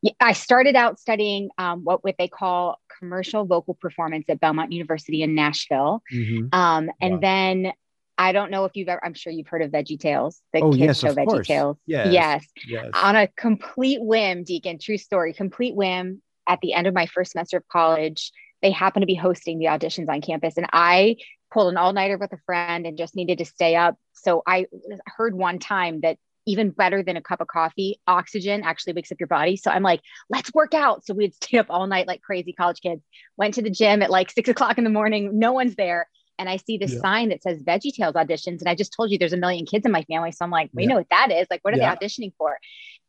yeah, 0.00 0.12
I 0.20 0.34
started 0.34 0.76
out 0.76 1.00
studying 1.00 1.50
um, 1.58 1.82
what 1.82 2.04
what 2.04 2.14
they 2.16 2.28
call 2.28 2.80
commercial 2.98 3.44
vocal 3.44 3.74
performance 3.74 4.26
at 4.28 4.38
Belmont 4.38 4.70
University 4.70 5.22
in 5.22 5.34
Nashville. 5.34 6.02
Mhm. 6.14 6.54
Um, 6.54 6.88
and 7.00 7.14
Wow. 7.14 7.18
then 7.20 7.72
I 8.16 8.30
don't 8.30 8.52
know 8.52 8.64
if 8.66 8.76
you've 8.76 8.88
ever, 8.88 9.04
I'm 9.04 9.14
sure 9.14 9.32
you've 9.32 9.48
heard 9.48 9.62
of 9.62 9.72
Veggie 9.72 9.98
Tales, 9.98 10.40
the 10.52 10.60
Oh, 10.60 10.70
kids 10.70 10.78
yes, 10.80 11.00
show 11.00 11.08
of 11.08 11.16
Veggie 11.16 11.24
course. 11.26 11.46
Tales. 11.48 11.76
Yes. 11.86 12.12
yes. 12.12 12.46
Yes. 12.68 12.90
on 12.94 13.16
a 13.16 13.26
complete 13.26 14.00
whim, 14.00 14.44
Deacon, 14.44 14.78
true 14.78 14.98
story, 14.98 15.32
complete 15.32 15.74
whim, 15.74 16.22
at 16.46 16.60
the 16.60 16.72
end 16.72 16.86
of 16.86 16.94
my 16.94 17.06
first 17.06 17.32
semester 17.32 17.56
of 17.56 17.66
college, 17.66 18.30
they 18.62 18.70
happened 18.70 19.02
to 19.02 19.06
be 19.06 19.14
hosting 19.14 19.58
the 19.58 19.66
auditions 19.66 20.08
on 20.08 20.20
campus. 20.20 20.56
And 20.56 20.66
I 20.72 21.16
pulled 21.52 21.70
an 21.70 21.76
all 21.76 21.92
nighter 21.92 22.16
with 22.16 22.32
a 22.32 22.38
friend 22.46 22.86
and 22.86 22.96
just 22.96 23.14
needed 23.16 23.38
to 23.38 23.44
stay 23.44 23.76
up. 23.76 23.96
So 24.12 24.42
I 24.46 24.66
heard 25.06 25.34
one 25.34 25.58
time 25.58 26.00
that 26.02 26.16
even 26.46 26.70
better 26.70 27.02
than 27.02 27.16
a 27.16 27.22
cup 27.22 27.40
of 27.40 27.46
coffee, 27.46 28.00
oxygen 28.06 28.62
actually 28.64 28.94
wakes 28.94 29.12
up 29.12 29.20
your 29.20 29.28
body. 29.28 29.56
So 29.56 29.70
I'm 29.70 29.82
like, 29.82 30.00
let's 30.28 30.52
work 30.52 30.74
out. 30.74 31.04
So 31.04 31.14
we'd 31.14 31.34
stay 31.34 31.58
up 31.58 31.66
all 31.70 31.86
night 31.86 32.06
like 32.06 32.22
crazy 32.22 32.52
college 32.52 32.80
kids, 32.80 33.02
went 33.36 33.54
to 33.54 33.62
the 33.62 33.70
gym 33.70 34.02
at 34.02 34.10
like 34.10 34.30
six 34.30 34.48
o'clock 34.48 34.78
in 34.78 34.84
the 34.84 34.90
morning. 34.90 35.38
No 35.38 35.52
one's 35.52 35.76
there. 35.76 36.08
And 36.38 36.48
I 36.48 36.56
see 36.56 36.78
this 36.78 36.94
Yeah. 36.94 37.00
sign 37.00 37.28
that 37.28 37.42
says 37.42 37.62
Veggie 37.62 37.92
Tales 37.94 38.14
auditions. 38.14 38.60
And 38.60 38.68
I 38.68 38.74
just 38.74 38.92
told 38.96 39.10
you 39.10 39.18
there's 39.18 39.32
a 39.32 39.36
million 39.36 39.66
kids 39.66 39.86
in 39.86 39.92
my 39.92 40.02
family. 40.04 40.32
So 40.32 40.44
I'm 40.44 40.50
like, 40.50 40.70
we 40.72 40.84
Yeah. 40.84 40.88
know 40.90 40.96
what 40.96 41.10
that 41.10 41.30
is. 41.30 41.46
Like, 41.50 41.60
what 41.62 41.74
are 41.74 41.76
Yeah. 41.76 41.94
they 41.94 42.06
auditioning 42.06 42.32
for? 42.36 42.58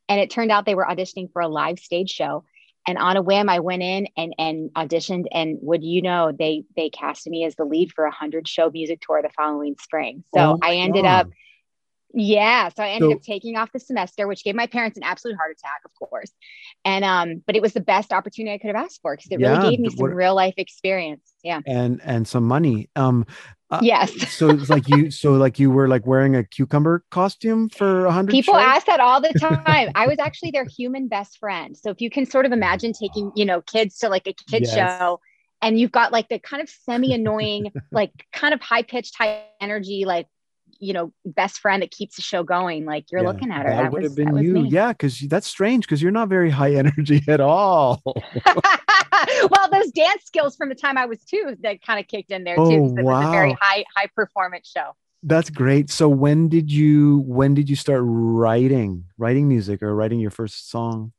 And 0.09 0.19
it 0.19 0.29
turned 0.29 0.51
out 0.51 0.65
they 0.65 0.75
were 0.75 0.85
auditioning 0.85 1.31
for 1.31 1.41
a 1.41 1.47
live 1.47 1.79
stage 1.79 2.11
show. 2.11 2.43
And 2.87 2.97
on 2.97 3.17
a 3.17 3.21
whim, 3.21 3.49
I 3.49 3.59
went 3.59 3.83
in 3.83 4.07
and 4.17 4.33
and 4.37 4.69
auditioned. 4.73 5.25
And 5.31 5.57
would 5.61 5.83
you 5.83 6.01
know, 6.01 6.31
they 6.37 6.63
they 6.75 6.89
casted 6.89 7.31
me 7.31 7.45
as 7.45 7.55
the 7.55 7.65
lead 7.65 7.91
for 7.91 8.05
a 8.05 8.11
hundred 8.11 8.47
show 8.47 8.69
music 8.69 9.01
tour 9.01 9.21
the 9.21 9.29
following 9.29 9.75
spring. 9.79 10.23
So 10.33 10.57
Oh 10.57 10.59
I 10.61 10.75
ended 10.75 11.05
God. 11.05 11.05
up, 11.05 11.29
yeah. 12.13 12.69
So 12.69 12.83
I 12.83 12.89
ended 12.89 13.09
So- 13.11 13.15
up 13.17 13.21
taking 13.23 13.57
off 13.57 13.71
the 13.71 13.79
semester, 13.79 14.27
which 14.27 14.43
gave 14.43 14.55
my 14.55 14.67
parents 14.67 14.97
an 14.97 15.03
absolute 15.03 15.35
heart 15.37 15.51
attack, 15.51 15.81
of 15.85 15.91
course. 15.97 16.31
And 16.85 17.03
um, 17.03 17.43
but 17.45 17.55
it 17.55 17.61
was 17.61 17.73
the 17.73 17.81
best 17.81 18.13
opportunity 18.13 18.53
I 18.53 18.57
could 18.59 18.67
have 18.75 18.85
asked 18.85 19.01
for 19.01 19.15
because 19.15 19.31
it 19.31 19.39
Yeah, 19.39 19.57
really 19.57 19.71
gave 19.71 19.79
me 19.79 19.89
some 19.89 19.97
what- 19.97 20.13
real 20.15 20.35
life 20.35 20.53
experience. 20.57 21.33
Yeah. 21.43 21.61
And 21.65 22.01
and 22.03 22.27
some 22.27 22.43
money. 22.43 22.89
Um. 22.95 23.25
uh, 23.71 23.79
yes. 23.81 24.11
So 24.37 24.49
it's 24.51 24.69
like 24.69 24.87
you. 24.87 25.09
So 25.11 25.33
like 25.33 25.57
you 25.59 25.71
were 25.71 25.87
like 25.87 26.05
wearing 26.05 26.35
a 26.35 26.43
cucumber 26.43 27.03
costume 27.09 27.69
for 27.69 28.05
a 28.05 28.11
hundred. 28.11 28.31
People 28.31 28.53
shows? 28.53 28.63
ask 28.63 28.85
that 28.87 28.99
all 28.99 29.19
the 29.19 29.33
time. 29.39 29.89
I 29.95 30.05
was 30.07 30.19
actually 30.19 30.51
their 30.51 30.65
human 30.65 31.07
best 31.07 31.39
friend. 31.39 31.75
So 31.75 31.89
if 31.89 31.99
you 31.99 32.09
can 32.09 32.25
sort 32.27 32.45
of 32.45 32.51
imagine 32.51 32.93
taking, 32.93 33.31
you 33.35 33.45
know, 33.45 33.61
kids 33.61 33.97
to 33.99 34.09
like 34.09 34.27
a 34.27 34.33
kid 34.33 34.63
Yes. 34.65 34.75
show 34.75 35.19
and 35.63 35.79
you've 35.79 35.91
got 35.91 36.11
like 36.11 36.27
the 36.29 36.37
kind 36.39 36.61
of 36.61 36.69
semi-annoying, 36.69 37.71
like 37.91 38.11
kind 38.33 38.53
of 38.53 38.59
high-pitched, 38.61 39.15
high 39.17 39.43
energy, 39.61 40.03
like, 40.05 40.27
you 40.79 40.93
know, 40.93 41.13
best 41.25 41.59
friend 41.59 41.81
that 41.81 41.91
keeps 41.91 42.15
the 42.15 42.21
show 42.21 42.43
going. 42.43 42.85
Like 42.85 43.11
you're 43.11 43.21
Yeah, 43.21 43.27
looking 43.27 43.51
at 43.51 43.63
her. 43.63 43.69
That, 43.69 43.81
That, 43.83 43.91
would 43.91 44.03
was, 44.03 44.11
have 44.11 44.15
been 44.17 44.37
you. 44.37 44.65
Yeah, 44.65 44.89
because 44.93 45.19
that's 45.19 45.47
strange 45.47 45.85
because 45.85 46.01
you're 46.01 46.11
not 46.11 46.29
very 46.29 46.49
high 46.49 46.73
energy 46.75 47.21
at 47.27 47.39
all. 47.39 48.01
well, 48.45 49.69
those 49.71 49.91
dance 49.91 50.23
skills 50.25 50.55
from 50.55 50.69
the 50.69 50.75
time 50.75 50.97
I 50.97 51.05
was 51.05 51.23
two 51.23 51.55
that 51.61 51.81
kind 51.81 51.99
of 51.99 52.07
kicked 52.07 52.31
in 52.31 52.43
there 52.43 52.55
Oh, 52.59 52.69
too. 52.69 52.95
It 52.97 53.03
was 53.03 53.27
a 53.27 53.31
very 53.31 53.55
high, 53.59 53.83
high 53.95 54.07
performance 54.15 54.69
show. 54.69 54.91
That's 55.23 55.49
great. 55.49 55.89
So 55.89 56.09
when 56.09 56.49
did 56.49 56.69
you 56.71 57.19
when 57.25 57.53
did 57.53 57.69
you 57.69 57.77
start 57.77 58.01
writing 58.03 59.05
writing 59.17 59.47
music 59.47 59.81
or 59.81 59.95
writing 59.95 60.19
your 60.19 60.31
first 60.31 60.69
song? 60.69 61.13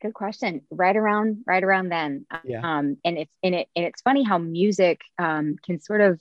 Good 0.00 0.14
question. 0.14 0.60
Right 0.70 0.94
around, 0.96 1.38
right 1.46 1.64
around 1.64 1.88
then. 1.88 2.26
Yeah. 2.44 2.60
Um, 2.62 2.98
and 3.04 3.18
it's 3.18 3.34
and 3.42 3.54
it 3.54 3.68
and 3.74 3.84
it's 3.84 4.02
funny 4.02 4.22
how 4.22 4.38
music 4.38 5.00
um, 5.18 5.56
can 5.64 5.80
sort 5.80 6.02
of, 6.02 6.20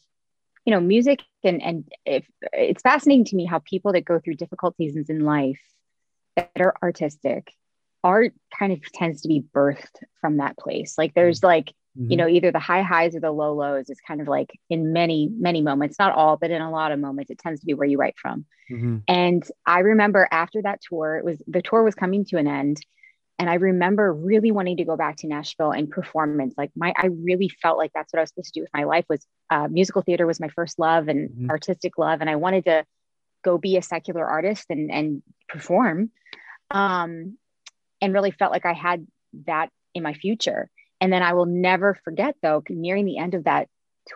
you 0.65 0.71
know, 0.71 0.79
music 0.79 1.21
and 1.43 1.61
and 1.61 1.91
if 2.05 2.25
it's 2.53 2.81
fascinating 2.81 3.25
to 3.25 3.35
me 3.35 3.45
how 3.45 3.59
people 3.59 3.93
that 3.93 4.05
go 4.05 4.19
through 4.19 4.35
difficult 4.35 4.75
seasons 4.77 5.09
in 5.09 5.19
life 5.21 5.59
that 6.35 6.51
are 6.59 6.75
artistic, 6.81 7.53
art 8.03 8.33
kind 8.57 8.73
of 8.73 8.81
tends 8.93 9.21
to 9.21 9.27
be 9.27 9.43
birthed 9.53 10.03
from 10.21 10.37
that 10.37 10.57
place. 10.57 10.97
Like 10.97 11.13
there's 11.13 11.43
like 11.43 11.73
Mm-hmm. 11.95 12.09
you 12.09 12.17
know 12.17 12.27
either 12.27 12.51
the 12.51 12.57
high 12.57 12.81
highs 12.81 13.15
or 13.15 13.19
the 13.19 13.29
low 13.29 13.53
lows. 13.53 13.87
It's 13.87 14.01
kind 14.01 14.19
of 14.19 14.27
like 14.27 14.49
in 14.67 14.93
many 14.93 15.29
many 15.31 15.61
moments, 15.61 15.99
not 15.99 16.11
all, 16.15 16.37
but 16.37 16.49
in 16.49 16.59
a 16.59 16.71
lot 16.71 16.91
of 16.91 16.99
moments, 16.99 17.29
it 17.29 17.37
tends 17.37 17.59
to 17.59 17.67
be 17.67 17.75
where 17.75 17.87
you 17.87 17.99
write 17.99 18.15
from. 18.17 18.45
Mhm. 18.71 19.03
And 19.07 19.43
I 19.67 19.81
remember 19.81 20.27
after 20.31 20.59
that 20.63 20.81
tour, 20.81 21.17
it 21.17 21.23
was 21.23 21.39
the 21.45 21.61
tour 21.61 21.83
was 21.83 21.93
coming 21.93 22.25
to 22.25 22.37
an 22.37 22.47
end. 22.47 22.77
And 23.39 23.49
I 23.49 23.55
remember 23.55 24.13
really 24.13 24.51
wanting 24.51 24.77
to 24.77 24.85
go 24.85 24.95
back 24.95 25.17
to 25.17 25.27
Nashville 25.27 25.71
and 25.71 25.89
performance. 25.89 26.53
Like 26.57 26.71
my, 26.75 26.93
I 26.95 27.07
really 27.07 27.49
felt 27.49 27.77
like 27.77 27.91
that's 27.93 28.13
what 28.13 28.19
I 28.19 28.23
was 28.23 28.29
supposed 28.29 28.53
to 28.53 28.59
do 28.59 28.63
with 28.63 28.73
my 28.73 28.83
life 28.83 29.05
was 29.09 29.25
uh, 29.49 29.67
musical 29.69 30.01
theater 30.01 30.27
was 30.27 30.39
my 30.39 30.49
first 30.49 30.77
love 30.79 31.07
and 31.07 31.29
Mhm. 31.29 31.49
artistic 31.49 31.97
love. 31.97 32.21
And 32.21 32.29
I 32.29 32.35
wanted 32.35 32.65
to 32.65 32.85
go 33.43 33.57
be 33.57 33.75
a 33.77 33.81
secular 33.81 34.25
artist 34.25 34.67
and, 34.69 34.91
and 34.91 35.23
perform. 35.49 36.11
Um, 36.71 37.37
and 38.01 38.13
really 38.13 38.31
felt 38.31 38.51
like 38.51 38.65
I 38.65 38.73
had 38.73 39.05
that 39.45 39.69
in 39.93 40.03
my 40.03 40.13
future. 40.13 40.69
And 41.01 41.11
then 41.11 41.23
I 41.23 41.33
will 41.33 41.45
never 41.45 41.97
forget 42.03 42.35
though, 42.41 42.63
nearing 42.69 43.05
the 43.05 43.17
end 43.17 43.33
of 43.33 43.45
that 43.45 43.67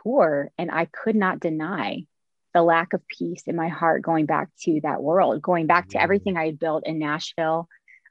tour, 0.04 0.52
and 0.58 0.70
I 0.72 0.86
could 0.86 1.16
not 1.16 1.40
deny 1.40 2.06
the 2.54 2.62
lack 2.64 2.94
of 2.94 3.08
peace 3.08 3.44
in 3.46 3.56
my 3.56 3.68
heart 3.68 4.02
going 4.02 4.26
back 4.26 4.50
to 4.62 4.80
that 4.82 5.02
world, 5.02 5.42
going 5.42 5.68
back 5.68 5.90
to 5.90 6.02
everything 6.02 6.38
I 6.38 6.46
had 6.48 6.60
built 6.60 6.88
in 6.88 6.98
Nashville. 6.98 7.68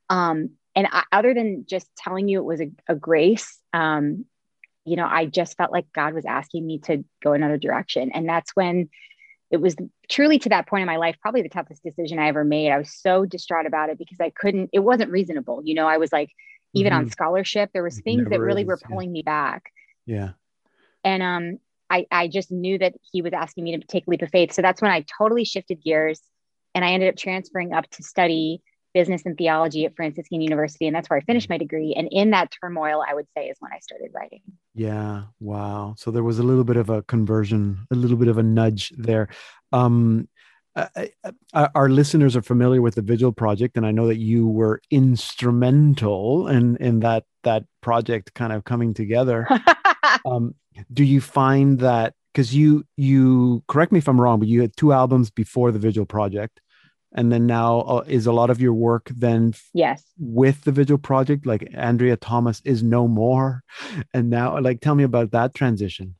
Um, 0.08 0.50
and 0.76 0.86
I, 0.92 1.02
other 1.10 1.34
than 1.34 1.64
just 1.66 1.88
telling 1.96 2.28
you 2.28 2.38
it 2.38 2.44
was 2.44 2.60
a, 2.60 2.70
a 2.86 2.94
grace, 2.94 3.58
um, 3.72 4.26
you 4.84 4.94
know, 4.94 5.06
I 5.06 5.26
just 5.26 5.56
felt 5.56 5.72
like 5.72 5.90
God 5.92 6.14
was 6.14 6.24
asking 6.24 6.64
me 6.64 6.78
to 6.80 7.04
go 7.22 7.32
another 7.32 7.58
direction. 7.58 8.12
And 8.12 8.28
that's 8.28 8.54
when 8.54 8.88
it 9.50 9.56
was 9.56 9.74
truly 10.08 10.38
to 10.40 10.50
that 10.50 10.68
point 10.68 10.82
in 10.82 10.86
my 10.86 10.98
life, 10.98 11.16
probably 11.20 11.42
the 11.42 11.48
toughest 11.48 11.82
decision 11.82 12.18
I 12.18 12.28
ever 12.28 12.44
made. 12.44 12.70
I 12.70 12.78
was 12.78 12.94
so 12.94 13.24
distraught 13.24 13.66
about 13.66 13.90
it 13.90 13.98
because 13.98 14.20
I 14.20 14.30
couldn't, 14.30 14.70
it 14.72 14.80
wasn't 14.80 15.10
reasonable. 15.10 15.62
You 15.64 15.74
know, 15.74 15.88
I 15.88 15.96
was 15.96 16.12
like, 16.12 16.30
even 16.74 16.92
on 16.92 17.08
scholarship, 17.10 17.70
there 17.72 17.82
was 17.82 17.98
things 18.00 18.28
that 18.28 18.38
really 18.40 18.62
is, 18.62 18.68
were 18.68 18.78
yeah. 18.82 18.88
pulling 18.88 19.10
me 19.10 19.22
back 19.22 19.72
Yeah. 20.04 20.32
and 21.04 21.22
um 21.22 21.58
I, 21.88 22.04
I 22.10 22.28
just 22.28 22.50
knew 22.50 22.78
that 22.78 22.94
he 23.12 23.22
was 23.22 23.32
asking 23.32 23.64
me 23.64 23.78
to 23.78 23.86
take 23.86 24.06
a 24.06 24.10
leap 24.10 24.22
of 24.22 24.30
faith 24.30 24.52
so 24.52 24.60
that's 24.60 24.82
when 24.82 24.90
i 24.90 25.04
totally 25.18 25.44
shifted 25.44 25.82
gears 25.82 26.20
and 26.74 26.84
i 26.84 26.90
ended 26.90 27.08
up 27.08 27.16
transferring 27.16 27.72
up 27.72 27.88
to 27.90 28.02
study 28.02 28.60
business 28.98 29.22
and 29.26 29.36
theology 29.36 29.84
at 29.84 29.94
franciscan 29.94 30.40
university 30.40 30.86
and 30.86 30.94
that's 30.96 31.08
where 31.10 31.18
i 31.20 31.24
finished 31.30 31.48
mm. 31.48 31.54
my 31.54 31.58
degree 31.58 31.92
and 31.98 32.08
in 32.20 32.30
that 32.30 32.48
turmoil 32.58 32.98
i 33.08 33.12
would 33.14 33.28
say 33.36 33.42
is 33.52 33.56
when 33.60 33.72
i 33.72 33.80
started 33.88 34.10
writing 34.14 34.42
Yeah. 34.74 35.22
Wow. 35.40 35.94
So 35.96 36.10
there 36.10 36.22
was 36.22 36.38
a 36.38 36.42
little 36.42 36.64
bit 36.64 36.76
of 36.76 36.90
a 36.90 37.02
conversion, 37.02 37.86
a 37.90 37.96
little 37.96 38.18
bit 38.18 38.28
of 38.28 38.36
a 38.36 38.42
nudge 38.42 38.92
there. 39.08 39.28
Um, 39.72 40.28
I- 40.76 40.88
I- 41.24 41.32
I- 41.54 41.70
our 41.74 41.88
listeners 41.88 42.36
are 42.36 42.42
familiar 42.42 42.82
with 42.82 42.94
the 42.96 43.02
Vigil 43.02 43.32
Project, 43.32 43.76
and 43.78 43.86
I 43.86 43.92
know 43.96 44.06
that 44.08 44.18
you 44.18 44.46
were 44.46 44.80
instrumental 44.90 46.48
in 46.48 46.76
in 46.76 47.00
that 47.00 47.24
that 47.44 47.64
project 47.80 48.34
kind 48.34 48.52
of 48.52 48.64
coming 48.64 48.92
together. 48.92 49.46
um, 50.30 50.54
do 50.92 51.04
you 51.04 51.20
find 51.22 51.78
that 51.80 52.12
because 52.32 52.54
you 52.54 52.84
you 52.96 53.62
correct 53.66 53.92
me 53.92 53.98
if 53.98 54.08
I'm 54.08 54.20
wrong, 54.20 54.38
but 54.38 54.48
you 54.48 54.60
had 54.60 54.76
two 54.76 54.92
albums 54.92 55.30
before 55.30 55.72
the 55.72 55.78
Vigil 55.78 56.04
Project, 56.04 56.60
and 57.16 57.32
then 57.32 57.46
now 57.46 57.80
uh, 57.80 58.04
is 58.06 58.26
a 58.26 58.32
lot 58.32 58.50
of 58.50 58.60
your 58.60 58.74
work 58.74 59.10
then 59.16 59.54
yes 59.74 60.04
with 60.18 60.62
the 60.64 60.72
Vigil 60.72 60.98
Project, 60.98 61.46
like 61.46 61.68
Andrea 61.74 62.16
Thomas 62.16 62.60
is 62.64 62.82
no 62.82 63.08
more, 63.08 63.62
and 64.14 64.30
now 64.30 64.58
like 64.60 64.80
tell 64.80 64.94
me 64.94 65.04
about 65.04 65.32
that 65.32 65.54
transition. 65.54 66.14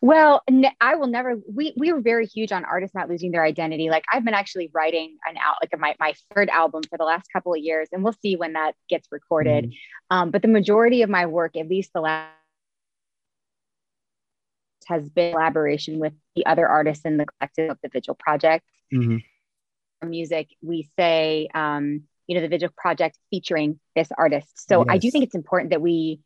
Well, 0.00 0.42
I 0.82 0.96
will 0.96 1.06
never. 1.06 1.36
We 1.50 1.72
we 1.78 1.90
were 1.90 2.02
very 2.02 2.26
huge 2.26 2.52
on 2.52 2.66
artists 2.66 2.94
not 2.94 3.08
losing 3.08 3.30
their 3.30 3.42
identity. 3.42 3.88
Like 3.88 4.04
I've 4.12 4.22
been 4.22 4.34
actually 4.34 4.70
writing 4.74 5.16
an 5.26 5.38
out 5.38 5.56
like 5.62 5.80
my 5.80 5.94
my 5.98 6.12
third 6.34 6.50
album 6.50 6.82
for 6.90 6.98
the 6.98 7.04
last 7.04 7.28
couple 7.32 7.54
of 7.54 7.60
years, 7.60 7.88
and 7.90 8.04
we'll 8.04 8.16
see 8.20 8.36
when 8.36 8.52
that 8.52 8.74
gets 8.90 9.08
recorded. 9.10 9.64
Mm-hmm. 9.64 10.16
Um, 10.16 10.30
but 10.30 10.42
the 10.42 10.48
majority 10.48 11.00
of 11.00 11.08
my 11.08 11.24
work, 11.24 11.56
at 11.56 11.68
least 11.68 11.92
the 11.94 12.02
last, 12.02 12.28
has 14.88 15.08
been 15.08 15.32
collaboration 15.32 15.98
with 15.98 16.12
the 16.36 16.46
other 16.46 16.66
artists 16.66 17.04
in 17.04 17.16
the 17.16 17.26
collective 17.26 17.70
of 17.70 17.78
the 17.82 17.88
Vigil 17.88 18.14
Project. 18.14 18.64
Mhm. 18.92 19.22
For 20.00 20.06
music, 20.06 20.48
we 20.62 20.88
say, 20.98 21.48
um, 21.54 22.04
you 22.26 22.34
know, 22.34 22.40
the 22.40 22.48
Vigil 22.48 22.70
Project 22.76 23.18
featuring 23.30 23.80
this 23.94 24.08
artist. 24.16 24.68
So 24.68 24.84
I 24.88 24.98
do 24.98 25.10
think 25.10 25.24
it's 25.24 25.34
important 25.34 25.70
that 25.70 25.80
we 25.80 26.20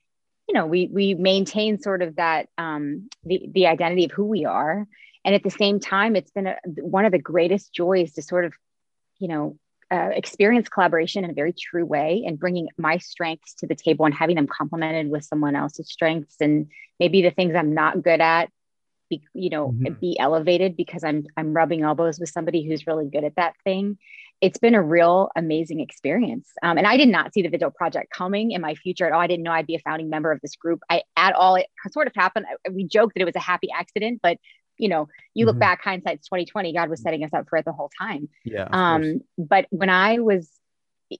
you 0.48 0.54
know 0.54 0.66
we 0.66 0.88
we 0.88 1.14
maintain 1.14 1.78
sort 1.78 2.02
of 2.02 2.16
that 2.16 2.48
um 2.56 3.08
the 3.22 3.48
the 3.52 3.66
identity 3.66 4.06
of 4.06 4.12
who 4.12 4.24
we 4.24 4.44
are 4.46 4.86
and 5.24 5.34
at 5.34 5.42
the 5.42 5.50
same 5.50 5.78
time 5.78 6.16
it's 6.16 6.30
been 6.30 6.46
a, 6.46 6.56
one 6.80 7.04
of 7.04 7.12
the 7.12 7.18
greatest 7.18 7.72
joys 7.72 8.14
to 8.14 8.22
sort 8.22 8.46
of 8.46 8.54
you 9.18 9.28
know 9.28 9.58
uh, 9.90 10.10
experience 10.14 10.68
collaboration 10.68 11.24
in 11.24 11.30
a 11.30 11.34
very 11.34 11.52
true 11.52 11.84
way 11.84 12.24
and 12.26 12.38
bringing 12.38 12.68
my 12.76 12.98
strengths 12.98 13.54
to 13.54 13.66
the 13.66 13.74
table 13.74 14.04
and 14.04 14.14
having 14.14 14.36
them 14.36 14.46
complemented 14.46 15.10
with 15.10 15.24
someone 15.24 15.56
else's 15.56 15.88
strengths 15.90 16.36
and 16.40 16.66
maybe 17.00 17.22
the 17.22 17.30
things 17.30 17.54
i'm 17.54 17.72
not 17.74 18.02
good 18.02 18.20
at 18.20 18.50
be, 19.08 19.22
you 19.32 19.48
know 19.48 19.68
Mhm. 19.68 19.98
be 20.00 20.18
elevated 20.18 20.76
because 20.76 21.02
i'm 21.04 21.24
i'm 21.38 21.54
rubbing 21.54 21.82
elbows 21.82 22.20
with 22.20 22.28
somebody 22.28 22.62
who's 22.66 22.86
really 22.86 23.08
good 23.08 23.24
at 23.24 23.36
that 23.36 23.54
thing 23.64 23.96
it's 24.40 24.58
been 24.58 24.76
a 24.76 24.80
real 24.82 25.30
amazing 25.34 25.80
experience. 25.80 26.48
Um, 26.62 26.78
and 26.78 26.86
I 26.86 26.96
did 26.96 27.08
not 27.08 27.34
see 27.34 27.42
the 27.42 27.48
Vigil 27.48 27.72
Project 27.72 28.12
coming 28.12 28.52
in 28.52 28.60
my 28.60 28.76
future 28.76 29.04
at 29.04 29.12
all. 29.12 29.20
I 29.20 29.26
didn't 29.26 29.42
know 29.42 29.50
I'd 29.50 29.66
be 29.66 29.74
a 29.74 29.80
founding 29.80 30.08
member 30.10 30.30
of 30.30 30.40
this 30.40 30.54
group. 30.54 30.80
I 30.88 31.02
at 31.16 31.34
all. 31.34 31.56
It 31.56 31.66
sort 31.90 32.06
of 32.06 32.12
happened. 32.14 32.46
I- 32.48 32.70
We 32.70 32.84
joked 32.84 33.14
that 33.14 33.22
it 33.22 33.24
was 33.24 33.34
a 33.34 33.40
happy 33.40 33.68
accident, 33.74 34.20
but 34.22 34.38
you 34.78 34.88
know, 34.88 35.08
you 35.34 35.46
look 35.46 35.56
Mhm. 35.56 35.60
back, 35.60 35.82
hindsight's 35.82 36.28
twenty 36.28 36.44
twenty. 36.46 36.72
God 36.72 36.88
was 36.88 37.02
setting 37.02 37.24
us 37.24 37.32
up 37.32 37.48
for 37.48 37.58
it 37.58 37.64
the 37.64 37.72
whole 37.72 37.90
time. 38.00 38.28
Yeah. 38.44 38.68
Um, 38.70 39.20
but 39.36 39.66
when 39.70 39.90
I 39.90 40.18
was 40.18 40.50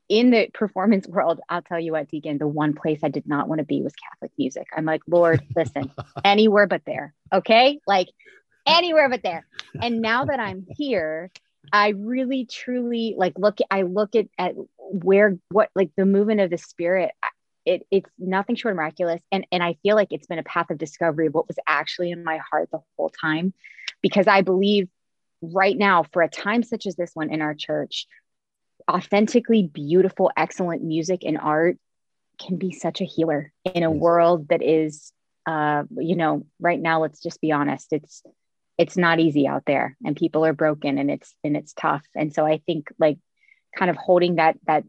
in 0.09 0.31
the 0.31 0.49
performance 0.53 1.07
world, 1.09 1.41
I'll 1.49 1.63
tell 1.63 1.81
you 1.81 1.93
what, 1.93 2.09
Deacon, 2.09 2.39
the 2.39 2.47
one 2.47 2.75
place 2.75 3.01
I 3.03 3.09
did 3.09 3.27
not 3.27 3.49
want 3.49 3.61
to 3.61 3.65
be 3.65 3.83
was 3.83 3.95
Catholic 3.95 4.33
music. 4.39 4.67
I'm 4.77 4.85
like, 4.85 5.03
Lord, 5.07 5.43
listen, 5.57 5.91
anywhere 6.25 6.67
but 6.67 6.83
there. 6.87 7.15
Okay. 7.33 7.81
Like 7.87 8.09
anywhere 8.67 9.09
but 9.09 9.23
there. 9.23 9.47
And 9.81 10.01
now 10.01 10.27
that 10.27 10.41
I'm 10.41 10.67
here, 10.77 11.31
I 11.73 11.89
really 11.91 12.47
truly 12.47 13.15
like 13.17 13.39
look 13.39 13.59
I 13.71 13.83
look 13.83 14.15
at, 14.15 14.27
at 14.39 14.55
where 14.79 15.39
what 15.51 15.71
like 15.75 15.91
the 15.97 16.07
movement 16.07 16.41
of 16.41 16.51
the 16.51 16.59
spirit 16.59 17.13
it 17.69 17.87
it's 17.91 18.11
nothing 18.19 18.57
short 18.57 18.73
of 18.73 18.77
miraculous. 18.77 19.21
And 19.31 19.47
and 19.53 19.63
I 19.63 19.77
feel 19.83 19.95
like 19.95 20.09
it's 20.11 20.27
been 20.27 20.39
a 20.39 20.45
path 20.45 20.71
of 20.71 20.79
discovery 20.79 21.27
of 21.27 21.35
what 21.35 21.49
was 21.49 21.59
actually 21.67 22.11
in 22.11 22.25
my 22.25 22.39
heart 22.51 22.71
the 22.73 22.81
whole 22.97 23.11
time. 23.11 23.53
Because 24.03 24.27
I 24.27 24.43
believe 24.43 24.89
right 25.43 25.77
now 25.77 26.05
for 26.13 26.23
a 26.23 26.29
time 26.29 26.63
such 26.63 26.87
as 26.87 26.97
this 26.97 27.11
one 27.15 27.31
in 27.31 27.43
our 27.43 27.55
church 27.55 28.07
authentically 28.91 29.63
beautiful 29.63 30.33
excellent 30.37 30.83
music 30.83 31.23
and 31.25 31.39
art 31.39 31.77
can 32.41 32.57
be 32.57 32.73
such 32.73 33.01
a 33.01 33.05
healer 33.05 33.53
in 33.65 33.83
a 33.83 33.91
world 33.91 34.49
that 34.49 34.63
is 34.63 35.13
uh 35.47 35.85
you 35.97 36.17
know 36.17 36.45
right 36.59 36.81
now 36.81 37.01
let's 37.01 37.23
just 37.23 37.41
be 37.41 37.53
honest 37.53 37.93
it's 37.93 38.23
it's 38.79 38.97
not 38.97 39.21
easy 39.21 39.47
out 39.47 39.65
there 39.67 39.97
and 40.05 40.17
people 40.17 40.45
are 40.45 40.53
broken 40.53 40.99
and 40.99 41.11
it's 41.11 41.35
and 41.45 41.57
it's 41.57 41.73
tough. 41.73 42.05
And 42.15 42.33
so 42.33 42.47
i 42.47 42.59
think 42.67 42.89
like 42.99 43.19
kind 43.77 43.91
of 43.91 43.97
holding 43.97 44.37
that 44.37 44.57
that 44.67 44.85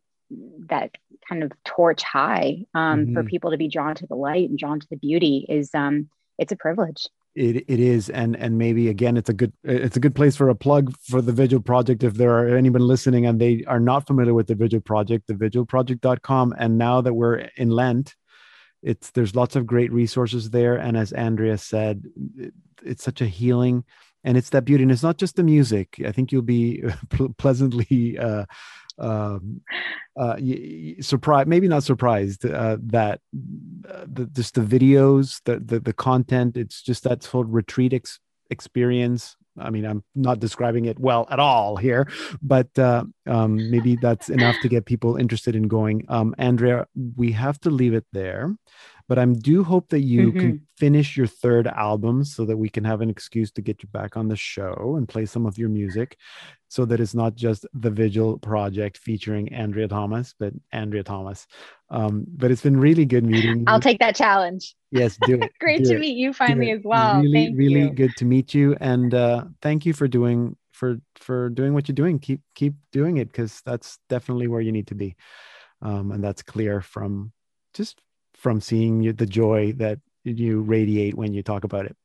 that 0.70 0.92
kind 1.28 1.44
of 1.44 1.52
torch 1.66 2.04
high 2.04 2.66
um, 2.74 3.14
for 3.14 3.24
Mhm. 3.24 3.28
people 3.28 3.52
to 3.52 3.58
be 3.58 3.68
drawn 3.68 3.96
to 3.96 4.08
the 4.08 4.16
light 4.16 4.50
and 4.50 4.58
drawn 4.58 4.80
to 4.80 4.88
the 4.90 4.98
beauty 4.98 5.46
is 5.50 5.74
um 5.74 6.10
it's 6.38 6.52
a 6.52 6.56
privilege 6.56 7.08
It 7.36 7.58
it 7.68 7.80
is, 7.80 8.10
and 8.10 8.36
and 8.36 8.58
maybe 8.58 8.90
again, 8.90 9.16
it's 9.18 9.30
a 9.30 9.34
good 9.34 9.54
it's 9.64 9.98
a 9.98 10.00
good 10.00 10.16
place 10.16 10.36
for 10.36 10.50
a 10.50 10.56
plug 10.56 10.94
for 11.10 11.22
the 11.22 11.32
Vigil 11.32 11.62
Project. 11.62 12.04
If 12.04 12.16
there 12.16 12.32
are 12.40 12.58
anyone 12.58 12.82
listening 12.88 13.26
and 13.28 13.40
they 13.40 13.64
are 13.66 13.80
not 13.80 14.08
familiar 14.08 14.34
with 14.34 14.48
the 14.48 14.56
Vigil 14.56 14.82
Project, 14.82 15.28
thevigilproject.com. 15.28 16.56
And 16.58 16.78
now 16.78 17.02
that 17.02 17.14
we're 17.14 17.38
in 17.56 17.70
Lent, 17.70 18.16
it's 18.82 19.12
there's 19.12 19.36
lots 19.36 19.56
of 19.56 19.66
great 19.68 19.92
resources 19.92 20.50
there. 20.50 20.76
And 20.76 20.98
as 20.98 21.12
Andrea 21.12 21.58
said, 21.58 22.04
it, 22.38 22.54
it's 22.84 23.04
such 23.04 23.22
a 23.22 23.28
healing, 23.28 23.84
and 24.24 24.38
it's 24.38 24.50
that 24.52 24.66
beauty. 24.66 24.84
And 24.84 24.92
it's 24.92 25.04
not 25.04 25.18
just 25.18 25.36
the 25.36 25.44
music. 25.44 26.02
I 26.06 26.12
think 26.12 26.32
you'll 26.32 26.42
be 26.42 26.84
pleasantly. 27.38 28.18
Uh, 28.18 28.46
um, 28.98 29.62
uh, 30.20 30.36
surprised, 31.00 31.48
maybe 31.48 31.68
not 31.68 31.84
surprised 31.84 32.46
uh, 32.46 32.78
that 32.84 33.22
uh, 33.90 34.06
the, 34.06 34.26
just 34.26 34.56
the 34.56 34.62
videos, 34.62 35.42
the, 35.46 35.60
the 35.60 35.80
the 35.80 35.94
content. 35.94 36.58
It's 36.58 36.82
just 36.82 37.04
that 37.06 37.24
whole 37.24 37.46
retreat 37.46 37.94
ex- 37.94 38.20
experience. 38.50 39.38
I 39.58 39.70
mean, 39.70 39.86
I'm 39.86 40.04
not 40.16 40.40
describing 40.40 40.86
it 40.86 41.00
well 41.00 41.28
at 41.30 41.40
all 41.40 41.76
here, 41.76 42.08
but 42.42 42.78
uh, 42.78 43.04
um, 43.28 43.72
maybe 43.72 43.96
that's 43.96 44.30
enough 44.30 44.56
to 44.62 44.70
get 44.70 44.86
people 44.86 45.18
interested 45.18 45.56
in 45.56 45.68
going. 45.68 46.06
Um, 46.08 46.36
Andrea, 46.38 46.88
we 47.16 47.32
have 47.34 47.60
to 47.62 47.70
leave 47.70 47.94
it 47.94 48.06
there, 48.14 48.56
but 49.10 49.18
I 49.18 49.26
do 49.26 49.64
hope 49.64 49.90
that 49.90 50.02
you 50.02 50.32
can 50.32 50.62
finish 50.78 51.18
your 51.18 51.26
third 51.26 51.66
album 51.66 52.24
so 52.24 52.46
that 52.46 52.56
we 52.56 52.70
can 52.70 52.84
have 52.84 53.02
an 53.02 53.10
excuse 53.10 53.52
to 53.54 53.62
get 53.62 53.82
you 53.82 53.90
back 53.90 54.16
on 54.16 54.28
the 54.28 54.36
show 54.36 54.94
and 54.98 55.10
play 55.10 55.26
some 55.26 55.48
of 55.48 55.58
your 55.58 55.68
music 55.68 56.16
so 56.68 56.86
that 56.86 57.00
it's 57.00 57.16
not 57.16 57.34
just 57.34 57.66
the 57.74 57.90
Vigil 57.90 58.38
Project 58.38 59.00
featuring 59.00 59.52
Andrea 59.52 59.88
Thomas, 59.88 60.36
but 60.40 60.54
Andrea 60.72 61.04
Thomas. 61.04 61.48
Um, 61.90 62.24
but 62.38 62.52
it's 62.52 62.62
been 62.62 62.80
really 62.80 63.06
good 63.06 63.26
meeting 63.26 63.62
you. 63.62 63.66
i'll 63.68 63.80
take 63.80 63.98
that 64.00 64.16
challenge 64.16 64.76
Yes, 64.92 65.18
do 65.18 65.42
it. 65.42 65.52
great 65.60 65.84
do 65.84 65.90
to 65.90 65.96
it, 65.96 66.00
meet 66.00 66.16
you 66.18 66.32
finally 66.32 66.72
as 66.72 66.82
well 66.84 67.22
Really, 67.22 67.48
Thank 67.48 67.58
really 67.58 67.82
you. 67.82 67.90
good 67.90 68.16
to 68.18 68.26
meet 68.26 68.54
you, 68.54 68.76
and 68.80 69.14
uh, 69.14 69.46
thank 69.62 69.86
you 69.88 69.94
for 69.94 70.08
doing 70.08 70.56
for 70.72 71.00
for 71.16 71.50
doing 71.50 71.74
what 71.74 71.88
you're 71.88 71.96
doing. 71.96 72.20
Keep 72.20 72.42
keep 72.56 72.74
doing 72.92 73.18
it 73.18 73.32
because 73.32 73.62
that's 73.66 73.98
definitely 74.08 74.48
where 74.48 74.62
you 74.62 74.72
need 74.72 74.88
to 74.88 74.96
be, 74.96 75.16
um, 75.82 76.12
and 76.12 76.24
that's 76.24 76.42
clear 76.44 76.82
from 76.82 77.32
just 77.74 78.00
from 78.40 78.62
seeing 78.62 79.02
you, 79.04 79.14
the 79.14 79.26
joy 79.26 79.74
that 79.74 80.00
you 80.24 80.62
radiate 80.62 81.16
when 81.16 81.34
you 81.34 81.44
talk 81.44 81.64
about 81.64 81.86
it. 81.86 81.96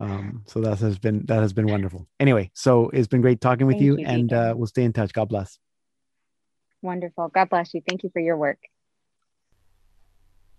Um, 0.00 0.42
so 0.46 0.60
that 0.60 0.78
has 0.80 0.98
been 0.98 1.24
that 1.26 1.40
has 1.42 1.52
been 1.52 1.66
wonderful. 1.66 2.06
Anyway, 2.18 2.50
so 2.54 2.88
it's 2.90 3.08
been 3.08 3.20
great 3.22 3.40
talking 3.40 3.66
with 3.66 3.80
you, 3.80 3.98
you, 3.98 4.06
and 4.06 4.32
uh, 4.32 4.54
we'll 4.56 4.66
stay 4.66 4.82
in 4.84 4.92
touch. 4.92 5.12
God 5.12 5.28
bless. 5.28 5.58
wonderful 6.82 7.28
god 7.28 7.48
bless 7.48 7.72
you 7.74 7.80
thank 7.88 8.02
you 8.02 8.10
for 8.12 8.20
your 8.20 8.36
work 8.36 8.58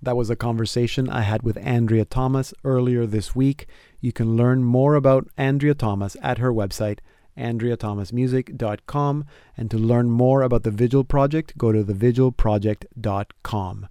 That 0.02 0.18
was 0.18 0.30
a 0.30 0.36
conversation 0.36 1.10
I 1.10 1.22
had 1.22 1.44
with 1.44 1.58
Andrea 1.58 2.06
Thomas 2.06 2.54
earlier 2.64 3.06
this 3.06 3.36
week. 3.36 3.68
You 4.02 4.12
can 4.12 4.36
learn 4.36 4.64
more 4.64 4.96
about 4.96 5.30
Andrea 5.38 5.74
Thomas 5.74 6.18
at 6.22 6.40
her 6.40 6.52
website, 6.52 7.00
andreathomasmusic.com. 7.38 9.26
And 9.56 9.72
to 9.72 9.78
learn 9.78 10.10
more 10.10 10.42
about 10.42 10.64
the 10.64 10.72
Vigil 10.72 11.06
Project, 11.06 11.58
go 11.58 11.72
to 11.72 11.86
thevigilproject.com. 11.86 13.88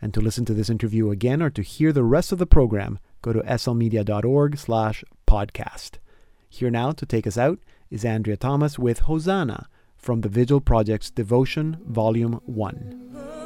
And 0.00 0.12
to 0.14 0.20
listen 0.20 0.44
to 0.46 0.54
this 0.54 0.70
interview 0.70 1.10
again 1.10 1.42
or 1.42 1.50
to 1.50 1.62
hear 1.62 1.92
the 1.92 2.04
rest 2.04 2.32
of 2.32 2.38
the 2.38 2.46
program, 2.46 2.98
go 3.22 3.32
to 3.32 3.40
slmedia.org 3.40 4.58
slash 4.58 5.04
podcast. 5.26 5.92
Here 6.48 6.70
now 6.70 6.92
to 6.92 7.06
take 7.06 7.26
us 7.26 7.38
out 7.38 7.58
is 7.90 8.04
Andrea 8.04 8.36
Thomas 8.36 8.78
with 8.78 9.00
Hosanna 9.00 9.68
from 9.96 10.20
the 10.20 10.28
Vigil 10.28 10.60
Project's 10.60 11.10
Devotion, 11.10 11.78
Volume 11.86 12.40
1. 12.44 13.43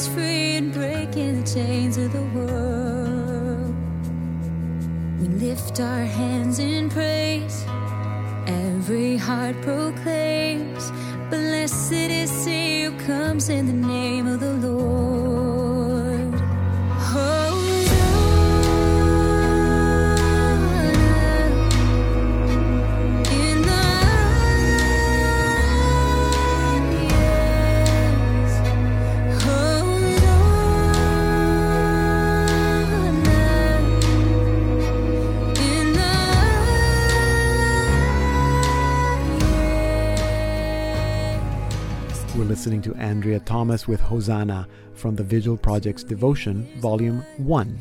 Us 0.00 0.08
free 0.08 0.39
We're 42.40 42.46
listening 42.46 42.80
to 42.82 42.94
Andrea 42.94 43.38
Thomas 43.38 43.86
with 43.86 44.00
Hosanna 44.00 44.66
from 44.94 45.14
the 45.14 45.22
Vigil 45.22 45.58
Project's 45.58 46.02
Devotion, 46.02 46.66
Volume 46.78 47.22
1. 47.36 47.78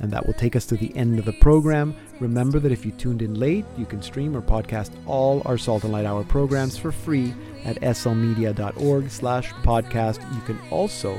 And 0.00 0.10
that 0.10 0.26
will 0.26 0.34
take 0.34 0.56
us 0.56 0.66
to 0.66 0.76
the 0.76 0.92
end 0.96 1.20
of 1.20 1.26
the 1.26 1.32
program. 1.34 1.94
Remember 2.18 2.58
that 2.58 2.72
if 2.72 2.84
you 2.84 2.90
tuned 2.90 3.22
in 3.22 3.34
late, 3.34 3.64
you 3.78 3.86
can 3.86 4.02
stream 4.02 4.36
or 4.36 4.42
podcast 4.42 4.90
all 5.06 5.42
our 5.44 5.56
Salt 5.56 5.84
and 5.84 5.92
Light 5.92 6.06
Hour 6.06 6.24
programs 6.24 6.76
for 6.76 6.90
free 6.90 7.32
at 7.64 7.80
slmedia.org 7.82 9.10
slash 9.10 9.52
podcast. 9.62 10.20
You 10.34 10.40
can 10.40 10.58
also 10.72 11.16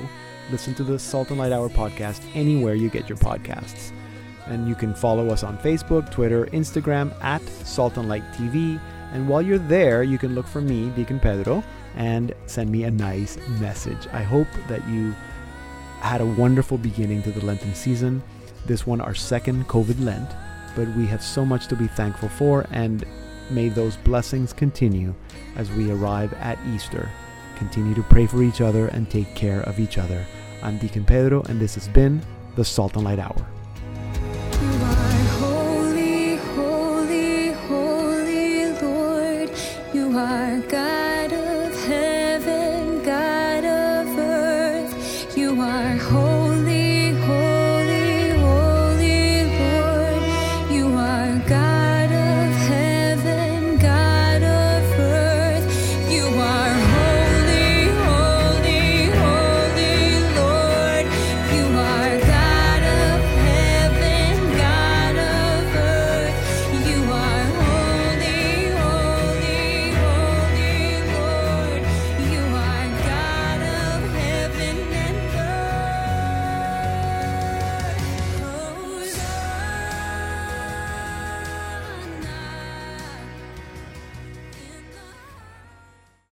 listen 0.52 0.76
to 0.76 0.84
the 0.84 1.00
Salt 1.00 1.30
and 1.30 1.40
Light 1.40 1.54
Hour 1.54 1.70
podcast 1.70 2.22
anywhere 2.34 2.76
you 2.76 2.90
get 2.90 3.08
your 3.08 3.20
podcasts. 3.20 3.94
And 4.48 4.68
you 4.68 4.76
can 4.76 4.94
follow 4.94 5.30
us 5.30 5.44
on 5.44 5.58
Facebook, 5.60 6.12
Twitter, 6.12 6.48
Instagram 6.48 7.14
at 7.24 7.42
Salt 7.66 7.96
and 7.96 8.10
Light 8.10 8.30
TV. 8.34 8.82
And 9.14 9.30
while 9.30 9.42
you're 9.42 9.60
there, 9.60 10.04
you 10.04 10.18
can 10.18 10.36
look 10.36 10.46
for 10.46 10.60
me, 10.60 10.90
Deacon 10.90 11.22
Pedro, 11.22 11.64
and 11.96 12.34
send 12.46 12.72
me 12.72 12.84
a 12.84 12.92
nice 12.92 13.38
message. 13.60 14.08
I 14.12 14.24
hope 14.24 14.48
that 14.68 14.88
you 14.88 15.14
had 16.00 16.22
a 16.22 16.26
wonderful 16.26 16.78
beginning 16.78 17.24
to 17.24 17.32
the 17.32 17.46
Lenten 17.46 17.76
season. 17.76 18.24
This 18.66 18.88
one, 18.88 19.02
our 19.02 19.16
second 19.16 19.68
COVID 19.68 20.04
Lent, 20.04 20.30
but 20.76 20.88
we 20.96 21.06
have 21.08 21.24
so 21.24 21.46
much 21.46 21.68
to 21.68 21.76
be 21.76 21.88
thankful 21.88 22.30
for, 22.30 22.66
and 22.72 23.06
may 23.50 23.70
those 23.70 23.98
blessings 23.98 24.54
continue 24.54 25.14
as 25.56 25.70
we 25.72 25.92
arrive 25.92 26.34
at 26.34 26.58
Easter. 26.74 27.10
Continue 27.58 27.94
to 27.94 28.04
pray 28.04 28.26
for 28.26 28.42
each 28.42 28.62
other 28.62 28.88
and 28.88 29.10
take 29.10 29.36
care 29.36 29.62
of 29.62 29.80
each 29.80 29.98
other. 29.98 30.26
I'm 30.64 30.78
Deacon 30.78 31.06
Pedro, 31.06 31.44
and 31.44 31.60
this 31.60 31.76
has 31.76 31.88
been 31.88 32.22
the 32.56 32.66
Salt 32.66 32.96
and 32.96 33.04
Light 33.04 33.20
Hour. 33.20 33.46
Holy, 35.40 36.38
holy, 36.38 37.52
holy 37.52 38.66
Lord. 38.82 39.52
You 39.94 40.18
are 40.18 40.60
God. 40.62 41.11